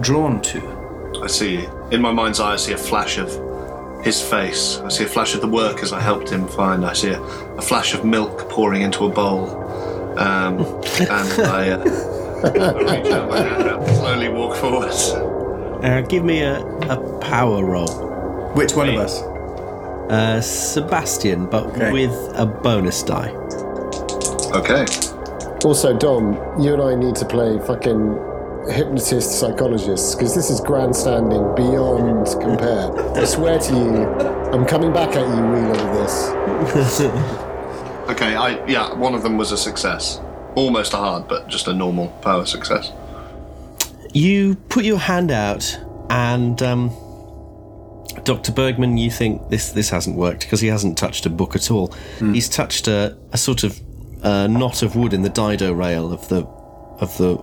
drawn 0.00 0.40
to. 0.42 1.20
I 1.22 1.26
see. 1.26 1.66
In 1.90 2.00
my 2.00 2.12
mind's 2.12 2.40
eye, 2.40 2.52
I 2.52 2.56
see 2.56 2.72
a 2.72 2.78
flash 2.78 3.18
of 3.18 3.28
his 4.04 4.20
face. 4.22 4.78
I 4.78 4.88
see 4.88 5.04
a 5.04 5.08
flash 5.08 5.34
of 5.34 5.40
the 5.40 5.48
workers 5.48 5.92
I 5.92 6.00
helped 6.00 6.30
him 6.30 6.46
find. 6.48 6.84
I 6.84 6.92
see 6.92 7.10
a, 7.10 7.20
a 7.20 7.62
flash 7.62 7.94
of 7.94 8.04
milk 8.04 8.48
pouring 8.48 8.82
into 8.82 9.04
a 9.06 9.08
bowl. 9.08 9.48
Um, 10.18 10.58
and 11.00 11.40
I, 11.42 11.70
uh, 11.70 12.42
I 12.44 13.00
reach 13.00 13.12
out 13.12 13.28
my 13.28 13.40
hand 13.40 13.62
and 13.68 13.96
slowly 13.96 14.28
walk 14.28 14.56
forward. 14.56 14.92
Uh, 15.84 16.00
give 16.02 16.24
me 16.24 16.40
a, 16.42 16.60
a 16.88 17.18
power 17.20 17.64
roll. 17.64 18.52
Which 18.54 18.74
one 18.74 18.88
of 18.88 18.96
us? 18.96 19.20
Uh, 20.10 20.40
Sebastian, 20.40 21.46
but 21.46 21.64
Okay. 21.66 21.92
with 21.92 22.12
a 22.34 22.46
bonus 22.46 23.02
die. 23.02 23.30
Okay. 24.54 24.86
Also, 25.64 25.96
Dom, 25.96 26.34
you 26.60 26.72
and 26.74 26.82
I 26.82 26.94
need 26.94 27.14
to 27.16 27.24
play 27.26 27.58
fucking 27.66 28.16
hypnotist 28.72 29.38
psychologists 29.38 30.14
because 30.14 30.34
this 30.34 30.50
is 30.50 30.60
grandstanding 30.60 31.54
beyond 31.54 32.26
compare. 32.40 32.90
I 33.16 33.24
swear 33.24 33.58
to 33.58 33.72
you, 33.72 34.04
I'm 34.52 34.66
coming 34.66 34.92
back 34.92 35.16
at 35.16 35.26
you, 35.26 35.42
Wheeler, 35.42 35.92
with 36.72 36.98
this. 36.98 37.00
Okay, 38.08 38.34
I 38.34 38.64
yeah, 38.66 38.94
one 38.94 39.14
of 39.14 39.22
them 39.22 39.36
was 39.36 39.52
a 39.52 39.58
success. 39.58 40.18
Almost 40.54 40.94
a 40.94 40.96
hard, 40.96 41.28
but 41.28 41.46
just 41.46 41.68
a 41.68 41.74
normal 41.74 42.08
power 42.22 42.46
success. 42.46 42.90
You 44.14 44.54
put 44.70 44.86
your 44.86 44.98
hand 44.98 45.30
out, 45.30 45.78
and 46.08 46.60
um, 46.62 46.88
Dr. 48.24 48.50
Bergman, 48.52 48.96
you 48.96 49.10
think 49.10 49.50
this 49.50 49.72
this 49.72 49.90
hasn't 49.90 50.16
worked 50.16 50.40
because 50.40 50.62
he 50.62 50.68
hasn't 50.68 50.96
touched 50.96 51.26
a 51.26 51.30
book 51.30 51.54
at 51.54 51.70
all. 51.70 51.92
He's 52.18 52.48
touched 52.48 52.88
a, 52.88 53.14
a 53.32 53.36
sort 53.36 53.62
of 53.62 53.78
uh, 54.22 54.46
knot 54.46 54.82
of 54.82 54.96
wood 54.96 55.12
in 55.12 55.20
the 55.20 55.28
dado 55.28 55.74
rail 55.74 56.10
of 56.10 56.26
the 56.30 56.46
of 57.00 57.16
the 57.18 57.36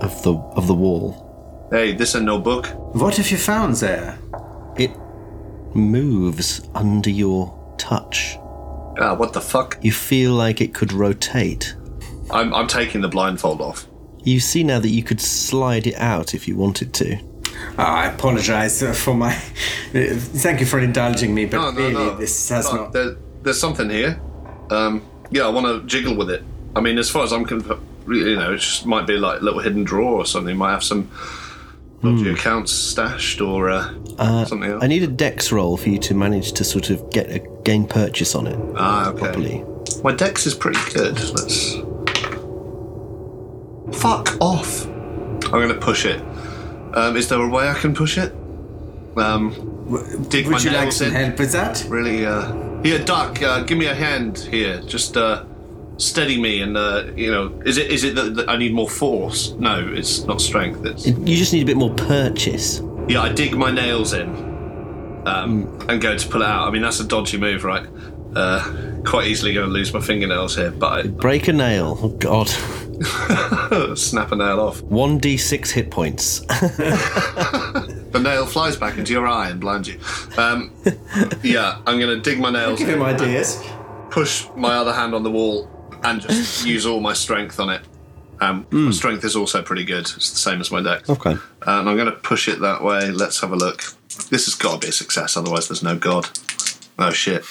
of 0.00 0.22
the 0.22 0.34
of 0.34 0.66
the 0.66 0.74
wall. 0.74 1.68
Hey, 1.70 1.92
this 1.94 2.14
ain't 2.16 2.24
no 2.24 2.38
book. 2.38 2.66
What 2.94 3.16
have 3.16 3.30
you 3.30 3.36
found 3.38 3.76
there? 3.76 4.18
It 4.76 4.90
moves 5.74 6.68
under 6.74 7.10
your 7.10 7.74
touch. 7.78 8.36
Ah, 8.98 9.14
what 9.14 9.32
the 9.32 9.40
fuck? 9.40 9.78
You 9.82 9.92
feel 9.92 10.32
like 10.32 10.60
it 10.60 10.74
could 10.74 10.92
rotate. 10.92 11.74
I'm 12.30 12.52
I'm 12.54 12.66
taking 12.66 13.00
the 13.00 13.08
blindfold 13.08 13.60
off. 13.60 13.86
You 14.22 14.40
see 14.40 14.62
now 14.64 14.80
that 14.80 14.88
you 14.90 15.02
could 15.02 15.20
slide 15.20 15.86
it 15.86 15.94
out 15.96 16.34
if 16.34 16.46
you 16.46 16.56
wanted 16.56 16.92
to. 16.94 17.16
Oh, 17.78 17.82
I 17.82 18.06
apologize 18.06 18.82
uh, 18.82 18.92
for 18.92 19.14
my. 19.14 19.32
Thank 19.92 20.60
you 20.60 20.66
for 20.66 20.78
indulging 20.78 21.34
me, 21.34 21.46
but 21.46 21.58
No, 21.58 21.70
no, 21.70 21.76
really, 21.78 21.92
no. 21.94 22.16
this 22.16 22.48
has 22.50 22.70
No, 22.72 22.82
not. 22.82 22.92
There, 22.92 23.16
there's 23.42 23.58
something 23.60 23.88
here. 23.88 24.20
Um, 24.70 25.02
yeah, 25.30 25.44
I 25.46 25.48
want 25.48 25.66
to 25.66 25.86
jiggle 25.86 26.16
with 26.16 26.30
it. 26.30 26.42
I 26.76 26.80
mean, 26.80 26.98
as 26.98 27.08
far 27.10 27.24
as 27.24 27.32
I'm 27.32 27.44
concerned, 27.44 27.80
you 28.08 28.36
know, 28.36 28.54
it 28.54 28.58
just 28.58 28.86
might 28.86 29.06
be 29.06 29.16
like 29.16 29.40
a 29.40 29.44
little 29.44 29.60
hidden 29.60 29.84
drawer 29.84 30.16
or 30.16 30.26
something. 30.26 30.54
You 30.54 30.58
Might 30.58 30.72
have 30.72 30.84
some 30.84 31.10
dodgy 32.02 32.30
accounts 32.30 32.72
stashed 32.72 33.40
or 33.40 33.70
uh, 33.70 33.92
something 34.46 34.70
else. 34.70 34.82
I 34.82 34.86
need 34.86 35.02
a 35.02 35.06
dex 35.06 35.52
roll 35.52 35.76
for 35.76 35.88
you 35.88 35.98
to 35.98 36.14
manage 36.14 36.52
to 36.52 36.64
sort 36.64 36.90
of 36.90 37.10
get 37.10 37.30
a 37.30 37.40
gain 37.64 37.86
purchase 37.86 38.34
on 38.34 38.46
it 38.46 38.58
ah, 38.76 39.10
okay. 39.10 39.18
properly. 39.18 39.64
My 40.02 40.14
dex 40.14 40.46
is 40.46 40.54
pretty 40.54 40.80
good. 40.92 41.18
Let's. 41.34 41.76
Fuck 44.00 44.40
off! 44.40 44.86
I'm 44.86 45.50
going 45.50 45.68
to 45.68 45.74
push 45.74 46.06
it. 46.06 46.20
Um, 46.94 47.16
is 47.16 47.28
there 47.28 47.40
a 47.40 47.48
way 47.48 47.68
I 47.68 47.74
can 47.74 47.94
push 47.94 48.18
it? 48.18 48.32
Um, 49.16 50.26
dig 50.28 50.46
my 50.46 50.52
Would 50.52 50.64
you 50.64 50.70
like 50.70 50.82
nails 50.82 50.96
some 50.96 51.08
in. 51.08 51.14
help 51.14 51.38
with 51.38 51.52
that? 51.52 51.84
Really, 51.88 52.24
uh. 52.24 52.82
Here, 52.82 52.98
Duck, 53.04 53.42
uh, 53.42 53.62
give 53.64 53.76
me 53.76 53.86
a 53.86 53.94
hand 53.94 54.38
here. 54.38 54.80
Just, 54.82 55.16
uh. 55.16 55.44
Steady 56.00 56.40
me 56.40 56.62
and 56.62 56.76
uh, 56.76 57.04
you 57.14 57.30
know, 57.30 57.60
is 57.66 57.76
it 57.76 57.90
is 57.90 58.04
it 58.04 58.14
that, 58.14 58.34
that 58.36 58.48
I 58.48 58.56
need 58.56 58.72
more 58.72 58.88
force? 58.88 59.50
No, 59.58 59.86
it's 59.92 60.24
not 60.24 60.40
strength. 60.40 60.84
It's 60.86 61.06
You 61.06 61.36
just 61.36 61.52
need 61.52 61.62
a 61.62 61.66
bit 61.66 61.76
more 61.76 61.94
purchase. 61.94 62.80
yeah. 63.08 63.20
I 63.20 63.30
dig 63.32 63.54
my 63.56 63.70
nails 63.70 64.12
in, 64.14 64.28
um, 65.26 65.78
and 65.88 66.00
go 66.00 66.16
to 66.16 66.28
pull 66.28 66.40
it 66.42 66.48
out. 66.48 66.66
I 66.66 66.70
mean, 66.70 66.82
that's 66.82 67.00
a 67.00 67.06
dodgy 67.06 67.36
move, 67.36 67.64
right? 67.64 67.86
Uh, 68.34 69.02
quite 69.04 69.26
easily 69.26 69.52
going 69.52 69.66
to 69.66 69.72
lose 69.72 69.92
my 69.92 70.00
fingernails 70.00 70.56
here, 70.56 70.70
but 70.70 71.16
Break 71.18 71.48
a 71.48 71.52
nail. 71.52 71.98
Oh 72.02 72.08
god. 72.08 72.48
Snap 73.98 74.32
a 74.32 74.36
nail 74.36 74.60
off. 74.60 74.82
One 74.82 75.20
d6 75.20 75.70
hit 75.70 75.90
points. 75.90 76.44
The 78.10 78.18
nail 78.18 78.44
flies 78.44 78.76
back 78.76 78.98
into 78.98 79.12
your 79.12 79.28
eye 79.28 79.50
and 79.50 79.60
blinds 79.60 79.86
you. 79.86 80.00
Um, 80.36 80.72
yeah, 81.44 81.78
I'm 81.86 81.98
going 82.00 82.08
to 82.12 82.20
dig 82.20 82.40
my 82.40 82.50
nails. 82.50 82.80
Give 82.80 82.88
him 82.88 83.02
ideas. 83.02 83.62
push 84.10 84.46
my 84.56 84.74
other 84.74 84.92
hand 84.92 85.14
on 85.14 85.22
the 85.22 85.30
wall 85.30 85.68
and 86.02 86.20
just 86.20 86.66
use 86.66 86.86
all 86.86 87.00
my 87.00 87.12
strength 87.12 87.58
on 87.60 87.70
it. 87.70 87.82
Um, 88.40 88.66
My 88.72 88.90
strength 88.90 89.22
is 89.24 89.36
also 89.36 89.62
pretty 89.62 89.84
good. 89.84 90.00
It's 90.16 90.30
the 90.30 90.38
same 90.38 90.60
as 90.62 90.70
my 90.70 90.80
dex. 90.82 91.10
okay. 91.10 91.32
And 91.32 91.88
I'm 91.88 91.96
going 91.96 92.06
to 92.06 92.12
push 92.12 92.48
it 92.48 92.60
that 92.60 92.82
way. 92.82 93.10
Let's 93.10 93.40
have 93.42 93.52
a 93.52 93.56
look. 93.56 93.82
This 94.30 94.46
has 94.46 94.54
got 94.54 94.80
to 94.80 94.86
be 94.86 94.88
a 94.88 94.92
success, 94.92 95.36
otherwise 95.36 95.68
there's 95.68 95.82
no 95.82 95.96
god. 95.96 96.28
Oh 96.98 97.10
shit. 97.10 97.44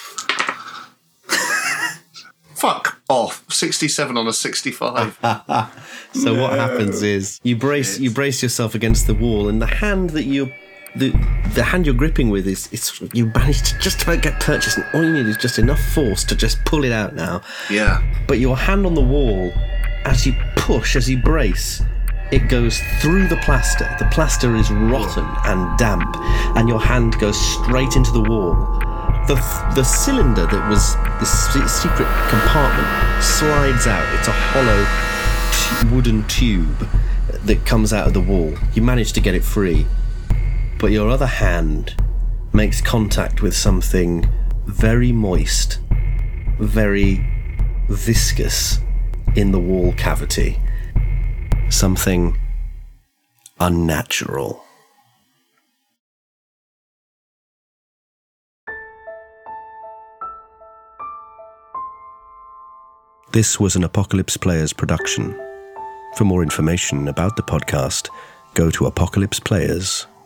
Fuck 2.55 3.01
off. 3.07 3.43
67 3.51 4.17
on 4.17 4.27
a 4.27 4.33
65. 4.33 5.17
So 6.11 6.33
what 6.41 6.53
happens 6.57 7.03
is 7.03 7.39
you 7.43 7.55
brace 7.55 7.99
you 7.99 8.09
brace 8.09 8.41
yourself 8.41 8.73
against 8.73 9.05
the 9.05 9.13
wall, 9.13 9.47
and 9.47 9.61
the 9.61 9.67
hand 9.67 10.09
that 10.11 10.23
you 10.23 10.51
the 10.95 11.11
the 11.53 11.63
hand 11.63 11.85
you're 11.85 11.95
gripping 11.95 12.29
with 12.29 12.47
is 12.47 12.69
it's 12.71 13.01
you 13.13 13.27
manage 13.27 13.61
to 13.71 13.79
just 13.79 14.01
about 14.03 14.21
get 14.21 14.39
purchase, 14.39 14.75
and 14.77 14.85
all 14.93 15.03
you 15.03 15.11
need 15.11 15.25
is 15.27 15.37
just 15.37 15.59
enough 15.59 15.81
force 15.93 16.23
to 16.25 16.35
just 16.35 16.63
pull 16.65 16.83
it 16.83 16.91
out 16.91 17.15
now. 17.15 17.41
yeah. 17.69 18.01
But 18.27 18.39
your 18.39 18.57
hand 18.57 18.85
on 18.85 18.93
the 18.95 19.01
wall, 19.01 19.51
as 20.05 20.25
you 20.25 20.33
push, 20.55 20.95
as 20.95 21.09
you 21.09 21.17
brace, 21.17 21.81
it 22.31 22.47
goes 22.49 22.79
through 23.01 23.27
the 23.27 23.37
plaster. 23.37 23.89
The 23.99 24.05
plaster 24.11 24.55
is 24.55 24.69
rotten 24.71 25.25
and 25.45 25.77
damp, 25.77 26.15
and 26.55 26.69
your 26.69 26.79
hand 26.79 27.17
goes 27.19 27.39
straight 27.39 27.95
into 27.95 28.11
the 28.11 28.21
wall. 28.21 28.55
The, 29.27 29.35
the 29.75 29.83
cylinder 29.83 30.47
that 30.47 30.69
was 30.69 30.95
the 31.19 31.25
secret 31.25 32.07
compartment 32.29 33.23
slides 33.23 33.85
out. 33.85 34.05
It's 34.17 34.27
a 34.27 34.31
hollow 34.31 34.85
t- 35.89 35.95
wooden 35.95 36.27
tube 36.27 36.87
that 37.45 37.63
comes 37.65 37.93
out 37.93 38.07
of 38.07 38.13
the 38.13 38.21
wall. 38.21 38.53
You 38.73 38.81
manage 38.81 39.13
to 39.13 39.21
get 39.21 39.35
it 39.35 39.43
free, 39.43 39.85
but 40.79 40.91
your 40.91 41.09
other 41.09 41.27
hand 41.27 41.95
makes 42.53 42.79
contact 42.79 43.41
with 43.41 43.53
something 43.53 44.27
very 44.65 45.11
moist, 45.11 45.79
very 46.57 47.23
viscous 47.89 48.79
in 49.35 49.51
the 49.51 49.59
wall 49.59 49.93
cavity. 49.93 50.57
Something 51.69 52.39
unnatural. 53.59 54.63
This 63.33 63.59
was 63.59 63.75
an 63.75 63.83
Apocalypse 63.83 64.37
Players 64.37 64.73
production. 64.73 65.37
For 66.15 66.23
more 66.23 66.41
information 66.41 67.07
about 67.09 67.35
the 67.35 67.43
podcast, 67.43 68.09
go 68.55 68.71
to 68.71 68.85
apocalypseplayers.com. 68.85 70.18